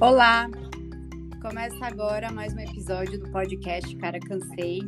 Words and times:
Olá! 0.00 0.48
Começa 1.42 1.84
agora 1.84 2.32
mais 2.32 2.54
um 2.54 2.58
episódio 2.58 3.20
do 3.20 3.30
podcast 3.30 3.94
Cara 3.96 4.18
Cansei. 4.18 4.80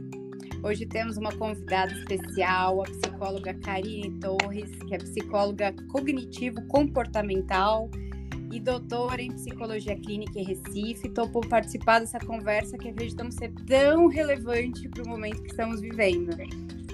Hoje 0.63 0.87
temos 0.87 1.19
uma 1.19 1.31
convidada 1.33 1.93
especial, 1.93 2.81
a 2.81 2.85
psicóloga 2.85 3.53
Karine 3.53 4.19
Torres, 4.21 4.71
que 4.89 4.95
é 4.95 4.99
psicóloga 4.99 5.75
cognitivo-comportamental 5.91 7.91
e 8.51 8.59
doutora 8.59 9.21
em 9.21 9.31
psicologia 9.33 9.95
clínica 9.97 10.41
em 10.41 10.45
Recife. 10.45 11.11
Topou 11.11 11.47
participar 11.47 11.99
dessa 11.99 12.19
conversa 12.19 12.79
que 12.79 12.89
acreditamos 12.89 13.35
ser 13.35 13.53
tão 13.67 14.07
relevante 14.07 14.89
para 14.89 15.03
o 15.03 15.09
momento 15.09 15.43
que 15.43 15.51
estamos 15.51 15.83
vivendo. 15.83 16.35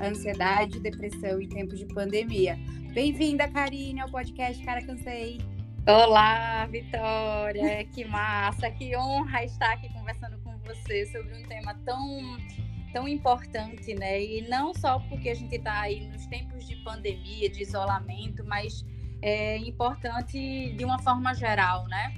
Ansiedade, 0.03 0.81
depressão 0.81 1.41
em 1.41 1.49
tempos 1.49 1.79
de 1.79 1.87
pandemia. 1.87 2.59
Bem-vinda, 2.93 3.47
Karine, 3.47 4.01
ao 4.01 4.11
podcast 4.11 4.61
Cara 4.65 4.85
Cansei. 4.85 5.39
Olá, 5.89 6.67
Vitória, 6.67 7.83
que 7.87 8.05
massa, 8.05 8.71
que 8.71 8.95
honra 8.95 9.43
estar 9.43 9.73
aqui 9.73 9.91
conversando 9.91 10.37
com 10.41 10.55
você 10.59 11.07
sobre 11.07 11.35
um 11.35 11.43
tema 11.45 11.73
tão, 11.83 12.37
tão 12.93 13.09
importante, 13.09 13.95
né? 13.95 14.23
E 14.23 14.47
não 14.51 14.75
só 14.75 14.99
porque 15.09 15.31
a 15.31 15.35
gente 15.35 15.55
está 15.55 15.81
aí 15.81 16.07
nos 16.09 16.27
tempos 16.27 16.67
de 16.67 16.77
pandemia, 16.85 17.49
de 17.49 17.63
isolamento, 17.63 18.45
mas 18.45 18.85
é 19.23 19.57
importante 19.57 20.75
de 20.77 20.85
uma 20.85 20.99
forma 20.99 21.33
geral, 21.33 21.87
né? 21.89 22.15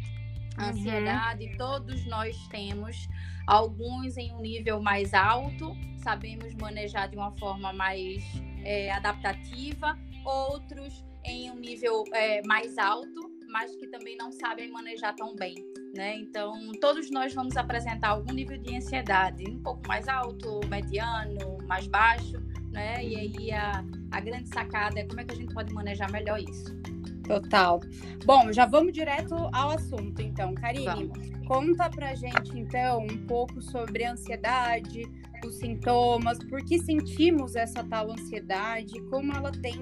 A 0.57 0.65
uhum. 0.65 0.71
ansiedade, 0.71 1.47
uhum. 1.47 1.57
todos 1.57 2.05
nós 2.07 2.49
temos, 2.49 3.09
alguns 3.47 4.17
em 4.17 4.33
um 4.33 4.41
nível 4.41 4.83
mais 4.83 5.15
alto, 5.15 5.77
sabemos 6.03 6.57
manejar 6.57 7.09
de 7.09 7.17
uma 7.17 7.31
forma 7.39 7.73
mais 7.73 8.25
é, 8.65 8.91
adaptativa, 8.91 9.97
outros 10.25 11.05
em 11.25 11.53
um 11.53 11.55
nível 11.55 12.03
é, 12.13 12.43
mais 12.45 12.77
alto, 12.77 13.30
mas 13.51 13.75
que 13.77 13.87
também 13.87 14.17
não 14.17 14.31
sabem 14.33 14.71
manejar 14.71 15.15
tão 15.15 15.35
bem, 15.35 15.55
né? 15.95 16.17
Então, 16.17 16.71
todos 16.81 17.11
nós 17.11 17.35
vamos 17.35 17.57
apresentar 17.57 18.11
algum 18.11 18.33
nível 18.33 18.59
de 18.59 18.77
ansiedade, 18.77 19.45
um 19.49 19.63
pouco 19.63 19.87
mais 19.87 20.09
alto, 20.09 20.61
mediano, 20.69 21.59
mais 21.67 21.87
baixo, 21.87 22.39
né? 22.73 23.05
E 23.05 23.17
aí 23.17 23.53
a, 23.53 23.85
a 24.13 24.21
grande 24.21 24.49
sacada 24.49 25.01
é 25.01 25.05
como 25.05 25.21
é 25.21 25.25
que 25.25 25.33
a 25.33 25.37
gente 25.37 25.53
pode 25.53 25.73
manejar 25.75 26.11
melhor 26.11 26.39
isso. 26.39 26.81
Total. 27.25 27.81
Bom, 28.25 28.53
já 28.53 28.67
vamos 28.67 28.93
direto 28.93 29.35
ao 29.53 29.71
assunto, 29.71 30.21
então. 30.21 30.53
Karine, 30.55 30.87
vamos. 30.87 31.47
conta 31.47 31.89
pra 31.89 32.15
gente, 32.15 32.59
então, 32.59 33.05
um 33.05 33.27
pouco 33.27 33.63
sobre 33.63 34.05
a 34.05 34.13
ansiedade, 34.13 35.03
os 35.45 35.57
sintomas, 35.57 36.39
por 36.39 36.65
que 36.65 36.79
sentimos 36.79 37.55
essa 37.55 37.85
tal 37.85 38.11
ansiedade, 38.11 39.01
como 39.03 39.33
ela 39.33 39.53
tem 39.53 39.79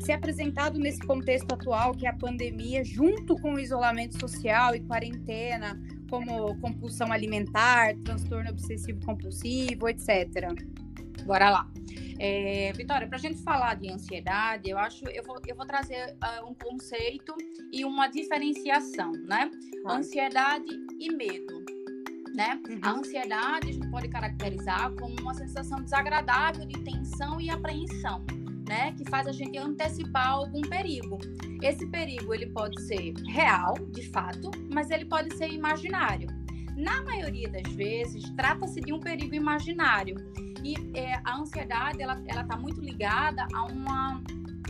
se 0.00 0.12
apresentado 0.12 0.78
nesse 0.78 1.00
contexto 1.00 1.52
atual, 1.52 1.94
que 1.94 2.06
é 2.06 2.10
a 2.10 2.14
pandemia, 2.14 2.84
junto 2.84 3.36
com 3.36 3.54
o 3.54 3.58
isolamento 3.58 4.18
social 4.18 4.74
e 4.74 4.80
quarentena, 4.80 5.80
como 6.08 6.56
compulsão 6.60 7.12
alimentar, 7.12 7.94
transtorno 8.04 8.50
obsessivo 8.50 9.00
compulsivo, 9.04 9.88
etc. 9.88 10.52
Bora 11.24 11.50
lá. 11.50 11.70
É, 12.18 12.72
Vitória, 12.72 13.06
para 13.06 13.18
a 13.18 13.20
gente 13.20 13.42
falar 13.42 13.74
de 13.74 13.90
ansiedade, 13.90 14.70
eu 14.70 14.78
acho 14.78 15.04
eu 15.10 15.22
vou, 15.22 15.38
eu 15.46 15.54
vou 15.54 15.66
trazer 15.66 16.14
uh, 16.14 16.48
um 16.48 16.54
conceito 16.54 17.34
e 17.72 17.84
uma 17.84 18.06
diferenciação, 18.06 19.12
né? 19.12 19.50
Ah. 19.84 19.96
Ansiedade 19.96 20.70
e 20.98 21.12
medo. 21.12 21.64
Né? 22.34 22.60
Uhum. 22.68 22.78
A 22.82 22.90
ansiedade 22.90 23.70
a 23.70 23.72
gente 23.72 23.90
pode 23.90 24.08
caracterizar 24.08 24.92
como 24.92 25.14
uma 25.20 25.34
sensação 25.34 25.82
desagradável 25.82 26.66
de 26.66 26.78
tensão 26.84 27.40
e 27.40 27.48
apreensão 27.48 28.24
né, 28.68 28.92
que 28.92 29.08
faz 29.08 29.26
a 29.26 29.32
gente 29.32 29.56
antecipar 29.56 30.28
algum 30.30 30.60
perigo. 30.62 31.18
Esse 31.62 31.86
perigo 31.86 32.34
ele 32.34 32.46
pode 32.46 32.80
ser 32.82 33.14
real, 33.28 33.74
de 33.90 34.02
fato, 34.08 34.50
mas 34.72 34.90
ele 34.90 35.04
pode 35.04 35.34
ser 35.36 35.48
imaginário. 35.48 36.28
Na 36.76 37.02
maioria 37.02 37.48
das 37.48 37.72
vezes, 37.72 38.28
trata-se 38.36 38.80
de 38.80 38.92
um 38.92 39.00
perigo 39.00 39.34
imaginário. 39.34 40.16
E 40.62 40.74
é, 40.94 41.14
a 41.24 41.38
ansiedade 41.38 42.02
ela 42.02 42.20
está 42.20 42.56
muito 42.56 42.80
ligada 42.80 43.46
a 43.54 43.64
uma 43.64 44.22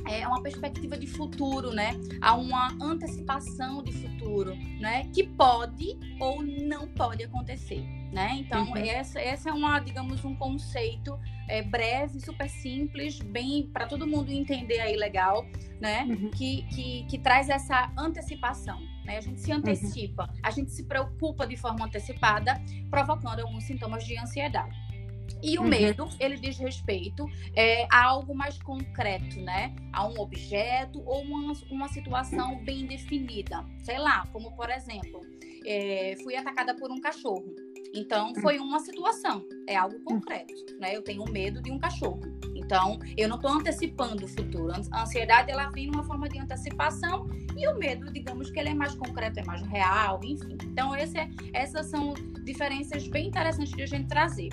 é 0.09 0.27
uma 0.27 0.41
perspectiva 0.41 0.97
de 0.97 1.07
futuro, 1.07 1.73
né? 1.73 1.91
A 2.21 2.35
uma 2.35 2.77
antecipação 2.81 3.83
de 3.83 3.93
futuro, 3.93 4.55
né? 4.81 5.09
Que 5.13 5.27
pode 5.27 5.99
ou 6.21 6.43
não 6.43 6.87
pode 6.89 7.25
acontecer, 7.25 7.85
né? 8.13 8.37
Então, 8.39 8.65
uhum. 8.71 8.77
essa, 8.77 9.21
essa 9.21 9.51
é 9.51 9.53
uma, 9.53 9.79
digamos, 9.79 10.25
um 10.25 10.35
conceito 10.35 11.19
é, 11.49 11.63
breve, 11.63 12.21
super 12.21 12.49
simples, 12.49 13.21
bem 13.21 13.69
para 13.73 13.87
todo 13.87 14.07
mundo 14.07 14.31
entender 14.31 14.81
aí 14.81 14.97
legal, 14.97 15.47
né? 15.81 16.05
Uhum. 16.05 16.31
Que, 16.31 16.63
que, 16.63 17.07
que 17.09 17.19
traz 17.19 17.49
essa 17.49 17.93
antecipação, 17.97 18.81
né? 19.05 19.19
A 19.19 19.21
gente 19.21 19.41
se 19.41 19.53
antecipa, 19.53 20.25
uhum. 20.25 20.41
a 20.43 20.51
gente 20.51 20.71
se 20.73 20.85
preocupa 20.85 21.47
de 21.47 21.57
forma 21.57 21.87
antecipada, 21.87 22.61
provocando 22.91 23.41
alguns 23.41 23.65
sintomas 23.65 24.05
de 24.05 24.19
ansiedade. 24.19 24.75
E 25.43 25.59
o 25.59 25.63
uhum. 25.63 25.69
medo, 25.69 26.09
ele 26.19 26.37
diz 26.37 26.57
respeito 26.59 27.29
é, 27.55 27.87
a 27.91 28.05
algo 28.05 28.35
mais 28.35 28.61
concreto, 28.63 29.41
né? 29.41 29.75
A 29.93 30.07
um 30.07 30.19
objeto 30.19 31.03
ou 31.05 31.23
uma, 31.23 31.53
uma 31.71 31.89
situação 31.89 32.63
bem 32.65 32.87
definida. 32.87 33.65
Sei 33.83 33.99
lá, 33.99 34.27
como 34.33 34.53
por 34.57 34.71
exemplo, 34.71 35.21
é, 35.67 36.17
fui 36.23 36.37
atacada 36.37 36.75
por 36.75 36.91
um 36.91 37.01
cachorro. 37.01 37.55
Então, 37.97 38.35
foi 38.43 38.59
uma 38.59 38.79
situação, 38.79 39.43
é 39.67 39.75
algo 39.75 39.99
concreto, 40.01 40.53
né? 40.79 40.95
Eu 40.95 41.03
tenho 41.03 41.25
medo 41.25 41.63
de 41.63 41.71
um 41.71 41.79
cachorro. 41.79 42.21
Então, 42.55 42.99
eu 43.17 43.27
não 43.27 43.37
estou 43.37 43.51
antecipando 43.51 44.27
o 44.27 44.29
futuro. 44.29 44.71
A 44.93 45.03
ansiedade, 45.03 45.51
ela 45.51 45.71
vem 45.71 45.87
numa 45.87 46.05
forma 46.05 46.29
de 46.29 46.39
antecipação 46.39 47.27
e 47.57 47.67
o 47.67 47.75
medo, 47.79 48.13
digamos 48.13 48.51
que 48.51 48.61
ele 48.61 48.69
é 48.69 48.75
mais 48.75 48.95
concreto, 48.95 49.41
é 49.41 49.45
mais 49.45 49.63
real, 49.63 50.21
enfim. 50.23 50.59
Então, 50.65 50.95
esse 50.95 51.17
é, 51.17 51.31
essas 51.55 51.87
são 51.87 52.13
diferenças 52.45 53.09
bem 53.09 53.29
interessantes 53.29 53.73
de 53.73 53.83
a 53.83 53.87
gente 53.87 54.09
trazer. 54.09 54.51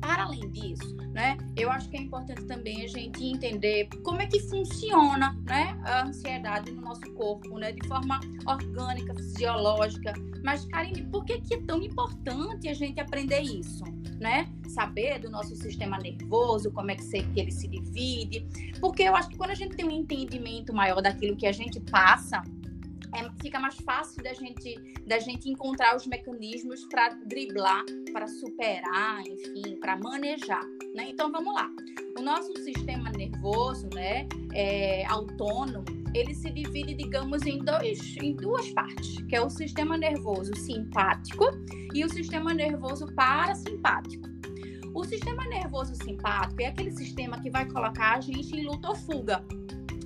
Para 0.00 0.24
além 0.24 0.48
disso, 0.50 0.96
né, 1.12 1.36
eu 1.56 1.70
acho 1.70 1.88
que 1.90 1.96
é 1.96 2.00
importante 2.00 2.44
também 2.46 2.84
a 2.84 2.88
gente 2.88 3.22
entender 3.22 3.88
como 4.02 4.22
é 4.22 4.26
que 4.26 4.40
funciona, 4.40 5.36
né, 5.44 5.78
a 5.84 6.06
ansiedade 6.06 6.70
no 6.70 6.80
nosso 6.80 7.02
corpo, 7.14 7.58
né, 7.58 7.72
de 7.72 7.86
forma 7.86 8.18
orgânica, 8.46 9.14
fisiológica. 9.14 10.12
Mas, 10.42 10.64
Karine, 10.66 11.02
por 11.02 11.24
que, 11.24 11.40
que 11.40 11.54
é 11.54 11.60
tão 11.62 11.82
importante 11.82 12.68
a 12.68 12.74
gente 12.74 12.98
aprender 12.98 13.40
isso? 13.40 13.84
Né? 14.18 14.50
Saber 14.68 15.18
do 15.18 15.30
nosso 15.30 15.56
sistema 15.56 15.96
nervoso, 15.98 16.70
como 16.70 16.90
é 16.90 16.94
que, 16.94 17.02
se, 17.02 17.22
que 17.22 17.40
ele 17.40 17.50
se 17.50 17.66
divide. 17.68 18.46
Porque 18.78 19.02
eu 19.02 19.16
acho 19.16 19.30
que 19.30 19.36
quando 19.36 19.50
a 19.50 19.54
gente 19.54 19.76
tem 19.76 19.86
um 19.86 19.90
entendimento 19.90 20.74
maior 20.74 21.00
daquilo 21.00 21.36
que 21.36 21.46
a 21.46 21.52
gente 21.52 21.80
passa, 21.80 22.42
é, 23.14 23.42
fica 23.42 23.58
mais 23.58 23.76
fácil 23.76 24.22
da 24.22 24.32
gente, 24.32 24.74
da 25.06 25.18
gente 25.18 25.48
encontrar 25.48 25.96
os 25.96 26.06
mecanismos 26.06 26.84
para 26.86 27.10
driblar, 27.26 27.84
para 28.12 28.26
superar, 28.26 29.20
enfim, 29.26 29.76
para 29.80 29.96
manejar. 29.96 30.64
Né? 30.94 31.08
Então 31.08 31.30
vamos 31.30 31.54
lá. 31.54 31.70
O 32.18 32.22
nosso 32.22 32.54
sistema 32.58 33.10
nervoso, 33.10 33.88
né, 33.94 34.26
é, 34.52 35.06
autônomo, 35.06 35.84
ele 36.14 36.34
se 36.34 36.50
divide, 36.50 36.94
digamos, 36.94 37.46
em, 37.46 37.58
dois, 37.58 38.16
em 38.16 38.34
duas 38.34 38.68
partes, 38.70 39.22
que 39.28 39.36
é 39.36 39.40
o 39.40 39.48
sistema 39.48 39.96
nervoso 39.96 40.54
simpático 40.56 41.44
e 41.94 42.04
o 42.04 42.08
sistema 42.08 42.52
nervoso 42.52 43.06
parasimpático. 43.14 44.28
O 44.92 45.04
sistema 45.04 45.44
nervoso 45.44 45.94
simpático 45.94 46.60
é 46.60 46.66
aquele 46.66 46.90
sistema 46.90 47.40
que 47.40 47.48
vai 47.48 47.64
colocar 47.66 48.16
a 48.16 48.20
gente 48.20 48.56
em 48.56 48.64
luta 48.64 48.88
ou 48.88 48.96
fuga. 48.96 49.44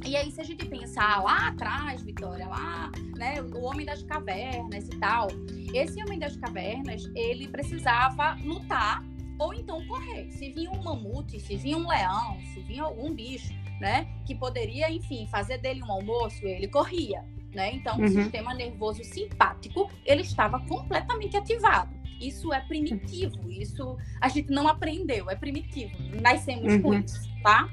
E 0.06 0.16
aí, 0.16 0.30
se 0.30 0.40
a 0.40 0.44
gente 0.44 0.66
pensar 0.66 1.22
lá 1.22 1.48
atrás, 1.48 2.02
Vitória, 2.02 2.46
lá, 2.46 2.92
né, 3.16 3.40
o 3.40 3.62
homem 3.62 3.86
das 3.86 4.02
cavernas 4.02 4.86
e 4.86 4.98
tal, 4.98 5.28
esse 5.72 6.02
homem 6.02 6.18
das 6.18 6.36
cavernas, 6.36 7.10
ele 7.14 7.48
precisava 7.48 8.34
lutar 8.44 9.02
ou 9.38 9.54
então 9.54 9.84
correr. 9.86 10.30
Se 10.30 10.50
vinha 10.50 10.70
um 10.70 10.82
mamute, 10.82 11.40
se 11.40 11.56
vinha 11.56 11.78
um 11.78 11.88
leão, 11.88 12.38
se 12.52 12.60
vinha 12.60 12.82
algum 12.82 13.12
bicho, 13.14 13.52
né, 13.80 14.06
que 14.26 14.34
poderia, 14.34 14.90
enfim, 14.90 15.26
fazer 15.30 15.58
dele 15.58 15.82
um 15.82 15.90
almoço, 15.90 16.46
ele 16.46 16.68
corria, 16.68 17.24
né? 17.52 17.74
Então, 17.74 17.98
uhum. 17.98 18.04
o 18.04 18.08
sistema 18.08 18.54
nervoso 18.54 19.02
simpático, 19.02 19.90
ele 20.04 20.22
estava 20.22 20.60
completamente 20.60 21.36
ativado. 21.36 21.94
Isso 22.20 22.52
é 22.52 22.60
primitivo, 22.60 23.50
isso 23.50 23.96
a 24.20 24.28
gente 24.28 24.50
não 24.50 24.68
aprendeu, 24.68 25.28
é 25.28 25.34
primitivo. 25.34 25.96
Nascemos 26.20 26.74
uhum. 26.74 26.82
com 26.82 26.94
isso, 26.94 27.28
tá? 27.42 27.68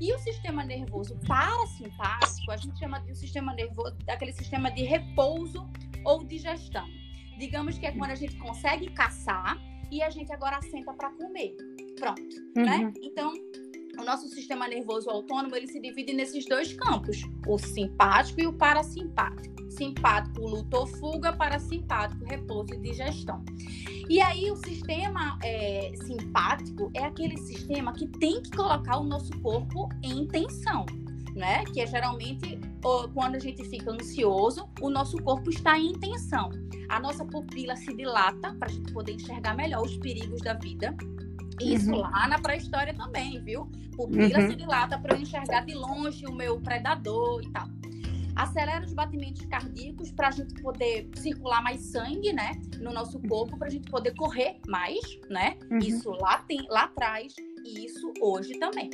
E 0.00 0.12
o 0.12 0.18
sistema 0.18 0.64
nervoso 0.64 1.18
parasimpático, 1.26 2.50
a 2.50 2.56
gente 2.56 2.78
chama 2.78 3.00
de 3.00 3.12
um 3.12 3.14
sistema 3.14 3.54
nervoso, 3.54 3.96
daquele 4.04 4.32
sistema 4.32 4.70
de 4.70 4.82
repouso 4.82 5.68
ou 6.04 6.24
digestão. 6.24 6.86
Digamos 7.38 7.78
que 7.78 7.86
é 7.86 7.92
quando 7.92 8.10
a 8.10 8.14
gente 8.14 8.36
consegue 8.36 8.90
caçar 8.90 9.58
e 9.90 10.02
a 10.02 10.10
gente 10.10 10.32
agora 10.32 10.60
senta 10.62 10.92
para 10.92 11.10
comer. 11.10 11.56
Pronto, 11.98 12.22
né? 12.54 12.76
uhum. 12.76 12.84
né? 12.84 12.92
Então, 13.02 13.32
o 13.98 14.04
nosso 14.04 14.28
sistema 14.28 14.68
nervoso 14.68 15.08
autônomo 15.10 15.54
ele 15.56 15.66
se 15.66 15.80
divide 15.80 16.12
nesses 16.12 16.44
dois 16.46 16.72
campos, 16.74 17.22
o 17.46 17.58
simpático 17.58 18.40
e 18.40 18.46
o 18.46 18.52
parasimpático. 18.52 19.54
Simpático, 19.70 20.46
luta 20.46 20.78
ou 20.78 20.86
fuga, 20.86 21.32
parasimpático, 21.32 22.24
repouso 22.24 22.74
e 22.74 22.78
digestão. 22.78 23.44
E 24.08 24.20
aí 24.20 24.50
o 24.50 24.56
sistema 24.56 25.38
é, 25.42 25.92
simpático 26.04 26.90
é 26.94 27.04
aquele 27.04 27.36
sistema 27.36 27.92
que 27.92 28.06
tem 28.06 28.40
que 28.42 28.50
colocar 28.52 28.98
o 28.98 29.04
nosso 29.04 29.30
corpo 29.40 29.88
em 30.02 30.26
tensão. 30.28 30.86
né? 31.34 31.64
Que 31.66 31.82
é 31.82 31.86
geralmente 31.86 32.58
quando 33.12 33.34
a 33.34 33.38
gente 33.38 33.62
fica 33.64 33.90
ansioso, 33.90 34.68
o 34.80 34.88
nosso 34.88 35.16
corpo 35.18 35.50
está 35.50 35.78
em 35.78 35.92
tensão. 35.92 36.50
A 36.88 37.00
nossa 37.00 37.24
pupila 37.24 37.76
se 37.76 37.92
dilata 37.94 38.54
para 38.54 38.68
a 38.68 38.72
gente 38.72 38.92
poder 38.92 39.12
enxergar 39.12 39.54
melhor 39.54 39.82
os 39.82 39.96
perigos 39.98 40.40
da 40.40 40.54
vida. 40.54 40.96
Isso 41.60 41.90
uhum. 41.90 42.00
lá 42.00 42.28
na 42.28 42.38
pré-história 42.38 42.94
também, 42.94 43.42
viu? 43.42 43.70
Pupila 43.96 44.40
uhum. 44.40 44.50
se 44.50 44.56
dilata 44.56 44.98
para 44.98 45.16
eu 45.16 45.22
enxergar 45.22 45.64
de 45.64 45.74
longe 45.74 46.26
o 46.26 46.32
meu 46.32 46.60
predador 46.60 47.42
e 47.42 47.50
tal 47.50 47.66
acelera 48.36 48.84
os 48.84 48.92
batimentos 48.92 49.44
cardíacos 49.46 50.12
para 50.12 50.28
a 50.28 50.30
gente 50.30 50.54
poder 50.62 51.08
circular 51.14 51.62
mais 51.62 51.80
sangue, 51.80 52.32
né, 52.32 52.52
no 52.78 52.92
nosso 52.92 53.18
corpo, 53.20 53.56
para 53.56 53.68
a 53.68 53.70
gente 53.70 53.90
poder 53.90 54.14
correr 54.14 54.56
mais, 54.68 55.00
né? 55.30 55.56
Uhum. 55.70 55.78
Isso 55.78 56.10
lá 56.10 56.38
tem, 56.46 56.64
lá 56.68 56.84
atrás 56.84 57.34
e 57.64 57.86
isso 57.86 58.12
hoje 58.20 58.58
também. 58.58 58.90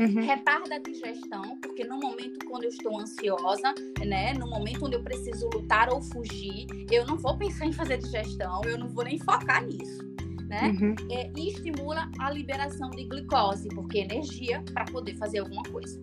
Uhum. 0.00 0.22
Retarda 0.22 0.76
a 0.76 0.78
digestão, 0.78 1.58
porque 1.60 1.84
no 1.84 2.00
momento 2.00 2.46
quando 2.46 2.64
eu 2.64 2.70
estou 2.70 2.98
ansiosa, 2.98 3.74
né, 4.06 4.32
no 4.32 4.48
momento 4.48 4.86
onde 4.86 4.96
eu 4.96 5.02
preciso 5.02 5.50
lutar 5.52 5.92
ou 5.92 6.00
fugir, 6.00 6.66
eu 6.90 7.04
não 7.04 7.18
vou 7.18 7.36
pensar 7.36 7.66
em 7.66 7.72
fazer 7.72 7.98
digestão, 7.98 8.62
eu 8.64 8.78
não 8.78 8.88
vou 8.88 9.04
nem 9.04 9.18
focar 9.18 9.62
nisso 9.62 10.11
né? 10.52 10.68
Uhum. 10.68 10.94
É, 11.10 11.32
e 11.34 11.48
estimula 11.48 12.10
a 12.18 12.30
liberação 12.30 12.90
de 12.90 13.04
glicose, 13.04 13.70
porque 13.70 14.00
é 14.00 14.02
energia 14.02 14.62
para 14.74 14.84
poder 14.84 15.16
fazer 15.16 15.38
alguma 15.38 15.62
coisa. 15.62 15.98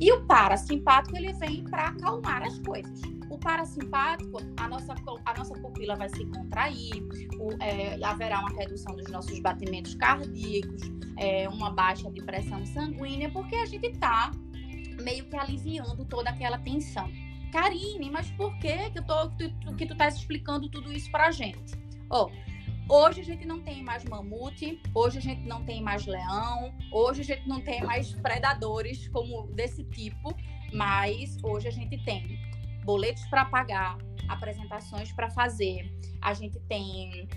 E 0.00 0.10
o 0.10 0.24
parasimpático 0.24 1.18
ele 1.18 1.34
vem 1.34 1.62
para 1.64 1.88
acalmar 1.88 2.42
as 2.42 2.58
coisas. 2.60 3.02
O 3.28 3.38
parasimpático, 3.38 4.38
a 4.56 4.68
nossa, 4.68 4.94
a 5.26 5.36
nossa 5.36 5.52
pupila 5.52 5.96
vai 5.96 6.08
se 6.08 6.24
contrair, 6.24 6.94
o, 7.38 7.50
é, 7.62 8.02
haverá 8.02 8.40
uma 8.40 8.48
redução 8.48 8.96
dos 8.96 9.06
nossos 9.08 9.38
batimentos 9.40 9.94
cardíacos, 9.96 10.80
é, 11.18 11.46
uma 11.50 11.70
baixa 11.70 12.10
de 12.10 12.22
pressão 12.22 12.64
sanguínea, 12.64 13.30
porque 13.30 13.54
a 13.54 13.66
gente 13.66 13.86
está 13.86 14.30
meio 15.02 15.26
que 15.26 15.36
aliviando 15.36 16.06
toda 16.06 16.30
aquela 16.30 16.58
tensão. 16.58 17.06
Karine, 17.52 18.10
mas 18.10 18.30
por 18.30 18.56
que 18.58 18.90
que, 18.90 18.98
eu 18.98 19.04
tô, 19.04 19.28
tu, 19.30 19.76
que 19.76 19.84
tu 19.84 19.94
tá 19.94 20.08
explicando 20.08 20.70
tudo 20.70 20.90
isso 20.90 21.10
pra 21.10 21.30
gente? 21.30 21.78
Ó, 22.08 22.24
oh, 22.24 22.49
Hoje 22.90 23.20
a 23.20 23.24
gente 23.24 23.46
não 23.46 23.60
tem 23.60 23.84
mais 23.84 24.04
mamute, 24.04 24.82
hoje 24.92 25.18
a 25.18 25.20
gente 25.20 25.46
não 25.46 25.64
tem 25.64 25.80
mais 25.80 26.06
leão, 26.06 26.74
hoje 26.90 27.20
a 27.20 27.24
gente 27.24 27.48
não 27.48 27.60
tem 27.60 27.84
mais 27.84 28.12
predadores 28.14 29.06
como 29.10 29.46
desse 29.52 29.84
tipo, 29.84 30.34
mas 30.72 31.36
hoje 31.40 31.68
a 31.68 31.70
gente 31.70 32.04
tem 32.04 32.36
boletos 32.84 33.24
para 33.26 33.44
pagar, 33.44 33.96
apresentações 34.28 35.12
para 35.12 35.30
fazer, 35.30 35.88
a 36.20 36.34
gente 36.34 36.58
tem 36.68 37.28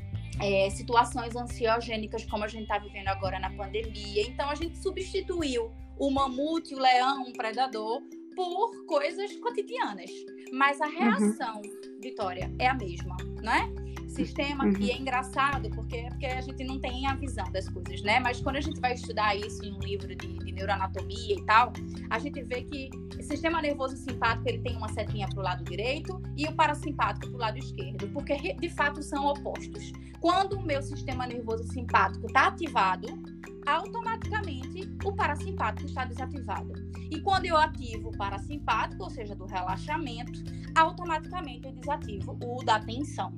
é, 0.41 0.71
situações 0.71 1.35
ansiogênicas 1.35 2.25
como 2.25 2.43
a 2.43 2.47
gente 2.47 2.63
está 2.63 2.79
vivendo 2.79 3.09
agora 3.09 3.39
na 3.39 3.51
pandemia. 3.51 4.23
Então 4.23 4.49
a 4.49 4.55
gente 4.55 4.75
substituiu 4.79 5.71
o 5.99 6.09
mamute, 6.09 6.73
o 6.73 6.79
leão, 6.79 7.25
um 7.27 7.31
predador, 7.31 8.01
por 8.35 8.87
coisas 8.87 9.35
cotidianas. 9.35 10.09
Mas 10.51 10.81
a 10.81 10.87
uhum. 10.87 10.93
reação, 10.93 11.57
uhum. 11.57 11.99
Vitória, 12.01 12.51
é 12.57 12.67
a 12.67 12.73
mesma, 12.73 13.15
né? 13.43 13.82
Sistema 14.13 14.65
uhum. 14.65 14.77
e 14.79 14.91
é 14.91 14.97
engraçado 14.97 15.69
porque, 15.71 16.03
porque 16.09 16.25
a 16.25 16.41
gente 16.41 16.63
não 16.63 16.79
tem 16.79 17.07
a 17.07 17.15
visão 17.15 17.49
das 17.51 17.67
coisas, 17.69 18.01
né? 18.03 18.19
Mas 18.19 18.39
quando 18.41 18.57
a 18.57 18.61
gente 18.61 18.79
vai 18.79 18.93
estudar 18.93 19.35
isso 19.35 19.63
em 19.63 19.73
um 19.73 19.79
livro 19.79 20.07
de, 20.07 20.15
de 20.15 20.51
neuroanatomia 20.51 21.35
e 21.35 21.45
tal, 21.45 21.73
a 22.09 22.19
gente 22.19 22.41
vê 22.43 22.63
que 22.63 22.89
o 23.17 23.23
sistema 23.23 23.61
nervoso 23.61 23.97
simpático 23.97 24.47
ele 24.49 24.59
tem 24.59 24.75
uma 24.77 24.89
setinha 24.89 25.27
para 25.27 25.39
o 25.39 25.43
lado 25.43 25.63
direito 25.63 26.21
e 26.37 26.45
o 26.47 26.53
parasimpático 26.53 27.27
para 27.27 27.35
o 27.35 27.39
lado 27.39 27.57
esquerdo, 27.57 28.07
porque 28.09 28.53
de 28.53 28.69
fato 28.69 29.01
são 29.01 29.25
opostos. 29.25 29.91
Quando 30.19 30.57
o 30.57 30.63
meu 30.63 30.81
sistema 30.81 31.27
nervoso 31.27 31.63
simpático 31.71 32.27
está 32.27 32.47
ativado, 32.47 33.07
automaticamente 33.65 34.89
o 35.03 35.13
parasimpático 35.13 35.87
está 35.87 36.05
desativado. 36.05 36.73
E 37.11 37.19
quando 37.21 37.45
eu 37.45 37.57
ativo 37.57 38.09
o 38.09 38.17
parasimpático, 38.17 39.03
ou 39.03 39.09
seja, 39.09 39.35
do 39.35 39.45
relaxamento, 39.45 40.31
automaticamente 40.75 41.67
eu 41.67 41.73
desativo 41.73 42.37
o 42.43 42.63
da 42.63 42.79
tensão. 42.79 43.33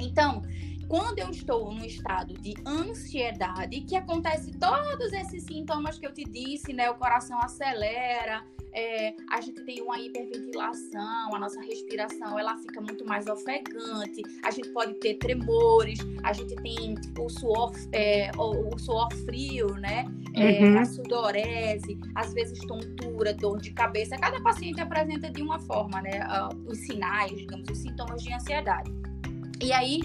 Então, 0.00 0.42
quando 0.88 1.18
eu 1.18 1.30
estou 1.30 1.72
no 1.72 1.84
estado 1.84 2.32
de 2.34 2.54
ansiedade, 2.66 3.80
que 3.82 3.94
acontece 3.94 4.52
todos 4.52 5.12
esses 5.12 5.44
sintomas 5.44 5.98
que 5.98 6.06
eu 6.06 6.12
te 6.12 6.24
disse, 6.24 6.72
né? 6.72 6.90
O 6.90 6.94
coração 6.94 7.38
acelera, 7.40 8.42
é, 8.72 9.14
a 9.30 9.40
gente 9.40 9.62
tem 9.64 9.82
uma 9.82 9.98
hiperventilação, 9.98 11.34
a 11.34 11.38
nossa 11.38 11.60
respiração 11.60 12.38
ela 12.38 12.56
fica 12.58 12.80
muito 12.80 13.04
mais 13.04 13.26
ofegante, 13.26 14.22
a 14.42 14.50
gente 14.50 14.68
pode 14.70 14.94
ter 14.94 15.14
tremores, 15.14 15.98
a 16.22 16.32
gente 16.32 16.54
tem 16.56 16.94
o 17.18 17.28
suor, 17.28 17.72
é, 17.92 18.30
o, 18.38 18.74
o, 18.74 18.78
suor 18.78 19.12
frio, 19.26 19.74
né? 19.74 20.06
É, 20.34 20.64
uhum. 20.64 20.78
A 20.78 20.84
sudorese, 20.84 21.98
às 22.14 22.32
vezes 22.32 22.58
tontura, 22.60 23.34
dor 23.34 23.60
de 23.60 23.72
cabeça. 23.72 24.16
Cada 24.16 24.40
paciente 24.40 24.80
apresenta 24.80 25.30
de 25.30 25.42
uma 25.42 25.58
forma, 25.58 26.00
né? 26.00 26.20
Uh, 26.26 26.70
os 26.70 26.78
sinais, 26.78 27.36
digamos, 27.36 27.68
os 27.68 27.78
sintomas 27.78 28.22
de 28.22 28.32
ansiedade. 28.32 28.90
E 29.60 29.72
aí, 29.72 30.00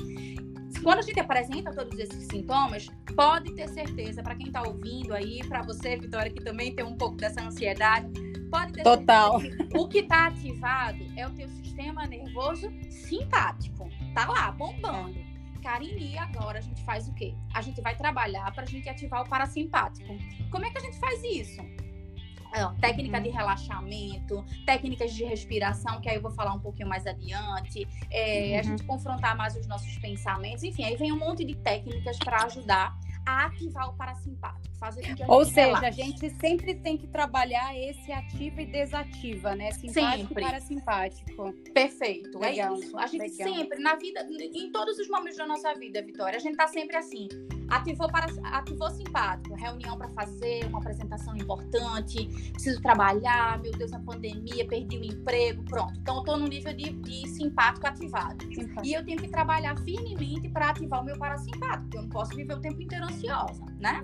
quando 0.82 1.00
a 1.00 1.02
gente 1.02 1.20
apresenta 1.20 1.72
todos 1.72 1.98
esses 1.98 2.28
sintomas, 2.28 2.88
pode 3.16 3.54
ter 3.56 3.70
certeza, 3.70 4.22
para 4.24 4.36
quem 4.36 4.48
está 4.48 4.62
ouvindo 4.64 5.14
aí, 5.14 5.40
para 5.48 5.62
você, 5.62 5.96
Vitória, 5.96 6.32
que 6.32 6.44
também 6.44 6.76
tem 6.76 6.84
um 6.84 6.96
pouco 6.96 7.16
dessa 7.18 7.42
ansiedade, 7.42 8.12
pode 8.50 8.74
ter 8.74 8.84
Total. 8.84 9.40
certeza 9.40 9.68
que 9.68 9.78
o 9.78 9.88
que 9.88 10.00
está 10.00 10.28
ativado 10.28 11.06
é 11.16 11.28
o 11.28 11.32
teu 11.32 11.48
sistema 11.48 12.06
nervoso 12.06 12.72
simpático. 12.90 13.90
Tá 14.14 14.28
lá, 14.28 14.52
bombando. 14.52 15.34
Karine, 15.62 16.18
agora 16.18 16.60
a 16.60 16.62
gente 16.62 16.84
faz 16.84 17.08
o 17.08 17.14
quê? 17.14 17.34
A 17.54 17.62
gente 17.62 17.80
vai 17.82 17.96
trabalhar 17.96 18.52
para 18.54 18.64
a 18.64 18.68
gente 18.68 18.90
ativar 18.90 19.22
o 19.22 19.30
parasimpático. 19.30 20.14
Como 20.52 20.66
é 20.66 20.70
que 20.70 20.78
a 20.78 20.82
gente 20.82 21.00
faz 21.00 21.24
isso? 21.24 21.62
Técnica 22.80 23.20
de 23.20 23.30
relaxamento, 23.30 24.44
técnicas 24.66 25.14
de 25.14 25.24
respiração, 25.24 26.00
que 26.02 26.10
aí 26.10 26.16
eu 26.16 26.22
vou 26.22 26.32
falar 26.32 26.54
um 26.54 26.60
pouquinho 26.60 26.88
mais 26.88 27.06
adiante, 27.06 27.88
é, 28.12 28.54
uhum. 28.54 28.60
a 28.60 28.64
gente 28.64 28.84
confrontar 28.84 29.36
mais 29.36 29.56
os 29.56 29.68
nossos 29.68 29.98
pensamentos, 29.98 30.64
enfim, 30.64 30.84
aí 30.84 30.96
vem 30.96 31.12
um 31.12 31.18
monte 31.18 31.44
de 31.44 31.56
técnicas 31.56 32.18
para 32.20 32.44
ajudar 32.44 32.98
a 33.26 33.46
ativar 33.46 33.90
o 33.90 33.94
parasimpático. 33.94 34.76
Fazer 34.78 35.08
com 35.08 35.16
que 35.16 35.24
a 35.24 35.28
Ou 35.28 35.46
seja, 35.46 35.78
relaxe. 35.78 35.86
a 35.86 35.92
gente 35.92 36.30
sempre 36.32 36.76
tem 36.76 36.98
que 36.98 37.08
trabalhar 37.08 37.74
esse 37.78 38.12
ativa 38.12 38.62
e 38.62 38.66
desativa, 38.66 39.56
né? 39.56 39.72
Simpático 39.72 40.28
sempre. 40.28 40.44
parasimpático. 40.44 41.54
Perfeito, 41.74 42.44
é 42.44 42.50
legal, 42.50 42.76
é 42.76 42.80
isso. 42.80 42.98
A 42.98 43.08
gente 43.08 43.22
legal. 43.22 43.54
sempre, 43.54 43.80
na 43.80 43.96
vida, 43.96 44.28
em 44.30 44.72
todos 44.72 44.98
os 45.00 45.08
momentos 45.08 45.38
da 45.38 45.48
nossa 45.48 45.74
vida, 45.76 46.02
Vitória, 46.02 46.36
a 46.36 46.40
gente 46.40 46.58
tá 46.58 46.68
sempre 46.68 46.98
assim. 46.98 47.30
Ativou, 47.74 48.08
para, 48.08 48.28
ativou 48.56 48.92
simpático, 48.92 49.56
reunião 49.56 49.98
para 49.98 50.08
fazer, 50.10 50.64
uma 50.68 50.78
apresentação 50.78 51.36
importante, 51.36 52.28
preciso 52.52 52.80
trabalhar, 52.84 53.60
meu 53.64 53.72
Deus, 53.72 53.92
a 53.94 54.00
pandemia, 54.00 54.68
perdi 54.68 54.98
o 54.98 55.04
emprego, 55.04 55.64
pronto. 55.64 55.92
Então, 56.00 56.18
eu 56.18 56.24
tô 56.24 56.38
no 56.38 56.48
nível 56.48 56.72
de, 56.72 56.92
de 56.92 57.28
simpático 57.30 57.88
ativado. 57.88 58.46
Simpático. 58.46 58.86
E 58.86 58.94
eu 58.94 59.04
tenho 59.04 59.18
que 59.18 59.28
trabalhar 59.28 59.76
firmemente 59.80 60.50
para 60.50 60.70
ativar 60.70 61.02
o 61.02 61.04
meu 61.04 61.18
parasimpático, 61.18 61.98
eu 61.98 62.04
não 62.04 62.10
posso 62.10 62.36
viver 62.36 62.54
o 62.54 62.62
tempo 62.62 62.80
inteiro 62.80 63.06
ansiosa, 63.06 63.66
né? 63.80 64.04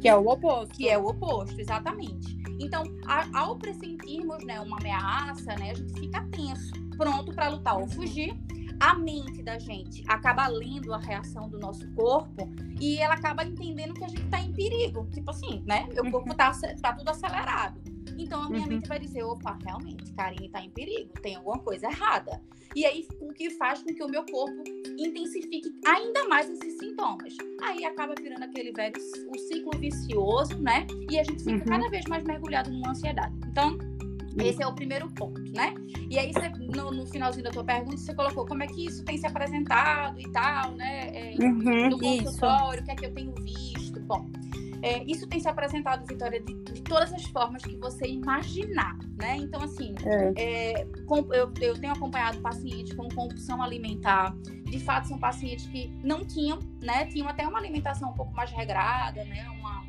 Que 0.00 0.08
é 0.08 0.16
o 0.16 0.26
oposto. 0.26 0.74
Que 0.74 0.88
é 0.88 0.96
o 0.96 1.04
oposto, 1.04 1.60
exatamente. 1.60 2.38
Então, 2.58 2.84
a, 3.06 3.38
ao 3.38 3.58
pressentirmos 3.58 4.42
né, 4.46 4.58
uma 4.60 4.78
ameaça, 4.78 5.54
né, 5.56 5.72
a 5.72 5.74
gente 5.74 6.00
fica 6.00 6.26
tenso, 6.30 6.72
pronto 6.96 7.34
para 7.34 7.48
lutar 7.48 7.78
ou 7.78 7.86
fugir 7.86 8.34
a 8.80 8.94
mente 8.94 9.42
da 9.42 9.58
gente 9.58 10.02
acaba 10.08 10.48
lendo 10.48 10.92
a 10.94 10.98
reação 10.98 11.48
do 11.48 11.58
nosso 11.58 11.86
corpo 11.92 12.50
e 12.80 12.96
ela 12.96 13.14
acaba 13.14 13.44
entendendo 13.44 13.92
que 13.92 14.04
a 14.04 14.08
gente 14.08 14.24
está 14.24 14.40
em 14.40 14.52
perigo. 14.52 15.06
Tipo 15.12 15.30
assim, 15.30 15.62
né? 15.66 15.86
Meu 15.92 16.10
corpo 16.10 16.32
está 16.32 16.50
tá 16.80 16.94
tudo 16.94 17.10
acelerado. 17.10 17.78
Então 18.16 18.42
a 18.42 18.48
minha 18.48 18.62
uhum. 18.62 18.68
mente 18.68 18.88
vai 18.88 18.98
dizer: 18.98 19.22
opa, 19.22 19.58
realmente, 19.64 20.12
Karine 20.12 20.46
está 20.46 20.62
em 20.62 20.70
perigo, 20.70 21.12
tem 21.22 21.36
alguma 21.36 21.58
coisa 21.58 21.86
errada. 21.86 22.40
E 22.74 22.86
aí, 22.86 23.06
o 23.20 23.32
que 23.32 23.50
faz 23.50 23.82
com 23.82 23.92
que 23.92 24.02
o 24.02 24.08
meu 24.08 24.24
corpo 24.24 24.62
intensifique 24.96 25.74
ainda 25.84 26.28
mais 26.28 26.48
esses 26.48 26.78
sintomas. 26.78 27.36
Aí 27.62 27.84
acaba 27.84 28.14
virando 28.20 28.44
aquele 28.44 28.72
velho 28.72 28.94
o 29.28 29.38
ciclo 29.38 29.78
vicioso, 29.78 30.56
né? 30.58 30.86
E 31.10 31.18
a 31.18 31.24
gente 31.24 31.42
fica 31.42 31.56
uhum. 31.56 31.64
cada 31.64 31.88
vez 31.88 32.04
mais 32.06 32.22
mergulhado 32.22 32.70
numa 32.70 32.90
ansiedade. 32.90 33.34
Então, 33.48 33.76
esse 34.40 34.62
é 34.62 34.66
o 34.66 34.74
primeiro 34.74 35.08
ponto, 35.10 35.40
né? 35.52 35.74
E 36.08 36.18
aí, 36.18 36.32
você, 36.32 36.48
no, 36.48 36.90
no, 36.90 37.06
finalzinho 37.06 37.44
da 37.44 37.50
tua 37.50 37.64
pergunta, 37.64 37.96
você 37.96 38.14
colocou 38.14 38.46
como 38.46 38.62
é 38.62 38.66
que 38.66 38.86
isso 38.86 39.04
tem 39.04 39.16
se 39.18 39.26
apresentado 39.26 40.20
e 40.20 40.30
tal, 40.30 40.72
né? 40.72 41.10
É, 41.12 41.36
uhum, 41.38 41.90
no 41.90 41.98
consultório, 41.98 42.82
o 42.82 42.84
que 42.84 42.90
é 42.90 42.94
que 42.94 43.06
eu 43.06 43.14
tenho 43.14 43.34
visto. 43.34 44.00
Bom, 44.00 44.30
é, 44.82 45.04
isso 45.04 45.26
tem 45.26 45.38
se 45.38 45.48
apresentado, 45.48 46.06
Vitória, 46.06 46.40
de, 46.40 46.54
de, 46.54 46.82
todas 46.82 47.12
as 47.12 47.24
formas 47.24 47.62
que 47.62 47.76
você 47.76 48.06
imaginar, 48.06 48.96
né? 49.18 49.36
Então, 49.36 49.62
assim, 49.62 49.94
é. 50.04 50.72
É, 50.72 50.84
com, 51.06 51.18
eu, 51.34 51.52
eu 51.60 51.74
tenho 51.74 51.92
acompanhado 51.92 52.40
pacientes 52.40 52.94
com 52.94 53.08
compulsão 53.08 53.62
alimentar. 53.62 54.34
De 54.64 54.78
fato, 54.78 55.08
são 55.08 55.18
pacientes 55.18 55.66
que 55.66 55.92
não 56.02 56.24
tinham, 56.24 56.58
né? 56.82 57.06
Tinham 57.06 57.28
até 57.28 57.46
uma 57.46 57.58
alimentação 57.58 58.10
um 58.10 58.14
pouco 58.14 58.32
mais 58.32 58.50
regrada, 58.52 59.24
né? 59.24 59.48
Uma 59.58 59.79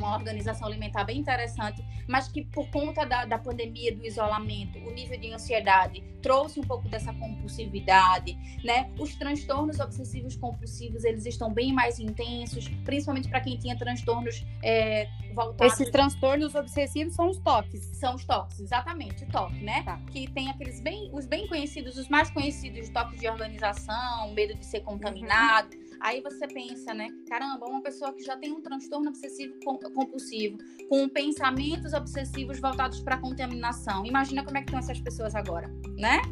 uma 0.00 0.16
organização 0.16 0.66
alimentar 0.66 1.04
bem 1.04 1.18
interessante, 1.18 1.84
mas 2.08 2.28
que 2.28 2.44
por 2.44 2.68
conta 2.70 3.04
da, 3.04 3.24
da 3.24 3.38
pandemia, 3.38 3.94
do 3.94 4.04
isolamento, 4.04 4.78
o 4.78 4.90
nível 4.90 5.18
de 5.18 5.32
ansiedade 5.32 6.02
trouxe 6.22 6.60
um 6.60 6.62
pouco 6.62 6.88
dessa 6.88 7.12
compulsividade, 7.14 8.36
né? 8.64 8.90
Os 8.98 9.14
transtornos 9.14 9.80
obsessivos 9.80 10.36
compulsivos, 10.36 11.04
eles 11.04 11.24
estão 11.26 11.52
bem 11.52 11.72
mais 11.72 11.98
intensos, 11.98 12.68
principalmente 12.84 13.28
para 13.28 13.40
quem 13.40 13.56
tinha 13.56 13.76
transtornos 13.76 14.44
é, 14.62 15.08
voltados... 15.34 15.72
Esses 15.72 15.90
transtornos 15.90 16.54
obsessivos 16.54 17.14
são 17.14 17.30
os 17.30 17.38
toques. 17.38 17.80
São 17.94 18.14
os 18.14 18.24
toques, 18.24 18.60
exatamente, 18.60 19.24
o 19.24 19.28
toque, 19.28 19.62
né? 19.62 19.82
Tá. 19.82 20.00
Que 20.10 20.30
tem 20.30 20.50
aqueles 20.50 20.80
bem, 20.80 21.10
os 21.12 21.26
bem 21.26 21.46
conhecidos, 21.46 21.96
os 21.96 22.08
mais 22.08 22.30
conhecidos, 22.30 22.88
toques 22.90 23.20
de 23.20 23.28
organização, 23.28 24.32
medo 24.34 24.54
de 24.54 24.64
ser 24.66 24.80
contaminado, 24.80 25.74
uhum 25.74 25.89
Aí 26.00 26.22
você 26.22 26.46
pensa, 26.46 26.94
né? 26.94 27.08
Caramba, 27.28 27.66
uma 27.66 27.82
pessoa 27.82 28.12
que 28.12 28.22
já 28.22 28.36
tem 28.36 28.52
um 28.52 28.60
transtorno 28.60 29.08
obsessivo 29.08 29.54
compulsivo, 29.94 30.56
com 30.88 31.08
pensamentos 31.08 31.92
obsessivos 31.92 32.58
voltados 32.58 33.00
para 33.00 33.18
contaminação. 33.18 34.04
Imagina 34.06 34.42
como 34.42 34.56
é 34.56 34.62
que 34.62 34.68
estão 34.68 34.78
essas 34.78 35.00
pessoas 35.00 35.34
agora, 35.34 35.68
né? 35.98 36.22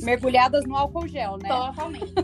Mergulhadas 0.00 0.64
no 0.64 0.76
álcool 0.76 1.06
gel, 1.06 1.38
né? 1.38 1.48
Totalmente. 1.48 2.14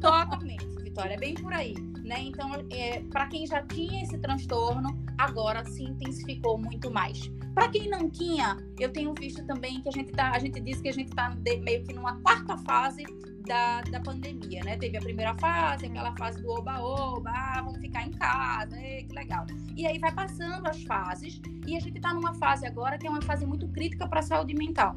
Totalmente, 0.00 0.66
Vitória. 0.82 1.14
É 1.14 1.18
bem 1.18 1.34
por 1.34 1.52
aí. 1.52 1.74
Né? 2.04 2.20
Então, 2.20 2.48
é, 2.70 3.00
para 3.10 3.26
quem 3.26 3.44
já 3.44 3.62
tinha 3.62 4.04
esse 4.04 4.16
transtorno, 4.18 4.96
agora 5.18 5.64
se 5.64 5.82
intensificou 5.82 6.56
muito 6.56 6.88
mais. 6.88 7.28
Para 7.52 7.68
quem 7.68 7.88
não 7.88 8.08
tinha, 8.08 8.56
eu 8.78 8.92
tenho 8.92 9.12
visto 9.18 9.44
também 9.44 9.80
que 9.80 9.88
a 9.88 9.92
gente 9.92 10.12
tá, 10.12 10.30
a 10.30 10.38
gente 10.38 10.60
diz 10.60 10.80
que 10.80 10.88
a 10.88 10.92
gente 10.92 11.08
está 11.08 11.34
meio 11.62 11.82
que 11.82 11.92
numa 11.92 12.20
quarta 12.20 12.56
fase 12.58 13.02
da, 13.46 13.80
da 13.82 14.00
pandemia, 14.00 14.62
né? 14.64 14.76
Teve 14.76 14.98
a 14.98 15.00
primeira 15.00 15.34
fase, 15.34 15.86
aquela 15.86 16.14
fase 16.16 16.42
do 16.42 16.50
oba-oba, 16.50 17.30
ah, 17.30 17.62
vamos 17.64 17.80
ficar 17.80 18.06
em 18.06 18.10
casa, 18.10 18.76
que 18.76 19.12
legal. 19.12 19.46
E 19.76 19.86
aí 19.86 19.98
vai 19.98 20.12
passando 20.12 20.66
as 20.66 20.82
fases, 20.82 21.40
e 21.66 21.76
a 21.76 21.80
gente 21.80 21.96
está 21.96 22.12
numa 22.12 22.34
fase 22.34 22.66
agora 22.66 22.98
que 22.98 23.06
é 23.06 23.10
uma 23.10 23.22
fase 23.22 23.46
muito 23.46 23.68
crítica 23.68 24.06
para 24.06 24.20
a 24.20 24.22
saúde 24.22 24.54
mental. 24.54 24.94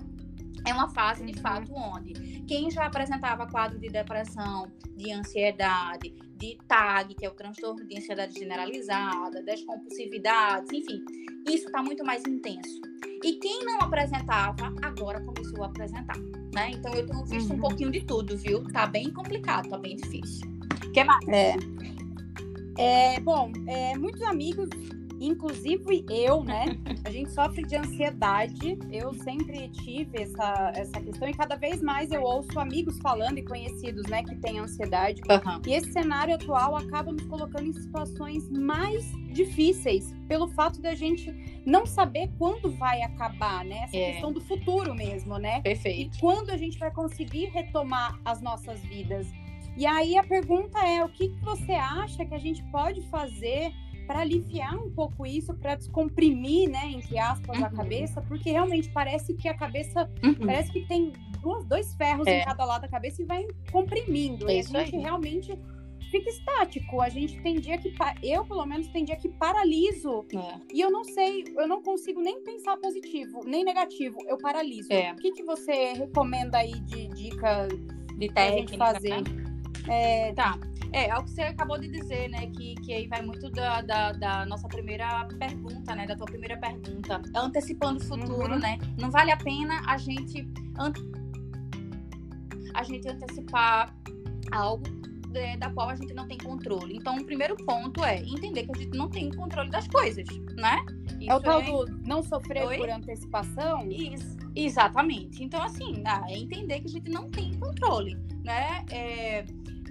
É 0.66 0.74
uma 0.74 0.89
fase, 0.89 1.25
de 1.25 1.39
fato, 1.39 1.72
onde 1.74 2.13
quem 2.48 2.70
já 2.70 2.86
apresentava 2.86 3.48
quadro 3.48 3.80
de 3.80 3.89
depressão, 3.89 4.72
de 4.96 5.12
ansiedade, 5.12 6.13
de 6.36 6.58
TAG, 6.68 7.13
que 7.16 7.25
é 7.25 7.30
o 7.30 7.34
transtorno 7.34 7.86
de 7.86 7.98
ansiedade 7.98 8.34
generalizada, 8.39 9.44
das 9.44 9.62
compulsividades, 9.63 10.72
enfim, 10.72 11.04
isso 11.48 11.68
está 11.68 11.82
muito 11.84 12.04
mais 12.04 12.25
intenso. 12.25 12.82
E 13.24 13.34
quem 13.34 13.66
não 13.66 13.80
apresentava, 13.82 14.74
agora 14.82 15.22
começou 15.22 15.63
a 15.63 15.68
apresentar, 15.68 16.18
né? 16.54 16.72
Então 16.72 16.94
eu 16.94 17.06
tenho 17.06 17.25
visto 17.25 17.50
uhum. 17.50 17.58
um 17.58 17.60
pouquinho 17.60 17.92
de 17.92 18.01
tudo, 18.06 18.38
viu? 18.38 18.63
Tá 18.72 18.88
bem 18.88 19.12
complicado, 19.12 19.70
tá 19.70 19.78
bem 19.78 19.98
difícil. 19.98 20.48
O 20.86 20.92
que 20.92 21.04
mais? 21.04 21.28
É. 21.28 21.56
É, 22.78 23.20
bom, 23.20 23.51
é, 23.68 23.98
muitos 23.98 24.22
amigos 24.22 24.70
Inclusive 25.20 26.06
eu, 26.10 26.44
né? 26.44 26.66
A 27.04 27.10
gente 27.10 27.32
sofre 27.32 27.64
de 27.64 27.76
ansiedade. 27.76 28.78
Eu 28.92 29.14
sempre 29.14 29.70
tive 29.70 30.22
essa, 30.22 30.72
essa 30.76 31.02
questão 31.02 31.28
e 31.28 31.34
cada 31.34 31.56
vez 31.56 31.82
mais 31.82 32.12
eu 32.12 32.22
ouço 32.22 32.60
amigos 32.60 32.98
falando 33.00 33.38
e 33.38 33.44
conhecidos, 33.44 34.06
né, 34.08 34.24
que 34.24 34.36
têm 34.36 34.60
ansiedade. 34.60 35.22
Uhum. 35.30 35.62
E 35.68 35.74
esse 35.74 35.92
cenário 35.92 36.36
atual 36.36 36.76
acaba 36.76 37.12
nos 37.12 37.26
colocando 37.26 37.68
em 37.68 37.74
situações 37.74 38.50
mais 38.50 39.06
difíceis 39.34 40.14
pelo 40.28 40.48
fato 40.50 40.82
da 40.82 40.96
gente 40.96 41.34
não 41.66 41.86
saber 41.86 42.30
quando 42.38 42.72
vai 42.72 43.02
acabar, 43.02 43.66
né? 43.66 43.84
Essa 43.84 43.98
é. 43.98 44.12
questão 44.12 44.32
do 44.32 44.42
futuro 44.42 44.94
mesmo, 44.94 45.38
né? 45.38 45.62
Perfeito. 45.62 46.18
E 46.18 46.20
quando 46.20 46.50
a 46.50 46.58
gente 46.58 46.78
vai 46.78 46.92
conseguir 46.92 47.46
retomar 47.46 48.20
as 48.24 48.42
nossas 48.42 48.80
vidas. 48.82 49.28
E 49.78 49.86
aí 49.86 50.18
a 50.18 50.24
pergunta 50.24 50.80
é: 50.80 51.04
o 51.04 51.10
que, 51.10 51.30
que 51.30 51.42
você 51.42 51.74
acha 51.74 52.26
que 52.26 52.34
a 52.34 52.40
gente 52.40 52.64
pode 52.72 53.02
fazer? 53.10 53.74
Para 54.10 54.22
aliviar 54.22 54.75
um 54.75 54.89
pouco 54.89 55.24
isso, 55.24 55.54
para 55.54 55.75
descomprimir, 55.75 56.68
né, 56.68 56.94
entre 56.94 57.20
aspas, 57.20 57.56
uhum. 57.56 57.66
a 57.66 57.70
cabeça, 57.70 58.20
porque 58.24 58.50
realmente 58.50 58.89
parece 58.89 59.36
que 59.36 59.48
a 59.48 59.54
cabeça 59.54 60.10
uhum. 60.24 60.34
parece 60.34 60.72
que 60.72 60.84
tem 60.88 61.13
duas, 61.44 61.63
dois 61.66 61.94
ferros 61.94 62.25
é. 62.25 62.42
em 62.42 62.44
cada 62.44 62.66
lado 62.66 62.82
da 62.82 62.88
cabeça 62.88 63.22
e 63.22 63.25
vai 63.25 63.46
comprimindo. 63.72 64.50
É 64.50 64.56
e 64.56 64.60
a 64.62 64.63
gente 64.63 64.96
aí. 64.96 65.01
realmente 65.04 65.56
fica 66.10 66.28
estático. 66.28 67.00
A 67.01 67.10
gente 67.10 67.39
tem 67.44 67.60
dia 67.60 67.78
que 67.78 67.94
eu 68.24 68.44
pelo 68.46 68.66
menos 68.66 68.88
tem 68.88 69.06
dia 69.06 69.16
que 69.16 69.30
paraliso 69.30 70.25
é. 70.34 70.60
e 70.74 70.82
eu 70.82 70.89
não 70.89 71.04
sei, 71.04 71.44
eu 71.56 71.68
não 71.68 71.84
consigo 71.84 72.20
nem 72.20 72.42
pensar 72.42 72.78
positivo 72.78 73.42
nem 73.46 73.63
negativo. 73.63 74.18
Eu 74.25 74.39
paraliso. 74.39 74.92
É. 74.92 75.12
O 75.12 75.18
que, 75.18 75.34
que 75.34 75.44
você 75.44 75.94
recomenda 75.94 76.58
aí 76.58 76.80
de 76.80 77.10
dica 77.10 77.68
de 78.18 78.28
técnica 78.28 78.75
fazer? 78.75 79.22
Né? 79.22 79.50
É, 79.88 80.34
tá. 80.34 80.58
É, 80.91 81.10
é 81.10 81.17
o 81.17 81.24
que 81.24 81.31
você 81.31 81.41
acabou 81.43 81.79
de 81.79 81.88
dizer, 81.88 82.29
né? 82.29 82.48
Que, 82.48 82.75
que 82.75 82.93
aí 82.93 83.08
vai 83.08 83.22
muito 83.22 83.50
da, 83.51 83.81
da, 83.81 84.12
da 84.12 84.46
nossa 84.46 84.67
primeira 84.67 85.25
pergunta, 85.38 85.96
né? 85.96 86.05
Da 86.08 86.15
tua 86.15 86.25
primeira 86.25 86.58
pergunta. 86.58 87.22
Antecipando 87.36 88.00
o 88.00 88.05
futuro, 88.05 88.53
uhum. 88.53 88.60
né? 88.60 88.77
Não 88.98 89.12
vale 89.12 89.31
a 89.31 89.38
pena 89.38 89.81
a 89.86 89.98
gente, 89.98 90.48
a 92.74 92.84
gente 92.84 93.08
antecipar 93.08 93.96
algo 94.51 94.84
de, 95.29 95.58
da 95.58 95.69
qual 95.72 95.89
a 95.89 95.96
gente 95.96 96.13
não 96.13 96.27
tem 96.27 96.38
controle. 96.38 96.98
Então, 96.98 97.17
o 97.17 97.25
primeiro 97.25 97.55
ponto 97.58 98.03
é 98.03 98.19
entender 98.19 98.63
que 98.63 98.72
a 98.72 98.79
gente 98.79 98.98
não 98.98 99.08
tem 99.10 99.31
controle 99.31 99.69
das 99.69 99.88
coisas, 99.88 100.25
né? 100.58 100.84
Isso 101.19 101.31
é 101.31 101.36
o 101.36 101.39
tal 101.39 101.62
é... 101.62 101.65
do 101.65 101.86
não 102.08 102.24
sofrer 102.24 102.65
Oi? 102.65 102.77
por 102.77 102.89
antecipação? 102.89 103.88
Isso, 103.91 104.38
exatamente. 104.55 105.43
Então, 105.43 105.62
assim, 105.62 106.01
é 106.27 106.38
entender 106.38 106.79
que 106.79 106.88
a 106.88 106.91
gente 106.91 107.12
não 107.12 107.29
tem 107.29 107.53
controle, 107.60 108.17
né? 108.43 108.84
É 108.89 109.46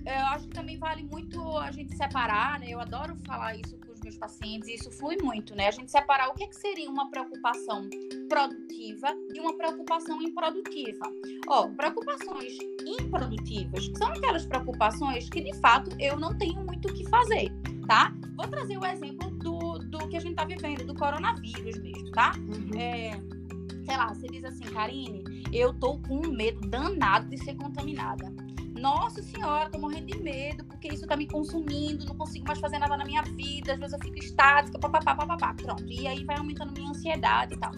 eu 0.08 0.26
acho 0.26 0.48
que 0.48 0.54
também 0.54 0.78
vale 0.78 1.02
muito 1.02 1.56
a 1.58 1.70
gente 1.70 1.94
separar, 1.96 2.58
né? 2.60 2.66
Eu 2.70 2.80
adoro 2.80 3.16
falar 3.26 3.54
isso 3.56 3.76
com 3.78 3.92
os 3.92 4.00
meus 4.00 4.16
pacientes 4.16 4.68
e 4.68 4.74
isso 4.74 4.90
flui 4.90 5.16
muito, 5.22 5.54
né? 5.54 5.68
A 5.68 5.70
gente 5.70 5.90
separar 5.90 6.28
o 6.28 6.34
que, 6.34 6.44
é 6.44 6.46
que 6.46 6.56
seria 6.56 6.88
uma 6.88 7.10
preocupação 7.10 7.88
produtiva 8.28 9.08
e 9.34 9.40
uma 9.40 9.56
preocupação 9.56 10.22
improdutiva. 10.22 11.04
Ó, 11.46 11.68
preocupações 11.68 12.56
improdutivas 12.86 13.90
são 13.96 14.08
aquelas 14.08 14.46
preocupações 14.46 15.28
que 15.28 15.40
de 15.42 15.54
fato 15.60 15.94
eu 15.98 16.18
não 16.18 16.36
tenho 16.38 16.64
muito 16.64 16.88
o 16.88 16.94
que 16.94 17.06
fazer, 17.08 17.52
tá? 17.86 18.12
Vou 18.36 18.48
trazer 18.48 18.78
o 18.78 18.86
exemplo 18.86 19.30
do, 19.38 19.78
do 19.78 20.08
que 20.08 20.16
a 20.16 20.20
gente 20.20 20.36
tá 20.36 20.44
vivendo, 20.44 20.86
do 20.86 20.94
coronavírus 20.94 21.78
mesmo, 21.80 22.10
tá? 22.12 22.32
Uhum. 22.36 22.78
É, 22.78 23.10
sei 23.84 23.96
lá, 23.96 24.14
você 24.14 24.26
diz 24.28 24.44
assim, 24.44 24.64
Karine, 24.64 25.22
eu 25.52 25.74
tô 25.74 25.98
com 25.98 26.26
um 26.26 26.30
medo 26.30 26.60
danado 26.68 27.28
de 27.28 27.36
ser 27.38 27.54
contaminada. 27.56 28.47
Nossa 28.78 29.20
senhora, 29.22 29.68
tô 29.68 29.78
morrendo 29.78 30.06
de 30.06 30.18
medo, 30.22 30.64
porque 30.64 30.88
isso 30.88 31.06
tá 31.06 31.16
me 31.16 31.26
consumindo, 31.26 32.06
não 32.06 32.14
consigo 32.14 32.46
mais 32.46 32.60
fazer 32.60 32.78
nada 32.78 32.96
na 32.96 33.04
minha 33.04 33.22
vida, 33.22 33.72
às 33.72 33.78
vezes 33.78 33.92
eu 33.92 34.00
fico 34.00 34.18
estática, 34.18 34.78
papapá, 34.78 35.14
papapá, 35.14 35.54
pronto. 35.54 35.84
E 35.88 36.06
aí 36.06 36.24
vai 36.24 36.36
aumentando 36.36 36.72
minha 36.72 36.88
ansiedade 36.88 37.54
e 37.54 37.58
tal. 37.58 37.72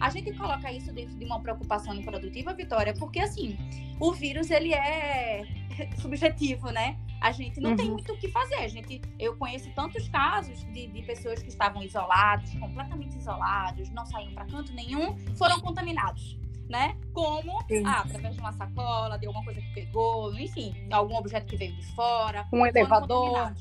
A 0.00 0.10
gente 0.10 0.32
coloca 0.32 0.70
isso 0.72 0.92
dentro 0.92 1.16
de 1.16 1.24
uma 1.24 1.40
preocupação 1.40 1.94
improdutiva, 1.94 2.52
Vitória, 2.54 2.94
porque 2.94 3.20
assim, 3.20 3.56
o 3.98 4.12
vírus 4.12 4.50
ele 4.50 4.72
é 4.72 5.44
subjetivo, 6.00 6.70
né? 6.70 6.98
A 7.20 7.32
gente 7.32 7.58
não 7.58 7.70
uhum. 7.70 7.76
tem 7.76 7.90
muito 7.90 8.12
o 8.12 8.18
que 8.18 8.28
fazer. 8.28 8.56
A 8.56 8.68
gente, 8.68 9.00
eu 9.18 9.34
conheço 9.36 9.70
tantos 9.74 10.08
casos 10.08 10.62
de, 10.72 10.86
de 10.86 11.02
pessoas 11.02 11.42
que 11.42 11.48
estavam 11.48 11.82
isolados, 11.82 12.52
completamente 12.54 13.16
isolados, 13.16 13.90
não 13.90 14.04
saíam 14.04 14.32
para 14.34 14.44
canto 14.44 14.72
nenhum, 14.72 15.16
foram 15.36 15.58
contaminados 15.60 16.43
né? 16.68 16.96
Como 17.12 17.58
ah, 17.84 18.00
através 18.00 18.34
de 18.34 18.40
uma 18.40 18.52
sacola, 18.52 19.18
de 19.18 19.26
alguma 19.26 19.44
coisa 19.44 19.60
que 19.60 19.74
pegou, 19.74 20.34
enfim, 20.38 20.74
algum 20.90 21.16
objeto 21.16 21.46
que 21.46 21.56
veio 21.56 21.74
de 21.74 21.94
fora. 21.94 22.46
Um 22.52 22.66
elevador. 22.66 23.52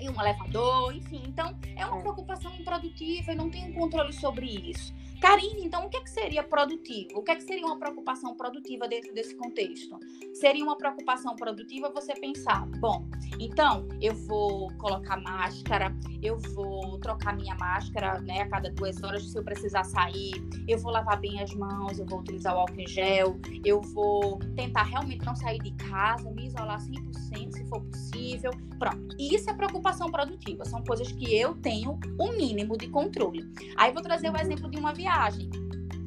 E 0.00 0.08
um 0.08 0.20
elevador, 0.20 0.94
enfim. 0.94 1.22
Então, 1.26 1.56
é 1.76 1.84
uma 1.84 1.98
é. 1.98 2.00
preocupação 2.00 2.52
improdutiva 2.54 3.32
e 3.32 3.34
não 3.34 3.50
tenho 3.50 3.72
controle 3.74 4.12
sobre 4.12 4.46
isso. 4.46 4.92
Karine, 5.20 5.66
então, 5.66 5.84
o 5.84 5.90
que, 5.90 5.98
é 5.98 6.00
que 6.00 6.08
seria 6.08 6.42
produtivo? 6.42 7.18
O 7.18 7.22
que, 7.22 7.30
é 7.30 7.36
que 7.36 7.42
seria 7.42 7.66
uma 7.66 7.78
preocupação 7.78 8.34
produtiva 8.34 8.88
dentro 8.88 9.12
desse 9.12 9.34
contexto? 9.34 10.00
Seria 10.32 10.64
uma 10.64 10.78
preocupação 10.78 11.36
produtiva 11.36 11.90
você 11.90 12.14
pensar, 12.14 12.66
bom, 12.78 13.06
então 13.38 13.86
eu 14.00 14.14
vou 14.14 14.72
colocar 14.78 15.18
máscara, 15.18 15.94
eu 16.22 16.38
vou 16.38 16.98
trocar 17.00 17.36
minha 17.36 17.54
máscara 17.56 18.18
né, 18.20 18.40
a 18.40 18.48
cada 18.48 18.70
duas 18.70 19.02
horas 19.02 19.30
se 19.30 19.36
eu 19.36 19.44
precisar 19.44 19.84
sair, 19.84 20.32
eu 20.66 20.78
vou 20.78 20.90
lavar 20.90 21.20
bem 21.20 21.38
as 21.42 21.52
mãos, 21.52 21.98
eu 21.98 22.06
vou 22.06 22.20
utilizar 22.20 22.56
o 22.56 22.60
álcool 22.60 22.80
em 22.80 22.88
gel, 22.88 23.38
eu 23.62 23.82
vou 23.82 24.38
tentar 24.56 24.84
realmente 24.84 25.22
não 25.26 25.36
sair 25.36 25.58
de 25.58 25.72
casa, 25.72 26.30
me 26.30 26.46
isolar 26.46 26.80
100% 26.80 27.52
se 27.52 27.64
for 27.66 27.82
possível. 27.82 28.52
Pronto. 28.78 29.14
Isso 29.18 29.50
é 29.50 29.52
preocupação 29.52 29.89
produtiva, 30.10 30.64
são 30.64 30.82
coisas 30.84 31.10
que 31.12 31.34
eu 31.34 31.54
tenho 31.54 31.98
o 32.18 32.28
um 32.28 32.36
mínimo 32.36 32.76
de 32.76 32.88
controle. 32.88 33.50
Aí 33.76 33.92
vou 33.92 34.02
trazer 34.02 34.30
o 34.30 34.36
exemplo 34.36 34.70
de 34.70 34.78
uma 34.78 34.92
viagem. 34.92 35.50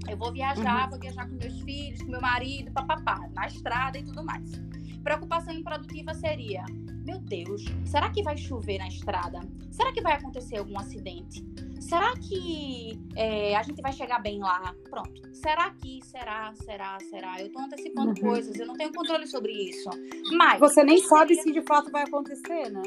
Eu 0.10 0.18
vou 0.18 0.32
viajar, 0.32 0.86
uhum. 0.86 0.90
vou 0.92 1.00
viajar 1.00 1.28
com 1.28 1.36
meus 1.36 1.60
filhos, 1.62 2.02
com 2.02 2.12
meu 2.12 2.22
marido, 2.22 2.72
papapá, 2.72 3.28
na 3.34 3.48
estrada 3.48 3.98
e 3.98 4.04
tudo 4.04 4.24
mais. 4.24 4.52
Preocupação 5.04 5.54
improdutiva 5.54 6.13
seria: 6.13 6.63
meu 7.06 7.20
Deus, 7.20 7.63
será 7.86 8.10
que 8.10 8.24
vai 8.24 8.38
chover 8.38 8.78
na 8.78 8.88
estrada? 8.88 9.40
Será 9.72 9.92
que 9.92 10.02
vai 10.02 10.13
acontecer 10.13 10.58
algum 10.58 10.78
acidente? 10.80 11.46
Será 11.80 12.13
que 12.13 12.98
é, 13.16 13.56
a 13.56 13.63
gente 13.63 13.82
vai 13.82 13.92
chegar 13.92 14.20
bem 14.20 14.40
lá? 14.40 14.74
Pronto. 14.90 15.22
Será 15.34 15.70
que? 15.72 16.00
Será? 16.06 16.54
Será? 16.56 16.98
Será? 17.10 17.42
Eu 17.42 17.52
tô 17.52 17.60
antecipando 17.60 18.10
uhum. 18.10 18.30
coisas, 18.30 18.58
eu 18.58 18.66
não 18.66 18.75
tenho 18.75 18.94
controle 18.94 19.28
sobre 19.28 19.52
isso. 19.52 19.90
Mas. 20.32 20.60
Você 20.60 20.84
nem 20.84 20.98
sabe 21.00 21.36
se 21.36 21.52
de 21.52 21.62
fato 21.63 21.92
vai 21.92 22.04
acontecer, 22.04 22.70
né? 22.70 22.82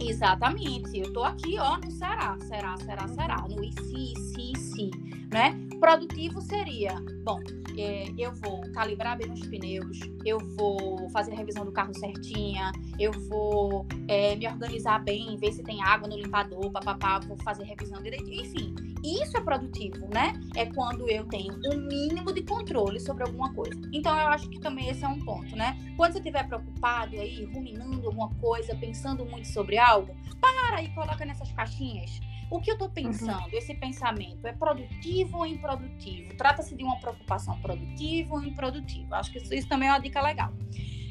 Exatamente. 0.00 0.98
Eu 0.98 1.12
tô 1.12 1.22
aqui, 1.22 1.58
ó, 1.58 1.76
no 1.78 1.90
será, 1.90 2.36
será, 2.40 2.76
será, 2.78 3.08
será, 3.08 3.46
no 3.48 3.64
e 3.64 3.72
se, 3.72 4.14
se, 4.16 4.60
se, 4.60 4.90
né? 5.32 5.54
Produtivo 5.80 6.40
seria, 6.40 6.94
bom, 7.22 7.40
é, 7.76 8.06
eu 8.18 8.32
vou 8.32 8.60
calibrar 8.72 9.16
bem 9.16 9.30
os 9.30 9.46
pneus, 9.46 10.00
eu 10.24 10.38
vou 10.56 11.08
fazer 11.10 11.32
a 11.32 11.36
revisão 11.36 11.64
do 11.64 11.70
carro 11.70 11.94
certinha, 11.94 12.72
eu 12.98 13.12
vou 13.28 13.86
é, 14.08 14.34
me 14.34 14.48
organizar 14.48 14.98
bem, 15.04 15.36
ver 15.36 15.52
se 15.52 15.62
tem 15.62 15.80
água 15.82 16.08
no 16.08 16.16
limpador, 16.16 16.70
papapá, 16.72 17.20
vou 17.20 17.36
fazer 17.38 17.62
revisão 17.64 18.02
direito, 18.02 18.28
enfim. 18.28 18.74
Isso 19.04 19.36
é 19.36 19.40
produtivo, 19.40 20.08
né? 20.12 20.32
É 20.56 20.66
quando 20.66 21.08
eu 21.08 21.24
tenho 21.26 21.54
um 21.72 21.76
mínimo 21.86 22.32
de 22.32 22.42
controle 22.42 23.00
sobre 23.00 23.24
alguma 23.24 23.52
coisa. 23.54 23.80
Então, 23.92 24.12
eu 24.18 24.28
acho 24.28 24.48
que 24.48 24.60
também 24.60 24.88
esse 24.88 25.04
é 25.04 25.08
um 25.08 25.18
ponto, 25.20 25.54
né? 25.56 25.76
Quando 25.96 26.12
você 26.12 26.18
estiver 26.18 26.46
preocupado 26.46 27.18
aí, 27.18 27.44
ruminando 27.44 28.06
alguma 28.06 28.34
coisa, 28.36 28.74
pensando 28.76 29.24
muito 29.26 29.48
sobre 29.48 29.78
algo, 29.78 30.14
para 30.40 30.82
e 30.82 30.94
coloca 30.94 31.24
nessas 31.24 31.50
caixinhas 31.52 32.20
o 32.50 32.60
que 32.60 32.70
eu 32.70 32.74
estou 32.74 32.88
pensando, 32.88 33.42
uhum. 33.42 33.58
esse 33.58 33.74
pensamento, 33.74 34.46
é 34.46 34.52
produtivo 34.52 35.38
ou 35.38 35.46
improdutivo? 35.46 36.34
Trata-se 36.34 36.74
de 36.74 36.82
uma 36.82 36.98
preocupação 36.98 37.60
produtiva 37.60 38.34
ou 38.34 38.42
improdutiva? 38.42 39.16
Acho 39.16 39.30
que 39.30 39.38
isso, 39.38 39.52
isso 39.52 39.68
também 39.68 39.88
é 39.88 39.92
uma 39.92 39.98
dica 39.98 40.20
legal. 40.22 40.52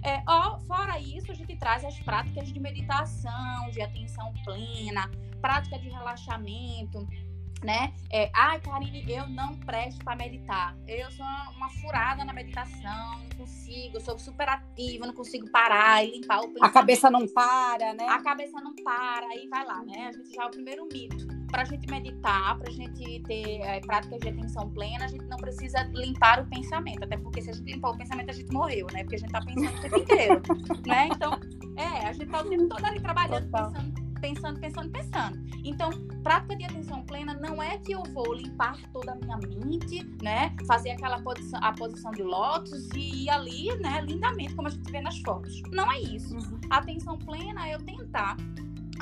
É, 0.04 0.24
ó, 0.28 0.60
fora 0.62 1.00
isso, 1.00 1.32
a 1.32 1.36
gente 1.36 1.56
traz 1.58 1.84
as 1.84 2.00
práticas 2.00 2.52
de 2.52 2.60
meditação, 2.60 3.70
de 3.72 3.82
atenção 3.82 4.34
plena, 4.44 5.10
prática 5.42 5.78
de 5.78 5.90
relaxamento, 5.90 7.08
né? 7.64 7.94
É, 8.12 8.30
Ai, 8.34 8.60
Karine, 8.62 9.06
eu 9.12 9.28
não 9.28 9.56
presto 9.60 10.04
para 10.04 10.16
meditar. 10.16 10.76
Eu 10.88 11.10
sou 11.12 11.26
uma, 11.26 11.70
furada 11.82 12.24
na 12.24 12.34
meditação, 12.34 13.20
não 13.20 13.38
consigo, 13.38 14.00
sou 14.00 14.18
super 14.18 14.48
ativa, 14.48 15.06
não 15.06 15.14
consigo 15.14 15.50
parar 15.50 16.04
e 16.04 16.12
limpar 16.12 16.40
o 16.40 16.48
pensamento. 16.48 16.64
A 16.64 16.70
cabeça 16.70 17.10
não 17.10 17.28
para, 17.28 17.94
né? 17.94 18.08
A 18.08 18.22
cabeça 18.22 18.60
não 18.62 18.76
para, 18.76 19.28
aí 19.28 19.48
vai 19.48 19.66
lá, 19.66 19.84
né? 19.84 20.08
A 20.08 20.12
gente 20.12 20.34
já 20.34 20.44
é 20.44 20.46
o 20.46 20.50
primeiro 20.50 20.88
mito. 20.92 21.28
Para 21.48 21.62
a 21.62 21.66
gente 21.66 21.90
meditar, 21.90 22.58
para 22.58 22.70
a 22.70 22.74
gente 22.74 23.22
ter 23.24 23.62
é, 23.62 23.80
práticas 23.80 24.20
de 24.20 24.30
atenção 24.30 24.70
plena, 24.72 25.06
a 25.06 25.08
gente 25.08 25.26
não 25.26 25.38
precisa 25.38 25.84
limpar 25.94 26.42
o 26.42 26.46
pensamento. 26.48 27.04
Até 27.04 27.18
porque 27.18 27.42
se 27.42 27.50
a 27.50 27.54
gente 27.54 27.72
limpar 27.72 27.92
o 27.92 27.98
pensamento, 27.98 28.30
a 28.30 28.34
gente 28.34 28.52
morreu, 28.52 28.88
né? 28.92 29.04
Porque 29.04 29.16
a 29.16 29.20
gente 29.20 29.32
tá 29.32 29.42
pensando 29.42 29.78
o 29.78 29.82
tempo 29.82 29.98
inteiro, 29.98 30.42
né? 30.86 31.08
Então, 31.08 31.40
é, 31.78 32.08
a 32.08 32.14
gente 32.14 32.28
tá 32.28 32.42
o 32.42 32.50
tempo 32.50 32.68
todo 32.68 32.86
ali 32.86 33.00
trabalhando, 33.00 33.50
pensando 33.50 34.07
pensando, 34.20 34.60
pensando, 34.60 34.90
pensando. 34.90 35.38
Então, 35.64 35.90
prática 36.24 36.56
de 36.56 36.66
atenção 36.66 37.04
plena 37.04 37.34
não 37.34 37.62
é 37.62 37.78
que 37.78 37.92
eu 37.92 38.04
vou 38.14 38.34
limpar 38.34 38.78
toda 38.92 39.14
a 39.14 39.16
minha 39.16 39.38
mente, 39.38 40.04
né? 40.22 40.56
Fazer 40.66 40.92
aquela 40.92 41.22
posição, 41.22 41.60
a 41.62 41.72
posição 41.74 42.12
de 42.12 42.24
lótus 42.24 42.90
e 42.96 43.26
ir 43.26 43.30
ali, 43.30 43.76
né, 43.78 44.02
lindamente, 44.02 44.56
como 44.56 44.68
a 44.68 44.72
gente 44.72 44.92
vê 44.92 45.02
nas 45.02 45.20
fotos. 45.20 45.62
Não 45.72 45.92
é 45.92 46.00
isso. 46.00 46.36
Uhum. 46.36 46.60
Atenção 46.70 47.18
plena 47.18 47.68
é 47.68 47.76
eu 47.76 47.80
tentar 47.80 48.38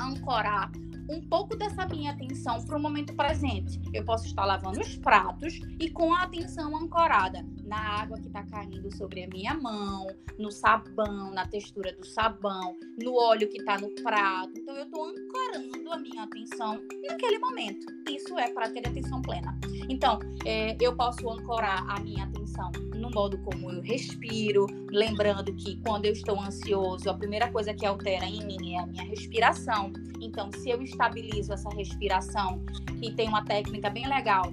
ancorar 0.00 0.70
um 1.08 1.20
pouco 1.20 1.56
dessa 1.56 1.86
minha 1.86 2.12
atenção 2.12 2.62
para 2.64 2.76
o 2.76 2.80
momento 2.80 3.14
presente. 3.14 3.80
Eu 3.92 4.04
posso 4.04 4.26
estar 4.26 4.44
lavando 4.44 4.80
os 4.80 4.96
pratos 4.96 5.60
e 5.78 5.90
com 5.90 6.12
a 6.12 6.22
atenção 6.22 6.76
ancorada 6.76 7.44
na 7.66 8.00
água 8.00 8.18
que 8.18 8.28
está 8.28 8.44
caindo 8.44 8.94
sobre 8.96 9.24
a 9.24 9.28
minha 9.28 9.54
mão, 9.54 10.06
no 10.38 10.50
sabão, 10.50 11.30
na 11.32 11.46
textura 11.46 11.92
do 11.92 12.06
sabão, 12.06 12.76
no 13.02 13.14
óleo 13.14 13.48
que 13.48 13.58
está 13.58 13.78
no 13.78 13.90
prato. 14.02 14.52
Então, 14.56 14.76
eu 14.76 14.84
estou 14.84 15.04
ancorando 15.04 15.92
a 15.92 15.98
minha 15.98 16.22
atenção 16.22 16.80
naquele 17.08 17.38
momento. 17.38 17.86
Isso 18.08 18.38
é 18.38 18.50
prática 18.52 18.82
de 18.82 18.88
atenção 18.88 19.20
plena. 19.20 19.58
Então, 19.88 20.18
é, 20.44 20.76
eu 20.80 20.96
posso 20.96 21.28
ancorar 21.28 21.84
a 21.88 22.00
minha 22.00 22.24
atenção 22.24 22.70
no 22.94 23.10
modo 23.10 23.38
como 23.38 23.70
eu 23.70 23.80
respiro, 23.82 24.66
lembrando 24.90 25.52
que 25.54 25.76
quando 25.82 26.06
eu 26.06 26.12
estou 26.12 26.40
ansioso, 26.40 27.08
a 27.10 27.14
primeira 27.14 27.50
coisa 27.50 27.74
que 27.74 27.84
altera 27.84 28.24
em 28.24 28.44
mim 28.44 28.74
é 28.74 28.80
a 28.80 28.86
minha 28.86 29.04
respiração. 29.04 29.92
Então, 30.20 30.50
se 30.52 30.70
eu 30.70 30.82
estabilizo 30.82 31.52
essa 31.52 31.68
respiração, 31.70 32.64
e 33.02 33.12
tem 33.12 33.28
uma 33.28 33.44
técnica 33.44 33.90
bem 33.90 34.08
legal, 34.08 34.52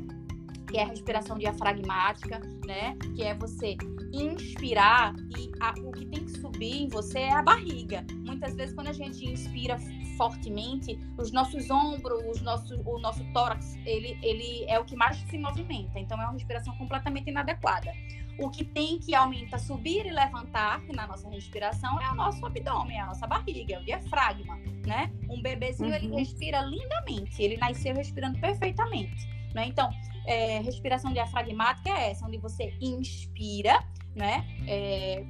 que 0.70 0.78
é 0.78 0.84
a 0.84 0.88
respiração 0.88 1.38
diafragmática, 1.38 2.42
né? 2.66 2.96
Que 3.16 3.24
é 3.24 3.34
você 3.36 3.78
inspirar 4.14 5.16
e 5.38 5.52
a, 5.60 5.74
o 5.82 5.92
que 5.92 6.06
tem 6.06 6.26
que 6.26 6.32
subir 6.40 6.84
em 6.84 6.88
você 6.88 7.20
é 7.20 7.34
a 7.34 7.42
barriga. 7.42 8.06
Muitas 8.26 8.56
vezes 8.56 8.76
quando 8.76 8.88
a 8.88 8.94
gente 8.94 9.26
inspira 9.26 9.78
fortemente, 10.18 11.00
os 11.18 11.32
nossos 11.32 11.70
ombros, 11.70 12.24
os 12.30 12.42
nossos, 12.42 12.80
o 12.86 13.00
nosso 13.00 13.24
tórax, 13.34 13.76
ele, 13.86 14.18
ele 14.22 14.66
é 14.68 14.80
o 14.80 14.86
que 14.86 14.96
mais 14.96 15.18
se 15.18 15.38
movimenta. 15.38 16.00
Então 16.00 16.22
é 16.22 16.24
uma 16.24 16.34
respiração 16.34 16.76
completamente 16.78 17.30
inadequada. 17.30 17.92
O 18.40 18.50
que 18.50 18.64
tem 18.64 19.00
que 19.00 19.14
aumentar, 19.14 19.60
subir 19.60 20.06
e 20.06 20.12
levantar 20.12 20.82
na 20.94 21.06
nossa 21.08 21.30
respiração 21.30 22.02
é 22.02 22.12
o 22.12 22.16
nosso 22.16 22.44
abdômen, 22.46 22.98
é 22.98 23.02
a 23.02 23.06
nossa 23.06 23.28
barriga, 23.28 23.76
é 23.76 23.80
o 23.80 23.86
diafragma, 23.86 24.58
né? 24.86 25.12
Um 25.30 25.40
bebezinho 25.42 25.90
uhum. 25.90 25.96
ele 25.96 26.16
respira 26.16 26.62
lindamente, 26.62 27.42
ele 27.42 27.58
nasceu 27.58 27.94
respirando 27.94 28.40
perfeitamente, 28.40 29.28
né? 29.54 29.68
Então, 29.68 29.92
é, 30.26 30.60
respiração 30.60 31.12
diafragmática 31.12 31.90
é 31.90 32.12
essa, 32.12 32.26
onde 32.26 32.38
você 32.38 32.74
inspira, 32.82 33.84
né? 34.16 34.46
É, 34.68 35.26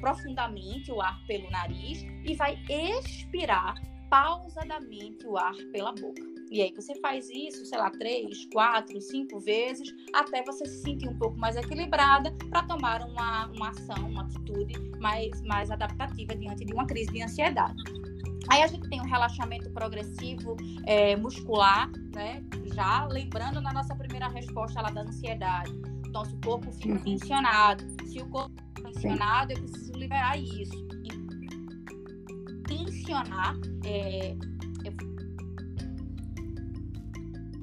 profundamente 0.00 0.90
o 0.90 1.00
ar 1.00 1.18
pelo 1.26 1.50
nariz 1.50 2.04
e 2.24 2.34
vai 2.34 2.58
expirar 2.68 3.74
pausadamente 4.10 5.26
o 5.26 5.38
ar 5.38 5.54
pela 5.72 5.92
boca. 5.92 6.22
E 6.50 6.60
aí 6.60 6.70
você 6.74 6.94
faz 7.00 7.30
isso, 7.30 7.64
sei 7.64 7.78
lá, 7.78 7.90
três, 7.90 8.44
quatro, 8.52 9.00
cinco 9.00 9.40
vezes, 9.40 9.88
até 10.14 10.44
você 10.44 10.66
se 10.66 10.82
sentir 10.82 11.08
um 11.08 11.18
pouco 11.18 11.38
mais 11.38 11.56
equilibrada 11.56 12.30
para 12.50 12.62
tomar 12.64 13.00
uma, 13.08 13.46
uma 13.46 13.70
ação, 13.70 14.10
uma 14.10 14.24
atitude 14.24 14.74
mais, 15.00 15.40
mais 15.42 15.70
adaptativa 15.70 16.36
diante 16.36 16.66
de 16.66 16.74
uma 16.74 16.86
crise 16.86 17.10
de 17.10 17.22
ansiedade. 17.22 17.82
Aí 18.50 18.62
a 18.62 18.66
gente 18.66 18.88
tem 18.88 19.00
um 19.00 19.04
relaxamento 19.04 19.70
progressivo 19.70 20.56
é, 20.86 21.16
muscular, 21.16 21.90
né? 22.14 22.42
Já 22.74 23.06
lembrando 23.06 23.60
na 23.60 23.72
nossa 23.72 23.94
primeira 23.94 24.28
resposta 24.28 24.80
lá 24.80 24.90
da 24.90 25.02
ansiedade. 25.02 25.72
Nosso 26.12 26.36
corpo 26.44 26.70
fica 26.72 26.94
uhum. 26.94 27.04
tensionado. 27.04 27.84
Se 28.06 28.18
o 28.18 28.26
corpo 28.28 28.52
fica 28.76 28.90
tensionado, 28.90 29.52
eu 29.52 29.58
preciso 29.58 29.92
liberar 29.92 30.38
isso. 30.38 30.86
Tensionar 32.66 33.54
é, 33.84 34.36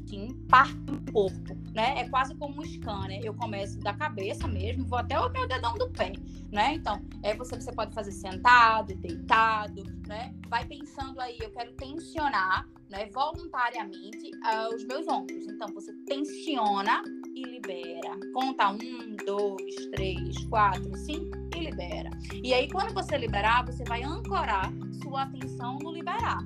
assim, 0.10 0.34
parte 0.50 0.74
do 0.74 1.12
corpo, 1.12 1.56
né? 1.74 2.00
É 2.00 2.10
quase 2.10 2.36
como 2.36 2.62
um 2.62 2.65
scanner. 2.65 3.22
Eu 3.24 3.34
começo 3.34 3.80
da 3.80 3.93
cabeça 3.93 4.48
mesmo, 4.48 4.86
vou 4.86 4.98
até 4.98 5.19
o 5.19 5.30
meu 5.30 5.48
dedão 5.48 5.76
do 5.76 5.89
pé, 5.91 6.13
né? 6.52 6.74
Então, 6.74 7.00
é 7.24 7.36
você, 7.36 7.56
você 7.56 7.72
pode 7.72 7.93
fazer 7.93 8.12
sentado, 8.12 8.95
deitado, 8.95 9.84
né? 10.08 10.34
Vai 10.48 10.65
pensando 10.65 11.19
aí, 11.22 11.38
eu 11.39 11.52
quero 11.52 11.72
tensionar, 11.74 12.67
né, 12.89 13.08
voluntariamente 13.13 14.32
uh, 14.34 14.76
os 14.76 14.84
meus 14.86 15.08
ombros. 15.08 15.45
Então, 15.45 15.67
você 15.74 15.93
tensiona 16.06 17.04
e 17.36 17.43
libera. 17.43 18.17
Conta 18.34 18.72
um, 18.72 19.15
dois, 19.26 19.76
três, 19.91 20.43
quatro, 20.45 20.95
cinco 20.98 21.38
e 21.56 21.60
libera. 21.65 22.10
E 22.43 22.52
aí, 22.52 22.67
quando 22.67 22.93
você 22.93 23.15
liberar, 23.15 23.63
você 23.63 23.84
vai 23.84 24.02
ancorar 24.02 24.72
sua 25.04 25.24
atenção 25.24 25.78
no 25.84 25.91
liberar 25.91 26.39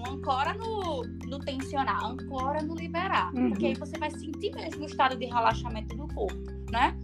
não 0.00 0.14
ancora 0.14 0.54
no, 0.54 1.02
no 1.26 1.38
tensionar, 1.38 2.04
ancora 2.04 2.62
no 2.62 2.74
liberar. 2.74 3.34
Uhum. 3.34 3.50
Porque 3.50 3.66
aí 3.66 3.74
você 3.74 3.98
vai 3.98 4.10
sentir 4.10 4.54
mesmo 4.54 4.82
o 4.82 4.86
estado 4.86 5.16
de 5.16 5.26
relaxamento 5.26 5.96
do 5.96 6.06
corpo, 6.08 6.38
né? 6.70 6.96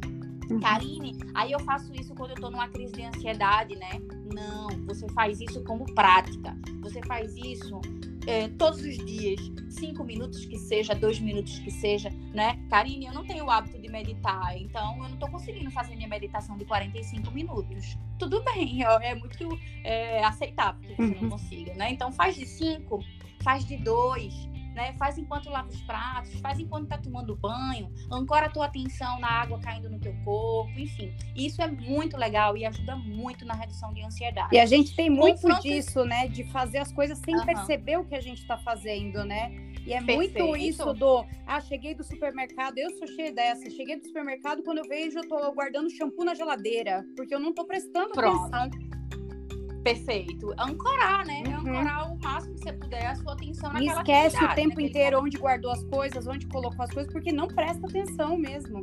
Uhum. 0.51 0.61
Karine, 0.61 1.17
aí 1.35 1.53
eu 1.53 1.61
faço 1.61 1.93
isso 1.95 2.15
quando 2.15 2.31
eu 2.31 2.37
tô 2.37 2.51
numa 2.51 2.69
crise 2.69 2.93
de 2.93 3.05
ansiedade, 3.05 3.77
né? 3.77 3.91
Não, 4.35 4.69
você 4.87 5.09
faz 5.11 5.41
isso 5.41 5.63
como 5.65 5.87
prática. 5.95 6.57
Você 6.83 7.01
faz 7.07 7.37
isso 7.37 7.81
é, 8.27 8.49
todos 8.49 8.81
os 8.81 8.97
dias, 8.99 9.41
cinco 9.71 10.05
minutos 10.05 10.45
que 10.45 10.57
seja, 10.59 10.95
dois 10.95 11.19
minutos 11.19 11.59
que 11.59 11.71
seja, 11.71 12.11
né? 12.33 12.59
Karine, 12.69 13.07
eu 13.07 13.13
não 13.13 13.25
tenho 13.25 13.45
o 13.45 13.51
hábito 13.51 13.79
de 13.79 13.89
meditar, 13.89 14.57
então 14.57 14.97
eu 14.97 15.03
não 15.05 15.15
estou 15.15 15.29
conseguindo 15.29 15.71
fazer 15.71 15.97
minha 15.97 16.09
meditação 16.09 16.57
de 16.57 16.65
45 16.65 17.31
minutos. 17.33 17.97
Tudo 18.19 18.43
bem, 18.45 18.83
é 19.03 19.15
muito 19.15 19.59
é, 19.85 20.25
aceitável 20.25 20.81
que 20.81 20.97
você 20.97 21.15
não 21.15 21.23
uhum. 21.23 21.31
consiga, 21.31 21.75
né? 21.75 21.91
Então 21.91 22.13
faz 22.13 22.37
de 22.37 22.47
cinco, 22.47 23.03
faz 23.43 23.65
de 23.65 23.77
dois, 23.77 24.33
né? 24.75 24.95
Faz 24.95 25.19
enquanto 25.19 25.51
lava 25.51 25.69
os 25.69 25.81
pratos, 25.83 26.41
faz 26.41 26.59
enquanto 26.59 26.89
tá 26.89 26.99
tomando 26.99 27.37
banho, 27.37 27.91
ancora 28.11 28.47
a 28.47 28.49
tua 28.51 28.67
atenção 28.67 29.19
na 29.19 29.29
água 29.29 29.59
caindo 29.61 29.89
no 29.89 29.99
teu 29.99 30.15
corpo, 30.25 30.73
enfim. 30.79 31.15
Isso 31.37 31.63
é 31.63 31.67
muito 31.67 32.17
legal 32.17 32.57
e 32.57 32.65
ajuda 32.65 32.97
muito 32.97 33.45
na 33.45 33.55
redução 33.55 33.93
de 33.93 34.03
ansiedade. 34.03 34.55
E 34.55 34.59
a 34.59 34.67
gente 34.67 34.95
tem 34.95 35.11
muito 35.11 35.41
Confronto... 35.43 35.63
disso, 35.63 36.05
né? 36.05 36.29
De 36.29 36.45
fazer 36.45 36.79
as 36.79 36.93
coisas 36.93 37.19
sem 37.19 37.37
uhum. 37.37 37.47
perceber 37.47 37.99
o 37.99 38.05
que 38.05 38.15
a 38.15 38.21
gente 38.21 38.47
tá 38.47 38.59
fazendo, 38.59 39.25
né? 39.25 39.53
E 39.85 39.93
é 39.93 40.01
Perfeito. 40.03 40.39
muito 40.45 40.57
isso 40.57 40.93
do, 40.95 41.25
ah, 41.47 41.61
cheguei 41.61 41.95
do 41.95 42.05
supermercado, 42.05 42.79
eu 42.79 42.91
sou 42.91 43.07
cheia 43.07 43.33
dessa, 43.33 43.69
cheguei 43.69 43.97
do 43.97 44.07
supermercado, 44.07 44.63
quando 44.63 44.79
eu 44.79 44.85
vejo, 44.85 45.19
eu 45.19 45.29
tô 45.29 45.53
guardando 45.53 45.91
shampoo 45.91 46.25
na 46.25 46.35
geladeira, 46.35 47.05
porque 47.17 47.35
eu 47.35 47.41
não 47.41 47.53
tô 47.53 47.65
prestando 47.65 48.13
Pronto. 48.13 48.55
atenção 48.55 48.93
Perfeito. 49.83 50.55
Ancorar, 50.59 51.27
né? 51.27 51.43
Uhum. 51.47 51.57
Ancorar 51.57 52.13
o 52.13 52.19
máximo 52.21 52.55
que 52.55 52.61
você 52.61 52.73
puder 52.73 53.07
a 53.07 53.15
sua 53.17 53.33
atenção 53.33 53.73
naquela 53.73 53.93
E 53.93 53.99
esquece 53.99 54.45
o 54.45 54.55
tempo 54.55 54.81
inteiro 54.81 55.17
momento. 55.17 55.35
onde 55.35 55.39
guardou 55.39 55.73
as 55.73 55.83
coisas, 55.85 56.27
onde 56.27 56.47
colocou 56.47 56.85
as 56.85 56.91
coisas, 56.91 57.13
porque 57.13 57.33
não 57.33 57.49
presta 57.49 57.87
atenção 57.87 58.39
mesmo. 58.39 58.81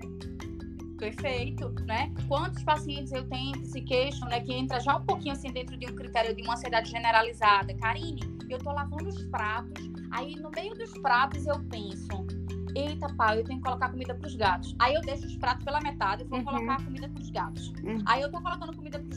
Perfeito, 0.98 1.70
né? 1.86 2.12
Quantos 2.28 2.62
pacientes 2.64 3.14
eu 3.14 3.24
tenho 3.30 3.54
que 3.54 3.68
se 3.68 3.82
queixam, 3.82 4.28
né? 4.28 4.42
Que 4.42 4.54
entra 4.54 4.82
já 4.82 4.98
um 4.98 5.06
pouquinho 5.06 5.34
assim 5.34 5.50
dentro 5.50 5.78
de 5.78 5.90
um 5.90 5.96
critério 5.96 6.36
de 6.36 6.44
uma 6.44 6.56
ansiedade 6.56 6.92
generalizada. 6.92 7.74
Karine, 7.76 8.22
eu 8.50 8.58
tô 8.58 8.72
lavando 8.72 9.08
os 9.08 9.24
pratos, 9.26 9.90
aí 10.12 10.36
no 10.36 10.52
meio 10.52 10.76
dos 10.76 10.92
pratos 11.00 11.48
eu 11.48 11.58
penso, 11.70 12.28
eita 12.76 13.08
pai, 13.16 13.40
eu 13.40 13.44
tenho 13.46 13.60
que 13.60 13.66
colocar 13.66 13.90
comida 13.90 14.14
para 14.14 14.28
os 14.28 14.36
gatos. 14.36 14.76
Aí 14.78 14.94
eu 14.94 15.02
deixo 15.02 15.26
os 15.26 15.38
pratos 15.38 15.64
pela 15.64 15.80
metade 15.80 16.24
e 16.24 16.26
vou 16.26 16.40
uhum. 16.40 16.46
colocar 16.46 16.84
comida 16.84 17.08
para 17.08 17.22
os 17.22 17.30
gatos. 17.30 17.74
Uhum. 17.84 18.04
Aí 18.06 18.22
eu 18.22 18.30
tô 18.30 18.42
colocando 18.42 18.76
comida 18.76 19.00
para 19.00 19.14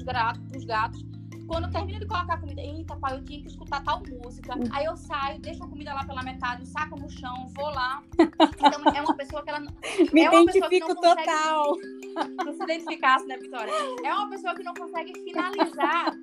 os 0.57 0.64
gatos. 0.64 1.05
Quando 1.53 1.65
eu 1.67 1.71
termino 1.71 2.01
de 2.01 2.07
colocar 2.07 2.33
a 2.33 2.38
comida, 2.38 2.62
eita 2.62 2.97
pai, 2.97 3.15
eu 3.15 3.25
tinha 3.25 3.43
que 3.43 3.49
escutar 3.49 3.85
tal 3.85 4.03
música. 4.25 4.57
Uhum. 4.57 4.65
Aí 4.73 4.87
eu 4.87 4.97
saio, 4.97 5.38
deixo 5.38 5.62
a 5.62 5.69
comida 5.69 5.93
lá 5.93 6.03
pela 6.03 6.23
metade, 6.23 6.67
saco 6.67 6.99
no 6.99 7.11
chão, 7.11 7.47
vou 7.55 7.67
lá. 7.67 8.03
Então 8.19 8.95
é 8.95 9.03
uma 9.03 9.15
pessoa 9.15 9.43
que 9.43 9.51
ela 9.51 9.61
Me 9.61 10.23
é 10.23 10.31
uma 10.31 10.47
pessoa 10.47 10.71
que 10.71 10.81
não 10.81 10.95
consegue, 10.95 11.27
total. 11.27 11.77
Não 12.45 12.53
se 12.55 12.62
identificasse, 12.62 13.27
né, 13.27 13.37
Vitória? 13.38 13.73
É 14.05 14.15
uma 14.15 14.29
pessoa 14.29 14.55
que 14.55 14.62
não 14.62 14.75
consegue 14.75 15.12
finalizar 15.21 16.15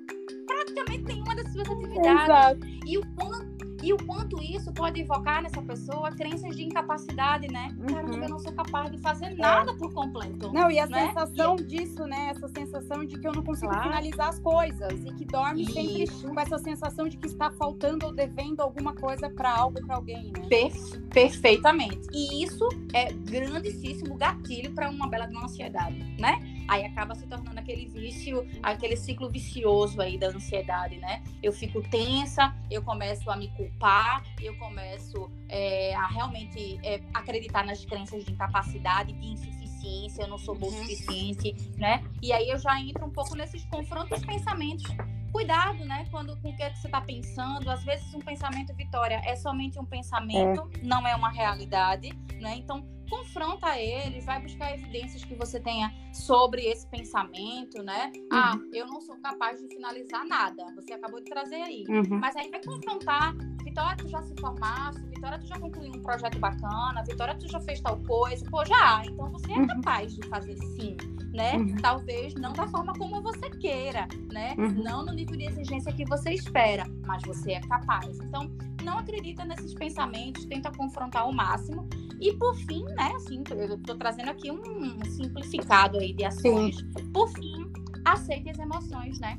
praticamente 0.46 1.02
nenhuma 1.02 1.34
das 1.34 1.52
suas 1.52 1.68
atividades. 1.68 2.22
Exato. 2.22 2.60
E 2.86 2.98
o 2.98 3.14
quanto 3.16 3.59
e 3.82 3.92
o 3.92 3.96
quanto 4.04 4.42
isso 4.42 4.72
pode 4.72 5.00
evocar 5.00 5.42
nessa 5.42 5.62
pessoa 5.62 6.10
crenças 6.12 6.56
de 6.56 6.64
incapacidade, 6.64 7.48
né? 7.48 7.74
Uhum. 7.78 7.86
Caramba, 7.86 8.24
eu 8.24 8.28
não 8.28 8.38
sou 8.38 8.52
capaz 8.52 8.90
de 8.90 8.98
fazer 8.98 9.26
é. 9.26 9.34
nada 9.34 9.74
por 9.74 9.92
completo. 9.92 10.52
Não, 10.52 10.70
e 10.70 10.78
a 10.78 10.86
né? 10.86 11.08
sensação 11.08 11.56
e... 11.58 11.64
disso, 11.64 12.06
né? 12.06 12.30
Essa 12.30 12.48
sensação 12.48 13.04
de 13.04 13.18
que 13.18 13.26
eu 13.26 13.32
não 13.32 13.42
consigo 13.42 13.72
claro. 13.72 13.88
finalizar 13.88 14.28
as 14.28 14.38
coisas 14.38 15.04
e 15.04 15.14
que 15.14 15.24
dorme 15.24 15.62
isso. 15.62 15.72
sempre 15.72 16.28
com 16.28 16.40
essa 16.40 16.58
sensação 16.58 17.08
de 17.08 17.16
que 17.16 17.26
está 17.26 17.50
faltando 17.52 18.06
ou 18.06 18.12
devendo 18.12 18.60
alguma 18.60 18.94
coisa 18.94 19.30
para 19.30 19.50
algo, 19.54 19.84
para 19.84 19.96
alguém, 19.96 20.32
né? 20.36 20.46
Per 20.48 20.72
perfeitamente. 21.10 22.08
E 22.12 22.44
isso 22.44 22.68
é 22.92 23.12
grandíssimo 23.12 24.16
gatilho 24.16 24.72
para 24.72 24.88
uma 24.90 25.08
bela 25.08 25.26
de 25.26 25.34
uma 25.34 25.44
ansiedade, 25.44 25.98
né? 26.18 26.59
Aí 26.70 26.84
acaba 26.84 27.16
se 27.16 27.26
tornando 27.26 27.58
aquele 27.58 27.86
vício, 27.86 28.46
aquele 28.62 28.96
ciclo 28.96 29.28
vicioso 29.28 30.00
aí 30.00 30.16
da 30.16 30.28
ansiedade, 30.28 30.98
né? 30.98 31.20
Eu 31.42 31.52
fico 31.52 31.82
tensa, 31.82 32.54
eu 32.70 32.80
começo 32.80 33.28
a 33.28 33.36
me 33.36 33.48
culpar, 33.56 34.22
eu 34.40 34.56
começo 34.56 35.28
é, 35.48 35.92
a 35.96 36.06
realmente 36.06 36.78
é, 36.84 37.00
acreditar 37.12 37.64
nas 37.64 37.84
crenças 37.84 38.24
de 38.24 38.30
incapacidade, 38.30 39.12
de 39.12 39.26
insuficiência, 39.26 40.22
eu 40.22 40.28
não 40.28 40.38
sou 40.38 40.54
boa 40.54 40.70
o 40.70 40.76
uhum. 40.76 40.82
suficiente, 40.82 41.56
né? 41.76 42.04
E 42.22 42.32
aí 42.32 42.48
eu 42.48 42.58
já 42.58 42.80
entro 42.80 43.04
um 43.04 43.10
pouco 43.10 43.34
nesses 43.34 43.64
confrontos 43.64 44.24
pensamentos 44.24 44.84
cuidado, 45.32 45.84
né? 45.84 46.06
Quando 46.10 46.36
com 46.40 46.50
o 46.50 46.56
que, 46.56 46.62
é 46.62 46.70
que 46.70 46.78
você 46.78 46.86
está 46.86 47.00
pensando. 47.00 47.68
Às 47.68 47.82
vezes 47.82 48.14
um 48.14 48.20
pensamento, 48.20 48.74
Vitória, 48.74 49.20
é 49.24 49.34
somente 49.34 49.78
um 49.78 49.84
pensamento, 49.84 50.70
é. 50.74 50.84
não 50.84 51.06
é 51.06 51.16
uma 51.16 51.30
realidade, 51.30 52.12
né? 52.40 52.54
Então 52.56 52.84
confronta 53.10 53.76
ele, 53.78 54.20
vai 54.20 54.40
buscar 54.40 54.72
evidências 54.72 55.24
que 55.24 55.34
você 55.34 55.60
tenha 55.60 55.92
sobre 56.12 56.62
esse 56.66 56.86
pensamento, 56.86 57.82
né? 57.82 58.12
Uhum. 58.14 58.28
Ah, 58.32 58.58
eu 58.72 58.86
não 58.86 59.00
sou 59.00 59.16
capaz 59.16 59.60
de 59.60 59.68
finalizar 59.68 60.24
nada. 60.24 60.64
Você 60.76 60.94
acabou 60.94 61.20
de 61.20 61.28
trazer 61.28 61.60
aí. 61.60 61.84
Uhum. 61.88 62.18
Mas 62.20 62.36
aí 62.36 62.48
vai 62.48 62.62
confrontar. 62.62 63.34
Vitória, 63.64 63.96
tu 63.96 64.08
já 64.08 64.22
se 64.22 64.34
formaste, 64.40 65.02
Vitória, 65.06 65.38
tu 65.38 65.46
já 65.46 65.58
concluiu 65.58 65.92
um 65.92 66.02
projeto 66.02 66.38
bacana, 66.38 67.04
Vitória, 67.04 67.36
tu 67.36 67.48
já 67.48 67.60
fez 67.60 67.80
tal 67.80 67.98
coisa. 68.04 68.48
Pô, 68.48 68.64
já. 68.64 69.02
Então 69.04 69.30
você 69.30 69.52
é 69.52 69.56
uhum. 69.56 69.66
capaz 69.66 70.14
de 70.14 70.26
fazer 70.28 70.56
sim 70.56 70.96
né? 71.32 71.56
Uhum. 71.56 71.76
Talvez 71.76 72.34
não 72.34 72.52
da 72.52 72.66
forma 72.68 72.92
como 72.94 73.22
você 73.22 73.50
queira, 73.50 74.08
né? 74.32 74.54
Uhum. 74.58 74.82
Não 74.82 75.04
no 75.04 75.12
nível 75.12 75.36
de 75.36 75.44
exigência 75.44 75.92
que 75.92 76.04
você 76.04 76.32
espera, 76.32 76.84
mas 77.06 77.22
você 77.22 77.52
é 77.52 77.60
capaz. 77.60 78.18
Então, 78.20 78.50
não 78.82 78.98
acredita 78.98 79.44
nesses 79.44 79.74
pensamentos, 79.74 80.44
tenta 80.46 80.70
confrontar 80.72 81.22
ao 81.22 81.32
máximo. 81.32 81.88
E 82.20 82.36
por 82.36 82.54
fim, 82.54 82.84
né, 82.84 83.12
assim, 83.16 83.42
eu 83.50 83.78
tô 83.78 83.96
trazendo 83.96 84.30
aqui 84.30 84.50
um 84.50 85.04
simplificado 85.04 85.98
aí 85.98 86.12
de 86.12 86.24
ações. 86.24 86.76
Sim. 86.76 87.12
Por 87.12 87.28
fim, 87.30 87.66
aceite 88.04 88.50
as 88.50 88.58
emoções, 88.58 89.18
né? 89.18 89.38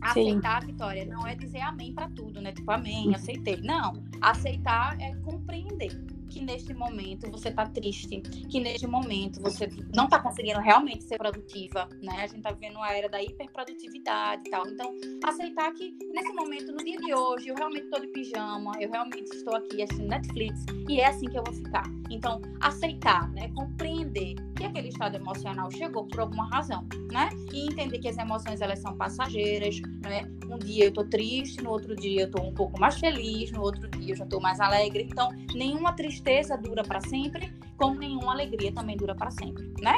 Aceitar 0.00 0.60
Sim. 0.60 0.68
a 0.68 0.72
vitória 0.72 1.04
não 1.06 1.26
é 1.26 1.34
dizer 1.34 1.60
amém 1.60 1.92
para 1.92 2.08
tudo, 2.10 2.40
né? 2.40 2.52
Tipo, 2.52 2.70
amém, 2.70 3.14
aceitei. 3.14 3.60
Não. 3.62 4.04
Aceitar 4.20 4.96
é 5.00 5.14
compreender 5.16 6.13
neste 6.44 6.74
momento 6.74 7.30
você 7.30 7.48
está 7.48 7.66
triste, 7.66 8.20
que 8.20 8.60
neste 8.60 8.86
momento 8.86 9.40
você 9.40 9.68
não 9.94 10.04
está 10.04 10.20
conseguindo 10.20 10.60
realmente 10.60 11.04
ser 11.04 11.18
produtiva, 11.18 11.88
né? 12.02 12.12
A 12.18 12.26
gente 12.26 12.38
está 12.38 12.52
vivendo 12.52 12.76
uma 12.76 12.92
era 12.92 13.08
da 13.08 13.22
hiperprodutividade 13.22 14.42
e 14.46 14.50
tal. 14.50 14.66
Então, 14.66 14.94
aceitar 15.24 15.72
que 15.72 15.96
nesse 16.12 16.32
momento, 16.32 16.72
no 16.72 16.78
dia 16.78 16.98
de 16.98 17.14
hoje, 17.14 17.48
eu 17.48 17.54
realmente 17.54 17.84
estou 17.84 18.00
de 18.00 18.08
pijama, 18.08 18.72
eu 18.80 18.90
realmente 18.90 19.34
estou 19.34 19.56
aqui 19.56 19.82
assistindo 19.82 20.08
Netflix 20.08 20.64
e 20.88 21.00
é 21.00 21.06
assim 21.06 21.26
que 21.26 21.38
eu 21.38 21.44
vou 21.44 21.54
ficar. 21.54 21.84
Então, 22.10 22.40
aceitar, 22.60 23.30
né? 23.32 23.50
Compreender 23.54 24.36
que 24.64 24.78
aquele 24.78 24.88
estado 24.88 25.16
emocional 25.16 25.70
chegou 25.70 26.06
por 26.06 26.20
alguma 26.20 26.48
razão, 26.48 26.86
né? 27.12 27.28
E 27.52 27.66
entender 27.66 27.98
que 27.98 28.08
as 28.08 28.16
emoções 28.16 28.60
elas 28.60 28.78
são 28.78 28.96
passageiras, 28.96 29.80
né? 30.02 30.22
Um 30.48 30.58
dia 30.58 30.86
eu 30.86 30.92
tô 30.92 31.04
triste, 31.04 31.62
no 31.62 31.70
outro 31.70 31.94
dia 31.94 32.22
eu 32.22 32.30
tô 32.30 32.42
um 32.42 32.54
pouco 32.54 32.78
mais 32.80 32.98
feliz, 32.98 33.50
no 33.52 33.62
outro 33.62 33.88
dia 33.90 34.12
eu 34.12 34.16
já 34.16 34.26
tô 34.26 34.40
mais 34.40 34.60
alegre. 34.60 35.08
Então, 35.10 35.30
nenhuma 35.54 35.92
tristeza 35.92 36.56
dura 36.56 36.82
para 36.82 37.00
sempre, 37.00 37.52
como 37.76 37.98
nenhuma 37.98 38.32
alegria 38.32 38.72
também 38.72 38.96
dura 38.96 39.14
para 39.14 39.30
sempre, 39.30 39.64
né? 39.80 39.94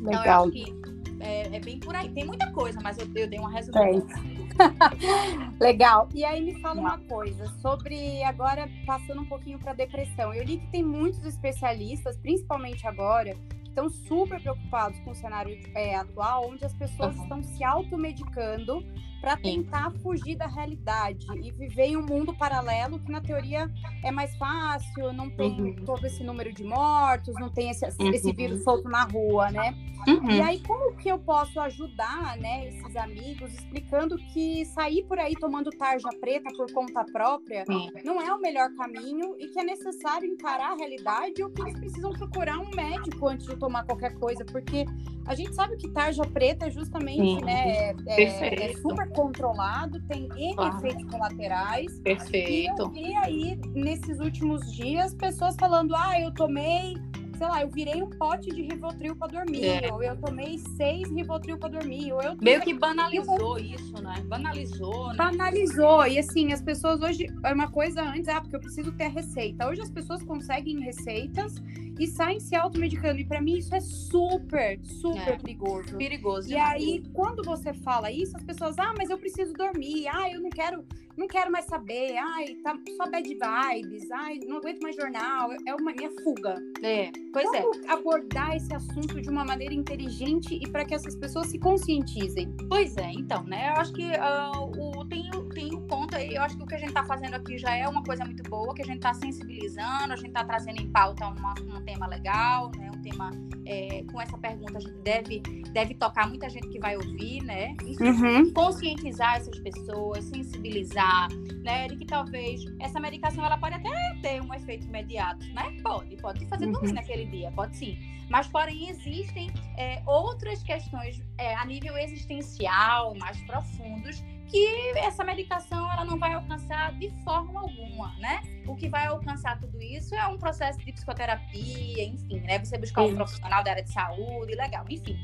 Legal. 0.00 0.10
Então, 0.10 0.24
eu 0.24 0.42
acho 0.42 0.50
que 0.50 0.96
é, 1.20 1.56
é, 1.56 1.60
bem 1.60 1.78
por 1.78 1.94
aí. 1.94 2.08
Tem 2.10 2.24
muita 2.24 2.50
coisa, 2.52 2.78
mas 2.82 2.98
eu, 2.98 3.08
eu 3.14 3.28
dei 3.28 3.38
uma 3.38 3.50
resumida. 3.50 4.06
É. 4.12 4.36
Legal. 5.60 6.08
E 6.14 6.24
aí 6.24 6.42
me 6.42 6.60
fala 6.60 6.80
uma 6.80 6.98
coisa 6.98 7.46
sobre 7.60 8.22
agora 8.24 8.68
passando 8.84 9.22
um 9.22 9.26
pouquinho 9.26 9.58
para 9.58 9.72
depressão. 9.72 10.34
Eu 10.34 10.44
li 10.44 10.58
que 10.58 10.66
tem 10.68 10.82
muitos 10.82 11.24
especialistas, 11.24 12.16
principalmente 12.18 12.86
agora, 12.86 13.36
estão 13.76 13.90
super 13.90 14.40
preocupados 14.40 14.98
com 15.00 15.10
o 15.10 15.14
cenário 15.14 15.54
é, 15.74 15.94
atual, 15.96 16.48
onde 16.48 16.64
as 16.64 16.72
pessoas 16.72 17.14
uhum. 17.14 17.22
estão 17.22 17.42
se 17.42 17.62
automedicando 17.62 18.82
para 19.26 19.36
tentar 19.38 19.90
fugir 20.04 20.36
da 20.36 20.46
realidade 20.46 21.26
e 21.42 21.50
viver 21.50 21.86
em 21.86 21.96
um 21.96 22.06
mundo 22.06 22.32
paralelo 22.32 23.00
que 23.00 23.10
na 23.10 23.20
teoria 23.20 23.68
é 24.04 24.12
mais 24.12 24.36
fácil, 24.36 25.12
não 25.12 25.28
tem 25.28 25.50
uhum. 25.60 25.84
todo 25.84 26.06
esse 26.06 26.22
número 26.22 26.52
de 26.52 26.62
mortos, 26.62 27.34
não 27.34 27.50
tem 27.50 27.70
esse, 27.70 27.84
uhum. 27.84 28.10
esse 28.10 28.32
vírus 28.32 28.62
solto 28.62 28.88
na 28.88 29.02
rua, 29.02 29.50
né? 29.50 29.74
Uhum. 30.06 30.30
E 30.30 30.40
aí 30.40 30.60
como 30.60 30.96
que 30.96 31.08
eu 31.08 31.18
posso 31.18 31.58
ajudar, 31.58 32.36
né, 32.38 32.68
esses 32.68 32.94
amigos 32.94 33.52
explicando 33.52 34.16
que 34.32 34.64
sair 34.66 35.02
por 35.08 35.18
aí 35.18 35.34
tomando 35.34 35.70
tarja 35.70 36.08
preta 36.20 36.48
por 36.56 36.72
conta 36.72 37.04
própria 37.06 37.64
não 38.04 38.22
é 38.22 38.32
o 38.32 38.40
melhor 38.40 38.72
caminho 38.76 39.34
e 39.40 39.48
que 39.48 39.58
é 39.58 39.64
necessário 39.64 40.28
encarar 40.28 40.74
a 40.74 40.76
realidade 40.76 41.42
ou 41.42 41.50
que 41.50 41.62
eles 41.62 41.76
precisam 41.76 42.12
procurar 42.12 42.60
um 42.60 42.70
médico 42.70 43.26
antes 43.26 43.44
de 43.48 43.56
tomar 43.56 43.84
qualquer 43.84 44.14
coisa, 44.20 44.44
porque 44.44 44.86
a 45.26 45.34
gente 45.34 45.54
sabe 45.54 45.76
que 45.76 45.88
tarja 45.88 46.22
preta 46.24 46.66
é 46.66 46.70
justamente, 46.70 47.44
né, 47.44 47.90
é, 47.90 48.22
é, 48.22 48.70
é 48.70 48.76
super 48.76 49.08
controlado, 49.10 50.00
tem 50.02 50.28
N 50.36 50.54
claro. 50.54 50.76
efeitos 50.76 51.10
colaterais. 51.10 51.98
Perfeito. 52.00 52.46
E 52.54 52.66
eu 52.66 52.90
vi 52.90 53.16
aí, 53.16 53.60
nesses 53.74 54.20
últimos 54.20 54.72
dias, 54.72 55.14
pessoas 55.14 55.56
falando: 55.58 55.94
ah, 55.94 56.20
eu 56.20 56.32
tomei 56.32 56.96
sei 57.36 57.46
lá, 57.46 57.62
eu 57.62 57.68
virei 57.68 58.02
um 58.02 58.10
pote 58.10 58.50
de 58.50 58.62
Rivotril 58.62 59.14
para 59.16 59.28
dormir, 59.28 59.84
é. 59.84 59.92
ou 59.92 60.02
eu 60.02 60.16
tomei 60.16 60.58
seis 60.76 61.08
Rivotril 61.10 61.58
para 61.58 61.70
dormir, 61.70 62.12
ou 62.12 62.22
eu 62.22 62.36
meio 62.40 62.60
que 62.60 62.74
banalizou 62.74 63.58
isso, 63.58 64.02
né? 64.02 64.22
Banalizou, 64.26 65.08
né? 65.08 65.16
Banalizou. 65.16 66.06
E 66.06 66.18
assim, 66.18 66.52
as 66.52 66.62
pessoas 66.62 67.00
hoje 67.00 67.26
é 67.44 67.52
uma 67.52 67.70
coisa 67.70 68.02
antes, 68.02 68.28
ah, 68.28 68.40
porque 68.40 68.56
eu 68.56 68.60
preciso 68.60 68.92
ter 68.92 69.04
a 69.04 69.08
receita. 69.08 69.68
Hoje 69.68 69.82
as 69.82 69.90
pessoas 69.90 70.22
conseguem 70.22 70.80
receitas 70.80 71.54
e 71.98 72.06
saem 72.06 72.40
se 72.40 72.54
automedicando. 72.54 73.18
E 73.18 73.24
para 73.24 73.40
mim 73.40 73.58
isso 73.58 73.74
é 73.74 73.80
super, 73.80 74.78
super 74.84 75.34
é. 75.34 75.36
perigoso. 75.36 75.96
Perigoso. 75.96 76.50
E 76.50 76.56
aí, 76.56 77.02
quando 77.12 77.42
você 77.42 77.72
fala 77.72 78.10
isso, 78.10 78.36
as 78.36 78.42
pessoas, 78.42 78.78
ah, 78.78 78.94
mas 78.96 79.10
eu 79.10 79.18
preciso 79.18 79.52
dormir, 79.54 80.06
ah, 80.08 80.30
eu 80.30 80.40
não 80.40 80.50
quero, 80.50 80.84
não 81.16 81.26
quero 81.26 81.50
mais 81.50 81.64
saber, 81.64 82.16
ai, 82.16 82.54
tá 82.62 82.76
só 82.96 83.10
bad 83.10 83.28
vibes, 83.28 84.10
ai, 84.10 84.38
não 84.46 84.58
aguento 84.58 84.80
mais 84.82 84.96
jornal, 84.96 85.50
é 85.66 85.74
uma 85.74 85.92
minha 85.92 86.10
fuga. 86.22 86.56
É, 86.82 87.10
pois 87.42 87.54
é. 87.54 87.92
abordar 87.92 88.56
esse 88.56 88.72
assunto 88.74 89.20
de 89.20 89.28
uma 89.28 89.44
maneira 89.44 89.74
inteligente 89.74 90.58
e 90.60 90.68
para 90.68 90.84
que 90.84 90.94
essas 90.94 91.14
pessoas 91.16 91.48
se 91.48 91.58
conscientizem? 91.58 92.54
Pois 92.68 92.96
é, 92.96 93.10
então, 93.12 93.42
né? 93.44 93.70
Eu 93.70 93.80
acho 93.80 93.92
que 93.92 94.04
uh, 94.04 94.98
o, 95.00 95.04
tem, 95.06 95.30
tem 95.56 95.74
um 95.74 95.86
ponto 95.86 96.14
aí, 96.14 96.34
eu 96.34 96.42
acho 96.42 96.54
que 96.54 96.62
o 96.62 96.66
que 96.66 96.74
a 96.74 96.78
gente 96.78 96.90
está 96.90 97.02
fazendo 97.02 97.32
aqui 97.32 97.56
já 97.56 97.74
é 97.74 97.88
uma 97.88 98.04
coisa 98.04 98.26
muito 98.26 98.42
boa, 98.42 98.74
que 98.74 98.82
a 98.82 98.84
gente 98.84 98.96
está 98.96 99.14
sensibilizando, 99.14 100.12
a 100.12 100.16
gente 100.16 100.26
está 100.26 100.44
trazendo 100.44 100.82
em 100.82 100.90
pauta 100.90 101.26
uma, 101.28 101.54
um 101.62 101.82
tema 101.82 102.06
legal, 102.06 102.70
né? 102.76 102.90
Um 102.94 103.00
tema 103.00 103.30
é, 103.64 104.04
com 104.12 104.20
essa 104.20 104.36
pergunta 104.36 104.76
a 104.76 104.80
gente 104.82 104.98
deve, 104.98 105.40
deve 105.72 105.94
tocar 105.94 106.28
muita 106.28 106.50
gente 106.50 106.68
que 106.68 106.78
vai 106.78 106.94
ouvir, 106.94 107.42
né? 107.42 107.74
Uhum. 107.98 108.52
conscientizar 108.52 109.36
essas 109.36 109.58
pessoas, 109.60 110.24
sensibilizar, 110.24 111.28
né? 111.64 111.88
De 111.88 111.96
que 111.96 112.04
talvez 112.04 112.62
essa 112.78 113.00
medicação 113.00 113.42
ela 113.42 113.56
pode 113.56 113.76
até 113.76 113.90
ter 114.20 114.42
um 114.42 114.52
efeito 114.52 114.86
imediato, 114.86 115.46
né? 115.54 115.74
Pode, 115.82 116.14
pode 116.18 116.46
fazer 116.48 116.66
uhum. 116.66 116.72
dormir 116.72 116.92
naquele 116.92 117.24
dia, 117.24 117.50
pode 117.52 117.74
sim. 117.78 117.96
Mas, 118.28 118.48
porém, 118.48 118.90
existem 118.90 119.50
é, 119.78 120.02
outras 120.04 120.62
questões 120.62 121.22
é, 121.38 121.54
a 121.54 121.64
nível 121.64 121.96
existencial, 121.96 123.14
mais 123.14 123.40
profundos, 123.42 124.22
que 124.48 124.92
essa 124.98 125.24
medicação 125.24 125.90
ela 125.92 126.04
não 126.04 126.18
vai 126.18 126.34
alcançar 126.34 126.92
de 126.98 127.10
forma 127.24 127.60
alguma, 127.60 128.14
né? 128.18 128.40
O 128.66 128.74
que 128.74 128.88
vai 128.88 129.06
alcançar 129.06 129.58
tudo 129.60 129.80
isso 129.80 130.14
é 130.14 130.26
um 130.26 130.38
processo 130.38 130.78
de 130.78 130.92
psicoterapia, 130.92 132.04
enfim, 132.04 132.40
né? 132.40 132.58
Você 132.58 132.78
buscar 132.78 133.02
um 133.02 133.14
profissional 133.14 133.62
da 133.62 133.72
área 133.72 133.82
de 133.82 133.92
saúde, 133.92 134.54
legal, 134.54 134.84
enfim. 134.88 135.16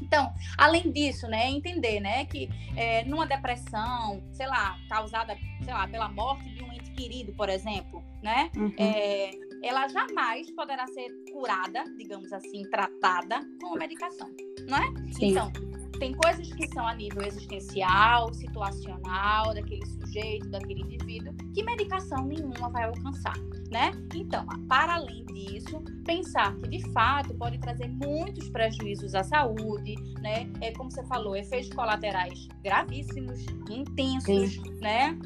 Então, 0.00 0.32
além 0.56 0.90
disso, 0.92 1.26
né, 1.26 1.50
entender, 1.50 2.00
né, 2.00 2.24
que 2.24 2.48
é, 2.76 3.04
numa 3.04 3.26
depressão, 3.26 4.22
sei 4.32 4.46
lá, 4.46 4.78
causada, 4.88 5.36
sei 5.64 5.74
lá, 5.74 5.88
pela 5.88 6.08
morte 6.08 6.48
de 6.54 6.62
um 6.62 6.72
ente 6.72 6.90
querido, 6.92 7.32
por 7.32 7.48
exemplo, 7.48 8.02
né, 8.22 8.50
uhum. 8.56 8.72
é, 8.78 9.30
ela 9.62 9.88
jamais 9.88 10.50
poderá 10.52 10.86
ser 10.86 11.08
curada, 11.32 11.84
digamos 11.96 12.32
assim, 12.32 12.62
tratada 12.70 13.40
com 13.60 13.76
medicação, 13.76 14.28
não 14.68 14.78
é? 14.78 15.12
Sim. 15.12 15.30
Então, 15.30 15.52
tem 15.98 16.14
coisas 16.14 16.52
que 16.52 16.66
são 16.68 16.86
a 16.86 16.94
nível 16.94 17.22
existencial, 17.22 18.32
situacional, 18.32 19.54
daquele 19.54 19.84
sujeito, 19.86 20.48
daquele 20.48 20.80
indivíduo, 20.80 21.34
que 21.54 21.62
medicação 21.62 22.24
nenhuma 22.24 22.70
vai 22.70 22.84
alcançar, 22.84 23.36
né? 23.70 23.92
Então, 24.14 24.46
para 24.68 24.94
além 24.94 25.24
disso, 25.26 25.82
pensar 26.04 26.56
que 26.56 26.68
de 26.68 26.92
fato 26.92 27.34
pode 27.34 27.58
trazer 27.58 27.88
muitos 27.88 28.48
prejuízos 28.48 29.14
à 29.14 29.22
saúde, 29.22 29.94
né? 30.20 30.50
É 30.60 30.72
como 30.72 30.90
você 30.90 31.04
falou, 31.04 31.36
efeitos 31.36 31.70
colaterais 31.74 32.48
gravíssimos, 32.62 33.44
intensos, 33.70 34.52
Sim. 34.52 34.80
né? 34.80 35.18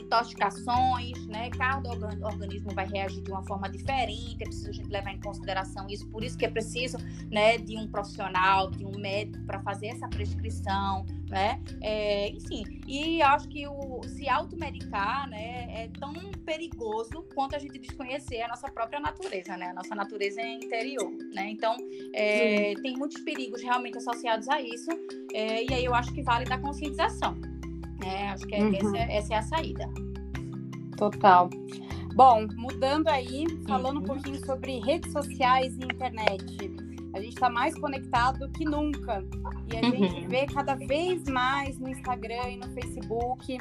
Intoxicações, 0.00 1.26
né? 1.26 1.50
Cada 1.50 1.90
organismo 1.90 2.70
vai 2.74 2.86
reagir 2.86 3.22
de 3.22 3.30
uma 3.30 3.42
forma 3.44 3.68
diferente, 3.68 4.36
é 4.40 4.44
preciso 4.44 4.70
a 4.70 4.72
gente 4.72 4.88
levar 4.88 5.12
em 5.12 5.20
consideração 5.20 5.86
isso, 5.88 6.06
por 6.08 6.22
isso 6.22 6.36
que 6.36 6.44
é 6.44 6.50
preciso, 6.50 6.98
né, 7.30 7.58
de 7.58 7.76
um 7.76 7.86
profissional, 7.88 8.70
de 8.70 8.84
um 8.84 8.98
médico 8.98 9.44
para 9.46 9.60
fazer 9.60 9.88
essa 9.88 10.08
prescrição, 10.08 11.04
né? 11.28 11.60
É, 11.80 12.28
enfim, 12.28 12.80
e 12.86 13.22
acho 13.22 13.48
que 13.48 13.66
o 13.66 14.02
se 14.04 14.28
automedicar, 14.28 15.28
né, 15.28 15.66
é 15.84 15.90
tão 15.98 16.12
perigoso 16.44 17.24
quanto 17.34 17.56
a 17.56 17.58
gente 17.58 17.78
desconhecer 17.78 18.42
a 18.42 18.48
nossa 18.48 18.70
própria 18.70 19.00
natureza, 19.00 19.56
né? 19.56 19.66
A 19.70 19.74
nossa 19.74 19.94
natureza 19.94 20.40
é 20.40 20.54
interior, 20.54 21.10
né? 21.32 21.50
Então, 21.50 21.76
é, 22.14 22.74
tem 22.82 22.96
muitos 22.96 23.20
perigos 23.22 23.62
realmente 23.62 23.98
associados 23.98 24.48
a 24.48 24.60
isso, 24.60 24.90
é, 25.32 25.64
e 25.64 25.74
aí 25.74 25.84
eu 25.84 25.94
acho 25.94 26.12
que 26.12 26.22
vale 26.22 26.44
da 26.44 26.58
conscientização. 26.58 27.53
É, 28.04 28.28
acho 28.28 28.46
que 28.46 28.54
é, 28.54 28.62
uhum. 28.62 28.74
essa, 28.74 28.96
essa, 28.98 29.34
é 29.34 29.36
a 29.38 29.42
saída. 29.42 29.88
Total. 30.96 31.48
Bom, 32.14 32.46
mudando 32.56 33.08
aí, 33.08 33.44
falando 33.66 33.96
uhum. 33.96 34.02
um 34.02 34.06
pouquinho 34.06 34.44
sobre 34.44 34.78
redes 34.80 35.12
sociais 35.12 35.76
e 35.76 35.84
internet. 35.84 36.73
A 37.14 37.20
gente 37.20 37.34
está 37.34 37.48
mais 37.48 37.78
conectado 37.78 38.50
que 38.50 38.64
nunca. 38.64 39.24
E 39.72 39.76
a 39.76 39.80
uhum. 39.80 39.96
gente 39.96 40.26
vê 40.26 40.46
cada 40.46 40.74
vez 40.74 41.22
mais 41.28 41.78
no 41.78 41.88
Instagram 41.88 42.50
e 42.50 42.56
no 42.56 42.68
Facebook 42.74 43.56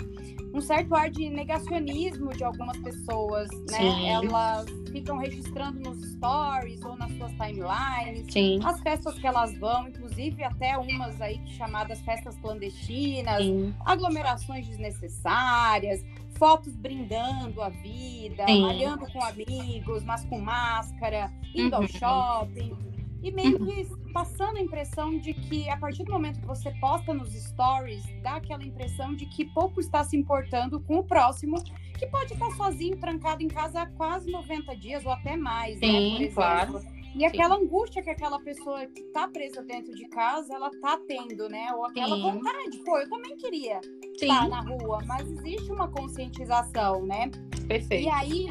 um 0.54 0.60
certo 0.60 0.96
ar 0.96 1.10
de 1.10 1.30
negacionismo 1.30 2.32
de 2.34 2.44
algumas 2.44 2.78
pessoas, 2.80 3.48
né? 3.70 3.78
Sim. 3.78 4.10
Elas 4.10 4.66
ficam 4.92 5.18
registrando 5.18 5.80
nos 5.80 6.02
stories 6.14 6.84
ou 6.84 6.96
nas 6.98 7.12
suas 7.14 7.32
timelines 7.34 8.26
Sim. 8.32 8.60
as 8.64 8.80
festas 8.82 9.18
que 9.20 9.26
elas 9.26 9.56
vão, 9.60 9.88
inclusive 9.88 10.44
até 10.44 10.76
umas 10.78 11.22
aí 11.22 11.40
chamadas 11.48 12.02
festas 12.02 12.36
clandestinas, 12.40 13.38
Sim. 13.38 13.74
aglomerações 13.86 14.68
desnecessárias, 14.68 16.04
fotos 16.38 16.76
brindando 16.76 17.62
a 17.62 17.70
vida, 17.70 18.46
malhando 18.48 19.06
com 19.12 19.24
amigos, 19.24 20.04
mas 20.04 20.26
com 20.26 20.40
máscara, 20.40 21.32
indo 21.56 21.76
uhum. 21.76 21.84
ao 21.84 21.88
shopping. 21.88 22.93
E 23.24 23.32
meio 23.32 23.58
que 23.58 23.88
passando 24.12 24.58
a 24.58 24.62
impressão 24.62 25.18
de 25.18 25.34
que 25.34 25.70
a 25.70 25.78
partir 25.78 26.04
do 26.04 26.12
momento 26.12 26.42
que 26.42 26.46
você 26.46 26.72
posta 26.82 27.14
nos 27.14 27.34
stories, 27.34 28.04
dá 28.22 28.36
aquela 28.36 28.64
impressão 28.64 29.16
de 29.16 29.26
que 29.26 29.46
pouco 29.46 29.80
está 29.80 30.04
se 30.04 30.18
importando 30.18 30.82
com 30.82 30.98
o 30.98 31.04
próximo, 31.04 31.56
que 31.98 32.06
pode 32.08 32.34
estar 32.34 32.52
sozinho, 32.52 32.98
trancado 32.98 33.42
em 33.42 33.48
casa 33.48 33.84
há 33.84 33.86
quase 33.86 34.30
90 34.30 34.76
dias 34.76 35.06
ou 35.06 35.12
até 35.14 35.38
mais, 35.38 35.80
né, 35.80 35.88
Sim, 35.88 36.20
né? 36.20 36.28
claro. 36.28 36.82
E 37.16 37.24
aquela 37.26 37.56
Sim. 37.58 37.64
angústia 37.64 38.02
que 38.02 38.10
aquela 38.10 38.40
pessoa 38.40 38.86
que 38.88 39.02
está 39.02 39.28
presa 39.28 39.62
dentro 39.62 39.94
de 39.94 40.06
casa, 40.10 40.54
ela 40.54 40.72
tá 40.82 41.00
tendo, 41.08 41.48
né? 41.48 41.72
Ou 41.76 41.86
aquela 41.86 42.16
Sim. 42.16 42.22
vontade, 42.24 42.78
pô, 42.80 42.98
eu 42.98 43.08
também 43.08 43.38
queria 43.38 43.80
estar 44.20 44.50
na 44.50 44.62
rua, 44.62 45.00
mas 45.06 45.30
existe 45.30 45.72
uma 45.72 45.88
conscientização, 45.88 47.06
né? 47.06 47.30
Perfeito. 47.68 48.06
E 48.06 48.10
aí, 48.10 48.48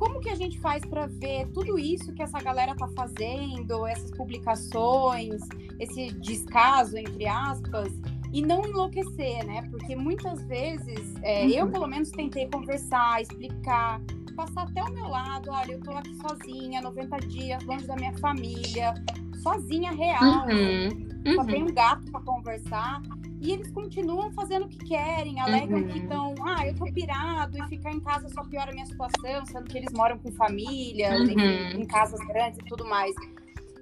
como 0.00 0.18
que 0.18 0.30
a 0.30 0.34
gente 0.34 0.58
faz 0.60 0.82
para 0.82 1.06
ver 1.06 1.46
tudo 1.48 1.78
isso 1.78 2.10
que 2.14 2.22
essa 2.22 2.40
galera 2.40 2.74
tá 2.74 2.88
fazendo, 2.96 3.86
essas 3.86 4.10
publicações, 4.12 5.42
esse 5.78 6.10
descaso, 6.12 6.96
entre 6.96 7.28
aspas, 7.28 7.92
e 8.32 8.40
não 8.40 8.64
enlouquecer, 8.64 9.44
né? 9.44 9.68
Porque 9.70 9.94
muitas 9.94 10.42
vezes, 10.44 11.14
é, 11.20 11.44
uhum. 11.44 11.50
eu 11.50 11.70
pelo 11.70 11.86
menos 11.86 12.10
tentei 12.10 12.48
conversar, 12.48 13.20
explicar, 13.20 14.00
passar 14.34 14.62
até 14.62 14.82
o 14.82 14.90
meu 14.90 15.06
lado, 15.06 15.50
olha, 15.50 15.72
eu 15.72 15.80
tô 15.80 15.90
aqui 15.90 16.16
sozinha, 16.16 16.80
90 16.80 17.18
dias, 17.26 17.62
longe 17.64 17.86
da 17.86 17.94
minha 17.94 18.16
família, 18.16 18.94
sozinha 19.40 19.92
real, 19.92 20.46
uhum. 20.46 21.34
só 21.34 21.40
uhum. 21.40 21.46
tenho 21.46 21.66
um 21.66 21.74
gato 21.74 22.10
para 22.10 22.20
conversar. 22.20 23.02
E 23.42 23.52
eles 23.52 23.70
continuam 23.70 24.30
fazendo 24.32 24.66
o 24.66 24.68
que 24.68 24.78
querem, 24.84 25.40
alegam 25.40 25.78
uhum. 25.78 25.88
que 25.88 25.98
estão, 25.98 26.34
ah, 26.44 26.66
eu 26.66 26.74
tô 26.74 26.84
pirado 26.92 27.56
e 27.56 27.68
ficar 27.68 27.90
em 27.90 28.00
casa 28.00 28.28
só 28.28 28.44
piora 28.44 28.70
a 28.70 28.74
minha 28.74 28.84
situação, 28.84 29.46
sendo 29.46 29.64
que 29.64 29.78
eles 29.78 29.92
moram 29.94 30.18
com 30.18 30.30
família, 30.32 31.10
uhum. 31.12 31.24
em, 31.24 31.80
em 31.80 31.86
casas 31.86 32.20
grandes 32.26 32.58
e 32.58 32.68
tudo 32.68 32.84
mais. 32.86 33.14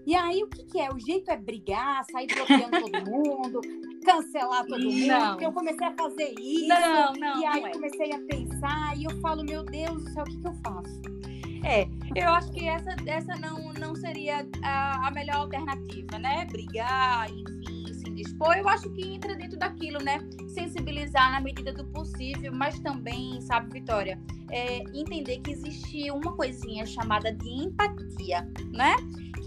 E 0.07 0.14
aí, 0.14 0.42
o 0.42 0.47
que, 0.47 0.62
que, 0.62 0.81
é? 0.81 0.88
O 0.90 0.99
jeito 0.99 1.31
é 1.31 1.37
brigar, 1.37 2.03
sair 2.11 2.29
bloqueando 2.29 2.81
todo 2.81 3.05
mundo, 3.11 3.61
cancelar 4.05 4.64
todo 4.64 4.83
mundo, 4.83 5.07
não. 5.07 5.31
porque 5.31 5.44
eu 5.44 5.53
comecei 5.53 5.87
a 5.87 5.92
fazer 5.92 6.35
isso. 6.40 6.68
Não, 6.68 7.12
não. 7.12 7.40
E 7.40 7.44
aí 7.44 7.64
é. 7.64 7.71
comecei 7.71 8.12
a 8.12 8.18
pensar, 8.21 8.97
e 8.97 9.05
eu 9.05 9.11
falo, 9.21 9.44
meu 9.44 9.62
Deus 9.64 10.05
do 10.05 10.11
céu, 10.12 10.23
o 10.23 10.27
que, 10.27 10.38
que 10.38 10.47
eu 10.47 10.55
faço? 10.64 11.17
É, 11.64 11.88
eu 12.14 12.29
acho 12.29 12.51
que 12.53 12.68
essa, 12.68 12.94
essa 13.07 13.35
não, 13.37 13.73
não 13.75 13.94
seria 13.94 14.47
a, 14.62 15.09
a 15.09 15.11
melhor 15.11 15.37
alternativa, 15.37 16.18
né? 16.18 16.47
Brigar, 16.47 17.29
enfim 17.31 17.79
dispor, 18.18 18.57
eu 18.57 18.68
acho 18.68 18.90
que 18.90 19.14
entra 19.14 19.35
dentro 19.37 19.59
daquilo, 19.59 20.03
né? 20.03 20.18
Sensibilizar 20.49 21.31
na 21.31 21.40
medida 21.40 21.73
do 21.73 21.85
possível, 21.87 22.53
mas 22.53 22.79
também, 22.81 23.40
sabe, 23.40 23.73
Vitória, 23.73 24.18
é, 24.50 24.78
entender 24.94 25.38
que 25.38 25.50
existe 25.50 26.11
uma 26.11 26.32
coisinha 26.32 26.87
chamada 26.87 27.32
de 27.32 27.48
empatia, 27.48 28.46
né? 28.72 28.96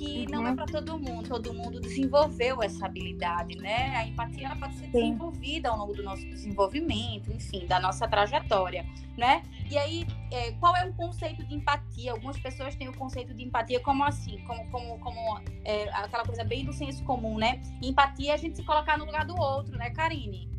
que 0.02 0.26
uhum. 0.26 0.32
não 0.32 0.48
é 0.48 0.56
para 0.56 0.66
todo 0.66 0.98
mundo. 0.98 1.30
Todo 1.30 1.54
mundo 1.54 1.80
desenvolveu 1.80 2.64
essa 2.64 2.88
habilidade, 2.88 3.56
né? 3.58 3.96
A 3.96 4.08
empatia 4.08 4.48
ela 4.48 4.56
pode 4.56 4.74
ser 4.74 4.86
Sim. 4.86 4.92
desenvolvida 4.92 5.70
ao 5.70 5.78
longo 5.78 5.94
do 5.94 6.02
nosso 6.02 6.26
desenvolvimento, 6.26 7.32
enfim, 7.32 7.68
da 7.68 7.80
nossa 7.80 8.08
trajetória, 8.08 8.84
né? 9.16 9.44
E 9.70 9.78
aí, 9.78 10.08
é, 10.32 10.52
qual 10.54 10.76
é 10.76 10.86
o 10.86 10.94
conceito 10.94 11.46
de 11.46 11.54
empatia? 11.54 12.12
Algumas 12.12 12.40
pessoas 12.40 12.76
têm 12.76 12.90
o 12.90 12.98
conceito 12.98 13.34
de 13.34 13.44
empatia 13.44 13.80
como 13.80 14.04
assim, 14.04 14.40
como, 14.46 14.70
como, 14.72 15.00
como 15.00 15.40
é, 15.64 15.90
aquela 15.94 16.26
coisa 16.26 16.44
bem 16.44 16.66
do 16.66 16.74
senso 16.74 17.04
comum, 17.04 17.38
né? 17.38 17.62
Empatia 17.82 18.32
é 18.32 18.34
a 18.34 18.38
gente 18.38 18.58
se 18.58 18.64
colocar 18.64 18.98
no 18.98 19.06
lugar 19.06 19.26
do 19.26 19.40
outro, 19.40 19.78
né, 19.78 19.92
Karine? 19.92 20.50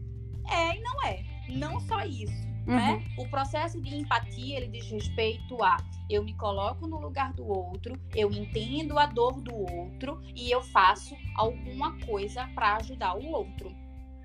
É 0.48 0.76
e 0.76 0.80
não 0.80 1.02
é. 1.04 1.24
Não 1.48 1.80
só 1.80 2.04
isso? 2.04 2.51
Uhum. 2.66 2.76
Né? 2.76 3.04
O 3.18 3.28
processo 3.28 3.80
de 3.80 3.96
empatia 3.96 4.58
ele 4.58 4.68
diz 4.68 4.90
respeito 4.90 5.62
a 5.62 5.76
eu 6.08 6.22
me 6.22 6.34
coloco 6.34 6.86
no 6.86 7.00
lugar 7.00 7.32
do 7.32 7.46
outro, 7.46 7.98
eu 8.14 8.30
entendo 8.30 8.98
a 8.98 9.06
dor 9.06 9.40
do 9.40 9.54
outro 9.54 10.20
e 10.36 10.50
eu 10.50 10.62
faço 10.62 11.16
alguma 11.36 11.98
coisa 12.00 12.46
para 12.54 12.76
ajudar 12.76 13.16
o 13.16 13.26
outro. 13.30 13.74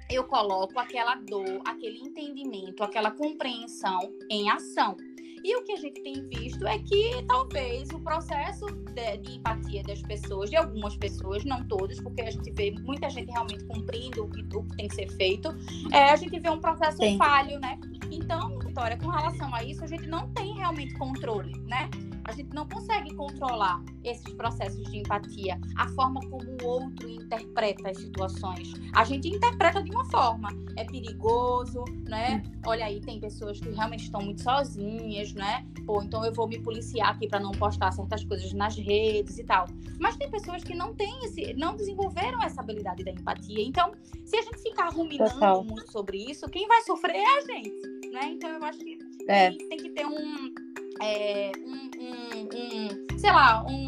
Eu 0.10 0.24
coloco 0.24 0.80
aquela 0.80 1.16
dor, 1.16 1.62
aquele 1.66 2.00
entendimento, 2.00 2.84
aquela 2.84 3.12
compreensão 3.12 4.00
em 4.30 4.50
ação. 4.50 4.96
E 5.44 5.56
o 5.56 5.64
que 5.64 5.74
a 5.74 5.78
gente 5.78 6.02
tem 6.02 6.28
visto 6.28 6.66
é 6.68 6.80
que 6.80 7.24
talvez 7.28 7.90
o 7.92 8.00
processo 8.00 8.66
de, 8.66 9.18
de, 9.18 9.38
empatia 9.38 9.84
das 9.84 10.02
pessoas, 10.02 10.50
de 10.50 10.56
algumas 10.56 10.96
pessoas, 10.98 11.46
não 11.46 11.66
todas, 11.68 12.02
porque 12.02 12.22
a 12.22 12.32
gente 12.32 12.52
vê 12.52 12.72
muita 12.72 13.10
gente 13.10 13.32
realmente 13.32 13.64
cumprindo 13.66 14.26
o 14.26 14.30
que, 14.30 14.42
o 14.42 14.64
que 14.64 14.76
tem 14.78 14.88
que 14.88 14.96
ser 14.96 15.10
feito, 15.12 15.50
é, 15.94 16.10
a 16.12 16.16
gente 16.16 16.40
vê 16.40 16.50
um 16.50 16.60
processo 16.60 16.98
Sim. 16.98 17.18
falho, 17.18 17.60
né? 17.60 17.80
Então, 18.18 18.58
Vitória, 18.60 18.98
com 18.98 19.10
relação 19.10 19.54
a 19.54 19.64
isso, 19.64 19.84
a 19.84 19.88
gente 19.88 20.08
não 20.08 20.28
tem 20.34 20.56
realmente 20.56 20.94
controle, 20.96 21.56
né? 21.62 21.90
A 22.26 22.34
gente 22.34 22.54
não 22.54 22.68
consegue 22.68 23.14
controlar 23.16 23.82
esses 24.04 24.34
processos 24.34 24.84
de 24.92 24.98
empatia, 24.98 25.58
a 25.78 25.88
forma 25.90 26.20
como 26.30 26.44
o 26.62 26.66
outro 26.66 27.10
interpreta 27.10 27.90
as 27.90 27.98
situações. 27.98 28.74
A 28.94 29.06
gente 29.06 29.30
interpreta 29.30 29.82
de 29.82 29.90
uma 29.92 30.04
forma, 30.06 30.50
é 30.76 30.84
perigoso, 30.84 31.86
né? 32.04 32.44
Olha 32.66 32.86
aí, 32.86 33.00
tem 33.00 33.20
pessoas 33.20 33.60
que 33.62 33.70
realmente 33.70 34.04
estão 34.04 34.22
muito 34.22 34.42
sozinhas, 34.42 35.32
né? 35.34 35.66
Pô, 35.86 36.02
então 36.02 36.26
eu 36.26 36.34
vou 36.34 36.48
me 36.48 36.60
policiar 36.60 37.12
aqui 37.12 37.30
para 37.30 37.40
não 37.40 37.52
postar 37.52 37.92
certas 37.92 38.26
coisas 38.26 38.52
nas 38.52 38.76
redes 38.76 39.38
e 39.38 39.44
tal. 39.46 39.68
Mas 39.98 40.18
tem 40.18 40.30
pessoas 40.30 40.64
que 40.64 40.76
não 40.76 40.94
têm 40.94 41.24
esse, 41.24 41.54
não 41.54 41.78
desenvolveram 41.78 42.44
essa 42.44 42.60
habilidade 42.60 43.06
da 43.06 43.12
empatia. 43.12 43.64
Então, 43.64 43.94
se 44.26 44.36
a 44.36 44.42
gente 44.42 44.62
ficar 44.62 44.90
ruminando 44.90 45.32
Total. 45.32 45.64
muito 45.64 45.90
sobre 45.92 46.18
isso, 46.18 46.46
quem 46.50 46.68
vai 46.68 46.82
sofrer 46.82 47.16
é 47.16 47.38
a 47.38 47.42
gente, 47.42 47.97
né? 48.18 48.32
Então 48.32 48.50
eu 48.50 48.64
acho 48.64 48.80
que 48.80 48.98
é. 49.28 49.52
tem 49.52 49.78
que 49.78 49.90
ter 49.90 50.06
um 50.06 50.54
é, 51.02 51.52
um, 51.64 51.76
um, 52.02 52.44
um, 52.44 53.20
sei 53.20 53.32
lá, 53.32 53.64
um, 53.68 53.86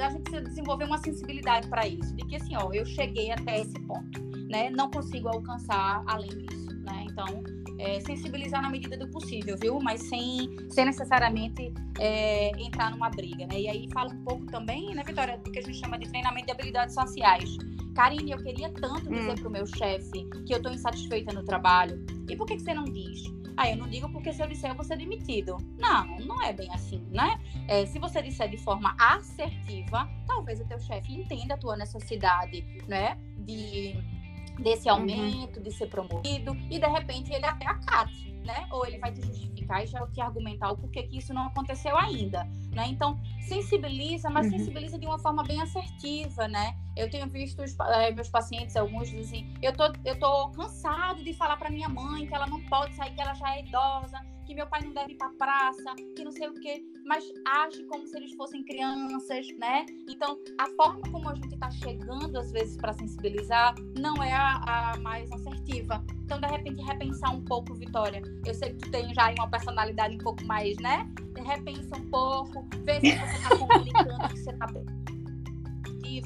a 0.00 0.10
gente 0.10 0.22
precisa 0.22 0.42
desenvolver 0.42 0.84
uma 0.84 0.98
sensibilidade 0.98 1.68
para 1.68 1.86
isso, 1.86 2.14
de 2.16 2.26
que 2.26 2.34
assim, 2.34 2.56
ó, 2.56 2.72
eu 2.72 2.84
cheguei 2.84 3.30
até 3.30 3.60
esse 3.60 3.78
ponto, 3.80 4.20
né? 4.50 4.68
Não 4.70 4.90
consigo 4.90 5.28
alcançar 5.28 6.02
além 6.06 6.30
disso, 6.30 6.74
né? 6.80 7.06
Então, 7.08 7.44
é, 7.78 8.00
sensibilizar 8.00 8.60
na 8.60 8.68
medida 8.68 8.96
do 8.96 9.08
possível, 9.08 9.56
viu? 9.60 9.78
Mas 9.80 10.02
sem, 10.02 10.48
sem 10.68 10.84
necessariamente 10.84 11.72
é, 12.00 12.50
entrar 12.60 12.90
numa 12.90 13.08
briga, 13.08 13.46
né? 13.46 13.60
E 13.60 13.68
aí 13.68 13.88
fala 13.92 14.12
um 14.12 14.24
pouco 14.24 14.46
também, 14.46 14.92
né, 14.96 15.04
Vitória, 15.04 15.38
do 15.38 15.52
que 15.52 15.60
a 15.60 15.62
gente 15.62 15.78
chama 15.78 15.96
de 15.96 16.08
treinamento 16.08 16.46
de 16.46 16.52
habilidades 16.52 16.94
sociais, 16.94 17.56
Karine, 17.94 18.32
eu 18.32 18.38
queria 18.38 18.70
tanto 18.70 19.08
dizer 19.10 19.32
hum. 19.32 19.34
pro 19.36 19.50
meu 19.50 19.66
chefe 19.66 20.24
que 20.44 20.54
eu 20.54 20.62
tô 20.62 20.70
insatisfeita 20.70 21.32
no 21.32 21.44
trabalho. 21.44 22.04
E 22.28 22.36
por 22.36 22.46
que, 22.46 22.56
que 22.56 22.62
você 22.62 22.74
não 22.74 22.84
diz? 22.84 23.38
Ah, 23.60 23.68
eu 23.68 23.76
não 23.76 23.88
digo 23.88 24.08
porque 24.10 24.32
se 24.32 24.40
eu 24.40 24.46
disser 24.46 24.70
eu 24.70 24.76
vou 24.76 24.84
ser 24.84 24.96
demitido. 24.96 25.56
Não, 25.76 26.06
não 26.20 26.40
é 26.40 26.52
bem 26.52 26.72
assim, 26.72 27.04
né? 27.10 27.40
É, 27.66 27.84
se 27.86 27.98
você 27.98 28.22
disser 28.22 28.48
de 28.48 28.56
forma 28.56 28.94
assertiva, 28.96 30.08
talvez 30.28 30.60
o 30.60 30.64
teu 30.64 30.78
chefe 30.78 31.12
entenda 31.12 31.54
a 31.54 31.58
tua 31.58 31.76
necessidade, 31.76 32.64
né? 32.86 33.18
De, 33.38 33.96
desse 34.60 34.88
uhum. 34.88 34.94
aumento, 34.94 35.56
uhum. 35.56 35.62
de 35.64 35.72
ser 35.72 35.88
promovido, 35.88 36.54
e 36.70 36.78
de 36.78 36.86
repente 36.86 37.32
ele 37.32 37.44
até 37.44 37.66
acate, 37.66 38.32
né? 38.46 38.68
Ou 38.70 38.86
ele 38.86 38.98
vai 38.98 39.10
te 39.10 39.26
justificar 39.26 39.82
e 39.82 39.88
já 39.88 40.06
te 40.06 40.20
argumentar 40.20 40.70
o 40.70 40.76
porquê 40.76 41.02
que 41.02 41.18
isso 41.18 41.34
não 41.34 41.48
aconteceu 41.48 41.98
ainda, 41.98 42.48
né? 42.72 42.86
Então, 42.88 43.18
sensibiliza, 43.40 44.28
mas 44.30 44.46
uhum. 44.46 44.58
sensibiliza 44.58 44.98
de 44.98 45.06
uma 45.06 45.18
forma 45.18 45.42
bem 45.42 45.60
assertiva, 45.60 46.46
né? 46.48 46.76
Eu 46.96 47.10
tenho 47.10 47.28
visto 47.28 47.62
os, 47.62 47.78
é, 47.78 48.10
meus 48.12 48.28
pacientes, 48.28 48.76
alguns 48.76 49.08
dizem, 49.08 49.54
eu 49.62 49.72
tô, 49.72 49.84
eu 50.04 50.18
tô 50.18 50.50
cansado 50.50 51.22
de 51.22 51.32
falar 51.32 51.56
para 51.56 51.70
minha 51.70 51.88
mãe 51.88 52.26
que 52.26 52.34
ela 52.34 52.46
não 52.46 52.60
pode 52.62 52.94
sair, 52.94 53.14
que 53.14 53.20
ela 53.20 53.34
já 53.34 53.56
é 53.56 53.60
idosa, 53.60 54.18
que 54.48 54.54
meu 54.54 54.66
pai 54.66 54.82
não 54.82 54.94
deve 54.94 55.12
ir 55.12 55.16
para 55.16 55.28
praça, 55.30 55.94
que 56.16 56.24
não 56.24 56.32
sei 56.32 56.48
o 56.48 56.54
quê, 56.54 56.82
mas 57.04 57.22
age 57.46 57.84
como 57.84 58.06
se 58.06 58.16
eles 58.16 58.32
fossem 58.32 58.64
crianças, 58.64 59.46
né? 59.58 59.84
Então, 60.08 60.38
a 60.58 60.66
forma 60.70 61.02
como 61.10 61.28
a 61.28 61.34
gente 61.34 61.52
está 61.52 61.70
chegando 61.70 62.38
às 62.38 62.50
vezes 62.50 62.78
para 62.78 62.94
sensibilizar 62.94 63.74
não 63.98 64.22
é 64.22 64.32
a, 64.32 64.92
a, 64.94 64.98
mais 65.00 65.30
assertiva. 65.32 66.02
Então, 66.24 66.40
de 66.40 66.46
repente, 66.46 66.82
repensar 66.82 67.30
um 67.30 67.44
pouco, 67.44 67.74
Vitória. 67.74 68.22
Eu 68.46 68.54
sei 68.54 68.70
que 68.70 68.78
tu 68.78 68.90
tem 68.90 69.12
já 69.12 69.30
uma 69.32 69.50
personalidade 69.50 70.14
um 70.14 70.18
pouco 70.18 70.42
mais, 70.46 70.78
né? 70.78 71.06
Repensa 71.42 71.96
um 71.96 72.10
pouco, 72.10 72.66
vê 72.84 73.00
se 73.00 73.16
você 73.16 73.36
está 73.36 73.56
comunicando 73.56 74.28
que 74.28 74.38
você 74.38 74.50
está 74.50 74.66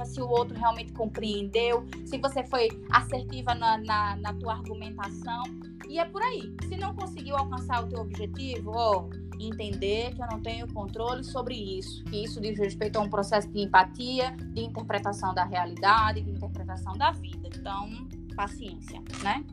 se 0.07 0.21
o 0.21 0.29
outro 0.29 0.57
realmente 0.57 0.93
compreendeu, 0.93 1.85
se 2.05 2.19
você 2.19 2.45
foi 2.45 2.69
assertiva 2.91 3.55
na, 3.55 3.79
na, 3.79 4.17
na 4.17 4.35
tua 4.35 4.55
argumentação. 4.55 5.43
E 5.89 5.99
é 5.99 6.05
por 6.05 6.23
aí. 6.23 6.55
Se 6.69 6.77
não 6.77 6.95
conseguiu 6.95 7.37
alcançar 7.37 7.85
o 7.85 7.89
teu 7.89 8.01
objetivo, 8.01 8.73
ó, 8.75 9.09
entender 9.39 10.15
que 10.15 10.23
eu 10.23 10.27
não 10.31 10.41
tenho 10.41 10.73
controle 10.73 11.25
sobre 11.25 11.55
isso, 11.55 12.05
que 12.05 12.25
isso 12.25 12.41
diz 12.41 12.59
respeito 12.59 12.99
a 12.99 13.03
um 13.03 13.11
processo 13.11 13.49
de 13.49 13.61
empatia, 13.61 14.31
de 14.53 14.63
interpretação 14.63 15.35
da 15.35 15.45
realidade, 15.45 16.23
de 16.23 16.31
interpretação 16.31 16.93
da 16.95 17.11
vida. 17.13 17.49
Então, 17.55 18.09
paciência, 18.37 19.03
né? 19.23 19.45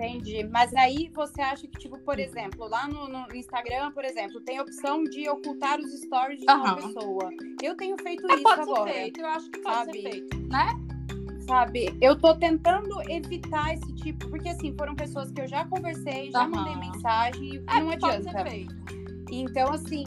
Entendi. 0.00 0.44
Mas 0.44 0.74
aí 0.74 1.10
você 1.14 1.42
acha 1.42 1.66
que, 1.66 1.78
tipo, 1.78 1.98
por 1.98 2.18
exemplo, 2.18 2.66
lá 2.68 2.88
no, 2.88 3.06
no 3.06 3.26
Instagram, 3.34 3.92
por 3.92 4.04
exemplo, 4.04 4.40
tem 4.40 4.58
a 4.58 4.62
opção 4.62 5.04
de 5.04 5.28
ocultar 5.28 5.78
os 5.78 5.92
stories 6.00 6.40
de 6.40 6.50
uhum. 6.50 6.56
uma 6.56 6.76
pessoa. 6.76 7.30
Eu 7.62 7.76
tenho 7.76 7.96
feito 8.02 8.30
é, 8.30 8.34
isso 8.34 8.42
pode 8.42 8.60
agora. 8.62 8.92
Ser 8.92 8.98
feito, 8.98 9.20
eu 9.20 9.26
acho 9.26 9.50
que 9.50 9.60
pode 9.60 9.76
sabe? 9.76 9.92
ser 9.92 10.10
feito, 10.10 10.38
né? 10.48 10.66
Sabe, 11.46 11.98
eu 12.00 12.16
tô 12.16 12.34
tentando 12.36 13.02
evitar 13.10 13.74
esse 13.74 13.92
tipo, 13.94 14.28
porque 14.28 14.48
assim, 14.50 14.72
foram 14.76 14.94
pessoas 14.94 15.32
que 15.32 15.40
eu 15.40 15.48
já 15.48 15.64
conversei, 15.64 16.30
já 16.30 16.44
uhum. 16.44 16.50
mandei 16.50 16.76
mensagem 16.76 17.54
e 17.54 17.56
é, 17.56 17.80
não 17.80 17.90
adianta. 17.90 18.44
Então, 19.32 19.72
assim, 19.72 20.04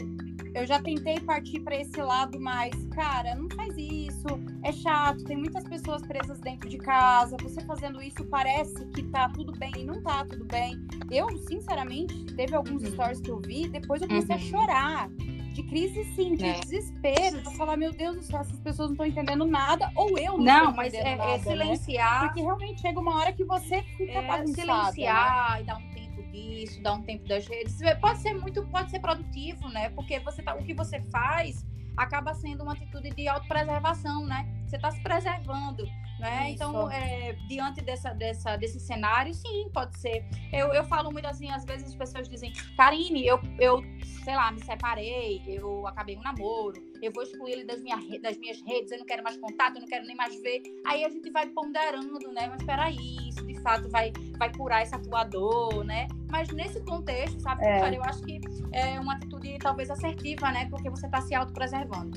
eu 0.54 0.64
já 0.64 0.80
tentei 0.80 1.18
partir 1.20 1.60
para 1.60 1.76
esse 1.76 2.00
lado 2.00 2.38
mais, 2.40 2.72
cara, 2.94 3.34
não 3.34 3.48
faz 3.50 3.76
isso, 3.76 4.26
é 4.62 4.70
chato, 4.70 5.24
tem 5.24 5.36
muitas 5.36 5.64
pessoas 5.64 6.00
presas 6.02 6.38
dentro 6.40 6.68
de 6.68 6.78
casa, 6.78 7.36
você 7.42 7.60
fazendo 7.62 8.00
isso 8.00 8.24
parece 8.26 8.86
que 8.86 9.02
tá 9.04 9.28
tudo 9.28 9.52
bem 9.58 9.72
e 9.78 9.84
não 9.84 10.00
tá 10.00 10.24
tudo 10.24 10.44
bem. 10.44 10.80
Eu, 11.10 11.36
sinceramente, 11.38 12.14
teve 12.36 12.54
alguns 12.54 12.82
uhum. 12.84 12.92
stories 12.92 13.20
que 13.20 13.30
eu 13.30 13.40
vi, 13.40 13.68
depois 13.68 14.00
eu 14.00 14.08
comecei 14.08 14.36
uhum. 14.36 14.42
a 14.42 14.44
chorar. 14.44 15.10
De 15.54 15.62
crise, 15.62 16.02
sim, 16.16 16.34
de 16.34 16.46
é. 16.46 16.58
desespero, 16.58 17.40
de 17.40 17.56
falar, 17.56 17.76
meu 17.76 17.92
Deus 17.92 18.16
do 18.16 18.22
céu, 18.24 18.40
essas 18.40 18.58
pessoas 18.58 18.88
não 18.88 18.94
estão 18.94 19.06
entendendo 19.06 19.44
nada, 19.44 19.88
ou 19.94 20.18
eu 20.18 20.36
não, 20.36 20.64
não 20.64 20.74
mas 20.74 20.92
é, 20.92 21.12
é, 21.12 21.16
nada, 21.16 21.30
é 21.30 21.38
silenciar. 21.38 22.22
Né? 22.22 22.26
Porque 22.26 22.42
realmente 22.42 22.80
chega 22.80 22.98
uma 22.98 23.14
hora 23.14 23.32
que 23.32 23.44
você 23.44 23.80
fica 23.96 24.18
é. 24.18 24.46
Silenciar 24.46 25.52
né? 25.52 25.60
e 25.60 25.64
dar 25.64 25.76
um 25.76 25.93
isso, 26.34 26.82
dar 26.82 26.94
um 26.94 27.02
tempo 27.02 27.26
das 27.28 27.46
redes, 27.46 27.78
pode 28.00 28.18
ser 28.18 28.34
muito, 28.34 28.64
pode 28.66 28.90
ser 28.90 29.00
produtivo, 29.00 29.68
né? 29.68 29.90
Porque 29.90 30.18
você 30.20 30.42
tá, 30.42 30.54
o 30.54 30.64
que 30.64 30.74
você 30.74 31.00
faz 31.10 31.64
acaba 31.96 32.34
sendo 32.34 32.62
uma 32.62 32.72
atitude 32.72 33.10
de 33.10 33.28
autopreservação, 33.28 34.26
né? 34.26 34.46
Você 34.66 34.76
está 34.76 34.90
se 34.90 35.00
preservando, 35.02 35.84
né? 36.18 36.50
Isso. 36.50 36.54
Então, 36.54 36.90
é, 36.90 37.34
diante 37.48 37.80
dessa, 37.82 38.12
dessa, 38.12 38.56
desse 38.56 38.80
cenário, 38.80 39.32
sim, 39.32 39.68
pode 39.72 39.98
ser. 39.98 40.24
Eu, 40.52 40.72
eu 40.72 40.84
falo 40.84 41.12
muito 41.12 41.26
assim, 41.26 41.50
às 41.50 41.64
vezes 41.64 41.88
as 41.88 41.94
pessoas 41.94 42.28
dizem, 42.28 42.52
Karine, 42.76 43.26
eu, 43.26 43.40
eu, 43.60 43.82
sei 44.24 44.34
lá, 44.34 44.50
me 44.50 44.62
separei, 44.64 45.42
eu 45.46 45.86
acabei 45.86 46.16
um 46.16 46.22
namoro, 46.22 46.82
eu 47.00 47.12
vou 47.12 47.22
excluir 47.22 47.52
ele 47.52 47.64
das, 47.64 47.80
minha, 47.80 47.96
das 48.20 48.36
minhas 48.38 48.60
redes, 48.62 48.90
eu 48.90 48.98
não 48.98 49.06
quero 49.06 49.22
mais 49.22 49.36
contato, 49.36 49.76
eu 49.76 49.82
não 49.82 49.88
quero 49.88 50.06
nem 50.06 50.16
mais 50.16 50.40
ver. 50.42 50.62
Aí 50.86 51.04
a 51.04 51.08
gente 51.08 51.30
vai 51.30 51.46
ponderando, 51.46 52.32
né? 52.32 52.48
Mas 52.48 52.62
peraí, 52.64 53.23
fato 53.64 53.88
vai, 53.88 54.12
vai 54.38 54.52
curar 54.52 54.82
essa 54.82 54.98
tua 54.98 55.24
dor, 55.24 55.84
né? 55.84 56.06
Mas 56.30 56.48
nesse 56.50 56.80
contexto, 56.80 57.40
sabe, 57.40 57.64
é. 57.64 57.80
cara, 57.80 57.94
eu 57.94 58.04
acho 58.04 58.22
que 58.22 58.40
é 58.72 59.00
uma 59.00 59.14
atitude 59.14 59.58
talvez 59.58 59.90
assertiva, 59.90 60.52
né? 60.52 60.66
Porque 60.70 60.88
você 60.90 61.06
está 61.06 61.20
se 61.20 61.34
autopreservando. 61.34 62.16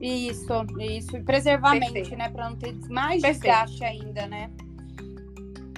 Isso, 0.00 0.52
isso. 0.78 1.16
E 1.16 1.22
preservar 1.22 1.72
a 1.72 1.74
mente, 1.74 2.14
né? 2.14 2.28
Para 2.28 2.50
não 2.50 2.56
ter 2.56 2.74
mais 2.88 3.20
Perfeito. 3.20 3.42
desgaste 3.42 3.84
ainda, 3.84 4.26
né? 4.26 4.50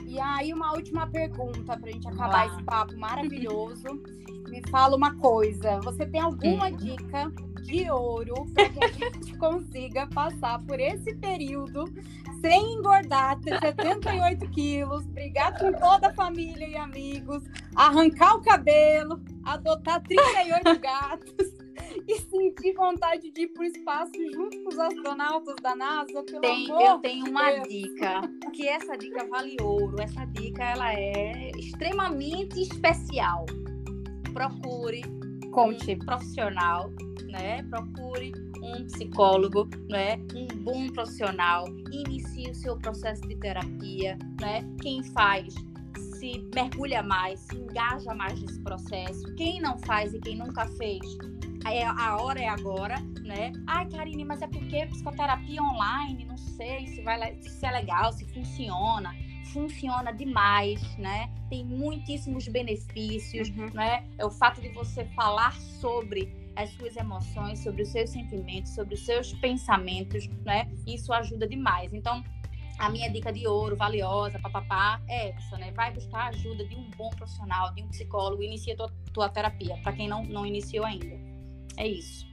E 0.05 0.20
aí, 0.20 0.53
uma 0.53 0.72
última 0.72 1.07
pergunta 1.07 1.77
para 1.77 1.88
a 1.88 1.92
gente 1.92 2.09
acabar 2.09 2.46
esse 2.46 2.62
papo 2.64 2.96
maravilhoso. 2.96 3.87
Me 4.48 4.62
fala 4.70 4.96
uma 4.96 5.14
coisa: 5.16 5.79
você 5.81 6.07
tem 6.07 6.20
alguma 6.20 6.70
dica 6.72 7.31
de 7.68 7.90
ouro 7.90 8.46
para 8.54 8.68
que 8.70 8.85
a 8.85 8.88
gente 8.88 9.37
consiga 9.38 10.07
passar 10.09 10.59
por 10.64 10.81
esse 10.81 11.14
período 11.16 11.85
sem 12.40 12.74
engordar, 12.74 13.38
ter 13.40 13.59
78 13.61 14.48
quilos, 14.50 15.04
brigar 15.07 15.59
com 15.59 15.72
toda 15.72 16.09
a 16.09 16.14
família 16.14 16.66
e 16.66 16.76
amigos, 16.76 17.42
arrancar 17.74 18.37
o 18.37 18.42
cabelo, 18.42 19.20
adotar 19.44 20.00
38 20.02 20.78
gatos 20.81 21.59
e 22.07 22.20
sentir 22.20 22.74
vontade 22.74 23.31
de 23.31 23.42
ir 23.42 23.48
para 23.48 23.62
o 23.62 23.66
espaço 23.66 24.12
junto 24.33 24.62
com 24.62 24.68
os 24.68 24.78
astronautas 24.78 25.57
da 25.62 25.74
NASA, 25.74 26.22
pelo 26.22 26.40
Tem, 26.40 26.70
amor 26.70 26.83
Eu 26.83 26.98
tenho 26.98 27.26
uma 27.28 27.50
Deus. 27.50 27.68
dica, 27.68 28.20
que 28.52 28.68
essa 28.68 28.96
dica 28.96 29.26
vale 29.26 29.57
ouro. 29.61 30.00
Essa 30.00 30.24
dica 30.26 30.62
ela 30.64 30.92
é 30.94 31.50
extremamente 31.57 32.61
especial. 32.62 33.46
Procure 34.33 35.02
Conte. 35.52 35.96
profissional, 35.96 36.90
né? 37.24 37.62
Procure 37.64 38.32
um 38.62 38.84
psicólogo, 38.87 39.68
né? 39.88 40.16
Um 40.34 40.46
bom 40.62 40.88
profissional. 40.88 41.66
Inicie 41.92 42.50
o 42.50 42.54
seu 42.54 42.76
processo 42.78 43.22
de 43.22 43.37
terapia, 43.37 44.18
né? 44.40 44.62
Quem 44.80 45.02
faz 45.02 45.54
se 46.18 46.44
mergulha 46.54 47.02
mais, 47.02 47.40
se 47.40 47.56
engaja 47.56 48.14
mais 48.14 48.40
nesse 48.40 48.61
processo. 48.62 49.34
Quem 49.37 49.61
não 49.61 49.78
faz 49.78 50.14
e 50.14 50.20
quem 50.20 50.37
nunca 50.37 50.66
fez, 50.76 51.00
é, 51.66 51.84
a 51.84 52.16
hora 52.16 52.40
é 52.40 52.48
agora, 52.48 52.96
né? 53.22 53.52
Ai, 53.66 53.88
Karine, 53.88 54.24
mas 54.24 54.42
é 54.42 54.46
porque 54.46 54.87
psicoterapia 54.87 55.62
online, 55.62 56.24
não 56.24 56.37
sei 56.37 56.87
se 56.87 57.02
vai 57.02 57.37
se 57.40 57.64
é 57.64 57.70
legal, 57.70 58.12
se 58.12 58.24
funciona. 58.26 59.14
Funciona 59.46 60.12
demais, 60.12 60.81
né? 60.96 61.31
Tem 61.48 61.64
muitíssimos 61.64 62.46
benefícios, 62.48 63.48
uhum. 63.51 63.70
né? 63.72 64.07
É 64.18 64.24
o 64.24 64.31
fato 64.31 64.61
de 64.61 64.68
você 64.70 65.05
falar 65.16 65.53
sobre 65.55 66.33
as 66.55 66.70
suas 66.70 66.96
emoções, 66.96 67.61
sobre 67.61 67.83
os 67.83 67.88
seus 67.88 68.11
sentimentos, 68.11 68.74
sobre 68.74 68.94
os 68.94 69.05
seus 69.05 69.33
pensamentos, 69.35 70.29
né? 70.44 70.70
Isso 70.87 71.12
ajuda 71.12 71.46
demais. 71.46 71.94
Então, 71.94 72.22
a 72.79 72.88
minha 72.90 73.11
dica 73.11 73.33
de 73.33 73.46
ouro, 73.46 73.77
valiosa, 73.77 74.38
papapá, 74.38 75.03
é 75.09 75.31
essa, 75.31 75.57
né? 75.57 75.72
Vai 75.72 75.92
buscar 75.92 76.27
a 76.27 76.29
ajuda 76.29 76.64
de 76.66 76.77
um 76.77 76.90
bom 76.96 77.11
profissional, 77.11 77.74
de 77.74 77.83
um 77.83 77.88
psicólogo, 77.88 78.42
inicia 78.42 78.77
tua, 78.77 78.92
tua 79.12 79.29
terapia, 79.29 79.77
para 79.83 79.92
quem 79.92 80.09
não, 80.09 80.24
não 80.24 80.46
iniciou 80.46 80.85
ainda. 80.85 81.18
É 81.77 81.87
isso. 81.87 82.27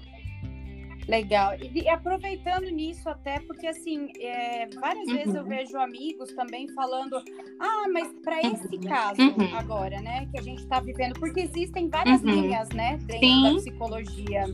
Legal. 1.08 1.54
E 1.60 1.88
aproveitando 1.88 2.70
nisso 2.70 3.08
até, 3.08 3.40
porque 3.42 3.68
assim, 3.68 4.12
é, 4.20 4.68
várias 4.80 5.08
uhum. 5.08 5.14
vezes 5.16 5.36
eu 5.36 5.42
uhum. 5.44 5.50
vejo 5.50 5.78
amigos 5.78 6.34
também 6.34 6.68
falando, 6.70 7.22
ah, 7.60 7.86
mas 7.92 8.12
para 8.24 8.40
esse 8.42 8.78
caso 8.80 9.22
uhum. 9.22 9.56
agora, 9.56 10.02
né, 10.02 10.28
que 10.32 10.40
a 10.40 10.42
gente 10.42 10.64
está 10.64 10.80
vivendo, 10.80 11.20
porque 11.20 11.42
existem 11.42 11.90
várias 11.90 12.22
uhum. 12.22 12.30
linhas, 12.30 12.70
né, 12.70 12.98
dentro 13.06 13.20
Sim. 13.20 13.44
da 13.44 13.56
psicologia. 13.56 14.46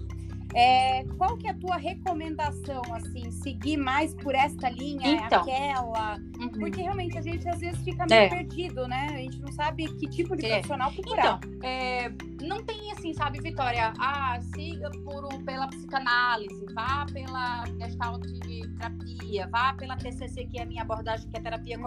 É, 0.54 1.04
qual 1.18 1.38
que 1.38 1.48
é 1.48 1.52
a 1.52 1.54
tua 1.54 1.78
recomendação, 1.78 2.82
assim, 2.94 3.32
seguir 3.32 3.78
mais 3.78 4.14
por 4.16 4.36
esta 4.36 4.70
linha, 4.70 5.12
então, 5.12 5.42
aquela? 5.42 6.18
Uhum. 6.40 6.50
Porque 6.50 6.82
realmente 6.82 7.18
a 7.18 7.22
gente 7.22 7.48
às 7.48 7.60
vezes 7.60 7.82
fica 7.84 8.06
meio 8.06 8.22
é. 8.22 8.30
perdido, 8.30 8.88
né? 8.88 9.08
A 9.12 9.18
gente 9.18 9.40
não 9.40 9.52
sabe 9.54 9.86
que 9.96 10.08
tipo 10.08 10.36
de 10.36 10.46
é. 10.46 10.50
profissional 10.50 10.92
procurar. 10.92 11.40
Então, 11.44 11.60
é, 11.64 12.12
não 12.42 12.64
tem 12.64 12.92
assim, 12.92 13.14
sabe, 13.14 13.40
Vitória? 13.40 13.94
Ah, 14.00 14.40
siga 14.54 14.90
por, 15.04 15.28
pela 15.44 15.68
psicanálise, 15.68 16.66
vá 16.74 17.06
pela 17.12 17.64
gestalt 17.80 18.26
terapia, 18.78 19.48
vá 19.48 19.74
pela 19.74 19.96
TCC, 19.96 20.46
que 20.46 20.60
é 20.60 20.64
a 20.64 20.66
minha 20.66 20.82
abordagem, 20.82 21.30
que 21.30 21.38
é 21.38 21.42
terapia 21.42 21.78
uhum. 21.78 21.84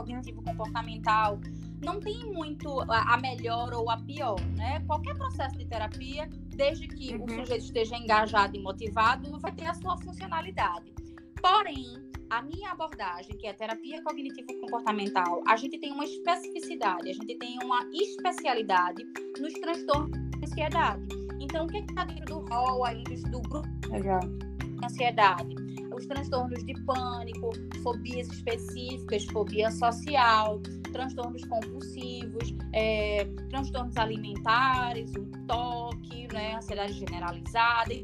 Não 1.84 2.00
tem 2.00 2.24
muito 2.32 2.80
a 2.88 3.16
melhor 3.18 3.72
ou 3.74 3.90
a 3.90 3.98
pior, 3.98 4.40
né? 4.56 4.80
Qualquer 4.86 5.14
processo 5.16 5.56
de 5.56 5.66
terapia, 5.66 6.28
desde 6.56 6.88
que 6.88 7.14
uhum. 7.14 7.24
o 7.24 7.28
sujeito 7.28 7.64
esteja 7.64 7.96
engajado 7.96 8.56
e 8.56 8.60
motivado, 8.60 9.38
vai 9.38 9.52
ter 9.52 9.66
a 9.66 9.74
sua 9.74 9.96
funcionalidade. 9.98 10.92
Porém, 11.40 12.04
a 12.30 12.42
minha 12.42 12.70
abordagem, 12.70 13.36
que 13.36 13.46
é 13.46 13.50
a 13.50 13.54
terapia 13.54 14.02
cognitivo-comportamental, 14.02 15.42
a 15.46 15.56
gente 15.56 15.78
tem 15.78 15.92
uma 15.92 16.04
especificidade, 16.04 17.10
a 17.10 17.12
gente 17.12 17.38
tem 17.38 17.58
uma 17.62 17.80
especialidade 17.92 19.04
nos 19.38 19.52
transtornos 19.54 20.18
de 20.30 20.44
ansiedade. 20.44 21.08
Então, 21.38 21.66
o 21.66 21.68
que 21.68 21.76
é 21.76 21.80
está 21.80 22.04
dentro 22.04 22.24
do 22.24 22.38
rol 22.46 22.84
aí 22.84 23.04
do 23.04 23.40
grupo 23.42 23.62
Legal. 23.88 24.20
de 24.20 24.84
ansiedade? 24.84 25.54
Os 25.94 26.06
transtornos 26.06 26.64
de 26.64 26.74
pânico, 26.84 27.52
fobias 27.82 28.28
específicas, 28.28 29.24
fobia 29.26 29.70
social, 29.70 30.60
transtornos 30.94 31.44
compulsivos, 31.44 32.54
é, 32.72 33.24
transtornos 33.50 33.96
alimentares, 33.96 35.12
o 35.14 35.26
toque, 35.46 36.28
né, 36.32 36.54
ansiedade 36.54 36.94
generalizada 36.94 37.94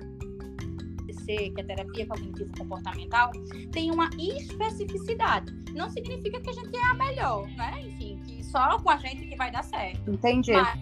que 1.27 1.61
é 1.61 1.63
terapia 1.63 2.07
cognitivo-comportamental, 2.07 3.31
tem 3.71 3.91
uma 3.91 4.11
especificidade. 4.19 5.53
Não 5.73 5.89
significa 5.89 6.41
que 6.41 6.51
a 6.51 6.53
gente 6.53 6.77
é 6.77 6.85
a 6.85 6.95
melhor, 6.95 7.47
né? 7.51 7.81
Enfim, 7.83 8.21
que 8.25 8.43
só 8.45 8.79
com 8.79 8.91
a 8.91 8.97
gente 8.97 9.27
que 9.27 9.37
vai 9.37 9.51
dar 9.51 9.63
certo. 9.63 10.11
Entendi. 10.11 10.53
Mas 10.53 10.79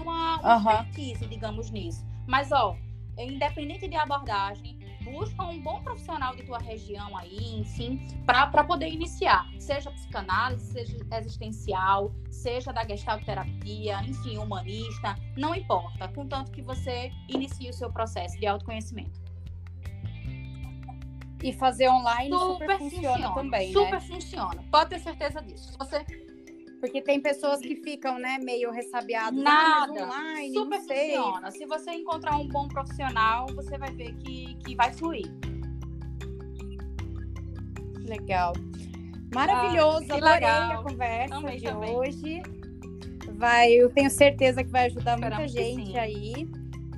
uma, 0.00 0.40
uma 0.40 0.80
uhum. 0.80 1.28
digamos, 1.28 1.70
nisso. 1.70 2.04
Mas, 2.26 2.50
ó, 2.50 2.76
independente 3.16 3.88
de 3.88 3.96
abordagem, 3.96 4.77
busca 5.10 5.42
um 5.44 5.60
bom 5.60 5.82
profissional 5.82 6.34
de 6.36 6.42
tua 6.42 6.58
região 6.58 7.16
aí, 7.16 7.60
enfim, 7.60 8.00
para 8.24 8.64
poder 8.64 8.88
iniciar, 8.88 9.46
seja 9.58 9.90
psicanálise, 9.90 10.72
seja 10.72 10.96
existencial, 11.18 12.12
seja 12.30 12.72
da 12.72 12.86
gestalt 12.86 13.24
terapia, 13.24 14.00
enfim, 14.04 14.38
humanista, 14.38 15.16
não 15.36 15.54
importa, 15.54 16.08
contanto 16.08 16.50
que 16.50 16.62
você 16.62 17.10
inicie 17.28 17.70
o 17.70 17.72
seu 17.72 17.90
processo 17.90 18.38
de 18.38 18.46
autoconhecimento. 18.46 19.20
E 21.42 21.52
fazer 21.52 21.88
online 21.88 22.30
super, 22.30 22.52
super 22.52 22.78
funciona, 22.78 23.12
funciona, 23.12 23.34
também, 23.34 23.72
super 23.72 23.92
né? 23.92 24.00
funciona. 24.00 24.64
Pode 24.72 24.90
ter 24.90 24.98
certeza 24.98 25.40
disso. 25.40 25.72
Você 25.78 26.04
porque 26.80 27.02
tem 27.02 27.20
pessoas 27.20 27.60
que 27.60 27.76
ficam, 27.76 28.18
né, 28.18 28.38
meio 28.38 28.70
ressabiadas. 28.70 29.38
Nada. 29.38 29.92
online, 29.92 30.54
super 30.54 30.80
funciona. 30.80 31.50
Se 31.50 31.66
você 31.66 31.92
encontrar 31.92 32.36
um 32.36 32.48
bom 32.48 32.68
profissional, 32.68 33.46
você 33.54 33.76
vai 33.76 33.90
ver 33.92 34.14
que, 34.14 34.54
que 34.64 34.74
vai 34.74 34.92
fluir. 34.92 35.26
Legal. 38.04 38.52
Maravilhoso, 39.34 40.06
ah, 40.10 40.16
adorei 40.16 40.34
legal. 40.34 40.80
a 40.80 40.82
conversa 40.82 41.36
Amei 41.36 41.56
de 41.58 41.64
também. 41.64 41.96
hoje. 41.96 42.42
Vai, 43.34 43.72
eu 43.72 43.90
tenho 43.90 44.10
certeza 44.10 44.64
que 44.64 44.70
vai 44.70 44.86
ajudar 44.86 45.14
Esperamos 45.14 45.52
muita 45.52 45.62
gente 45.62 45.98
aí. 45.98 46.48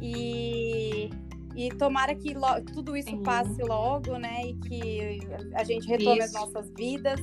E 0.00 1.10
e 1.56 1.68
tomara 1.70 2.14
que 2.14 2.34
tudo 2.72 2.96
isso 2.96 3.10
Sim. 3.10 3.22
passe 3.22 3.60
logo, 3.62 4.16
né? 4.16 4.46
E 4.46 4.54
que 4.54 5.20
a 5.54 5.64
gente 5.64 5.86
retome 5.86 6.18
isso. 6.18 6.24
as 6.24 6.32
nossas 6.32 6.70
vidas 6.70 7.20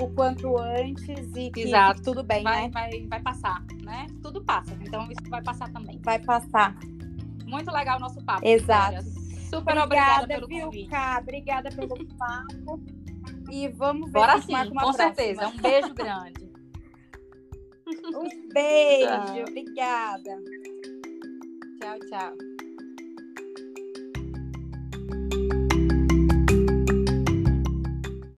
o 0.00 0.08
quanto 0.10 0.58
antes 0.58 1.30
e 1.34 1.50
que 1.50 1.62
Exato. 1.62 2.02
tudo 2.02 2.22
bem, 2.22 2.42
vai, 2.42 2.62
né? 2.62 2.70
Vai, 2.70 3.06
vai 3.06 3.20
passar, 3.20 3.64
né? 3.82 4.06
Tudo 4.22 4.44
passa. 4.44 4.76
Então 4.80 5.04
isso 5.10 5.28
vai 5.30 5.42
passar 5.42 5.70
também. 5.72 6.00
Vai 6.02 6.18
passar. 6.18 6.76
Muito 7.46 7.70
legal 7.70 7.96
o 7.96 8.00
nosso 8.00 8.22
papo. 8.24 8.46
Exato. 8.46 9.02
Super 9.48 9.78
obrigada, 9.78 10.24
obrigada 10.24 10.26
pelo 10.26 10.48
viu, 10.48 10.64
convite. 10.66 10.90
Cá, 10.90 11.18
obrigada 11.22 11.70
pelo 11.70 12.06
papo. 12.18 12.82
E 13.50 13.68
vamos 13.68 14.06
ver 14.10 14.18
Bora 14.18 14.40
sim, 14.42 14.52
com 14.52 14.74
próxima. 14.74 14.92
certeza. 14.92 15.48
Um 15.48 15.56
beijo 15.56 15.94
grande. 15.94 16.50
um 18.14 18.48
beijo. 18.52 19.06
Tchau. 19.06 19.44
Obrigada. 19.48 20.42
Tchau, 21.80 21.98
tchau. 22.10 22.55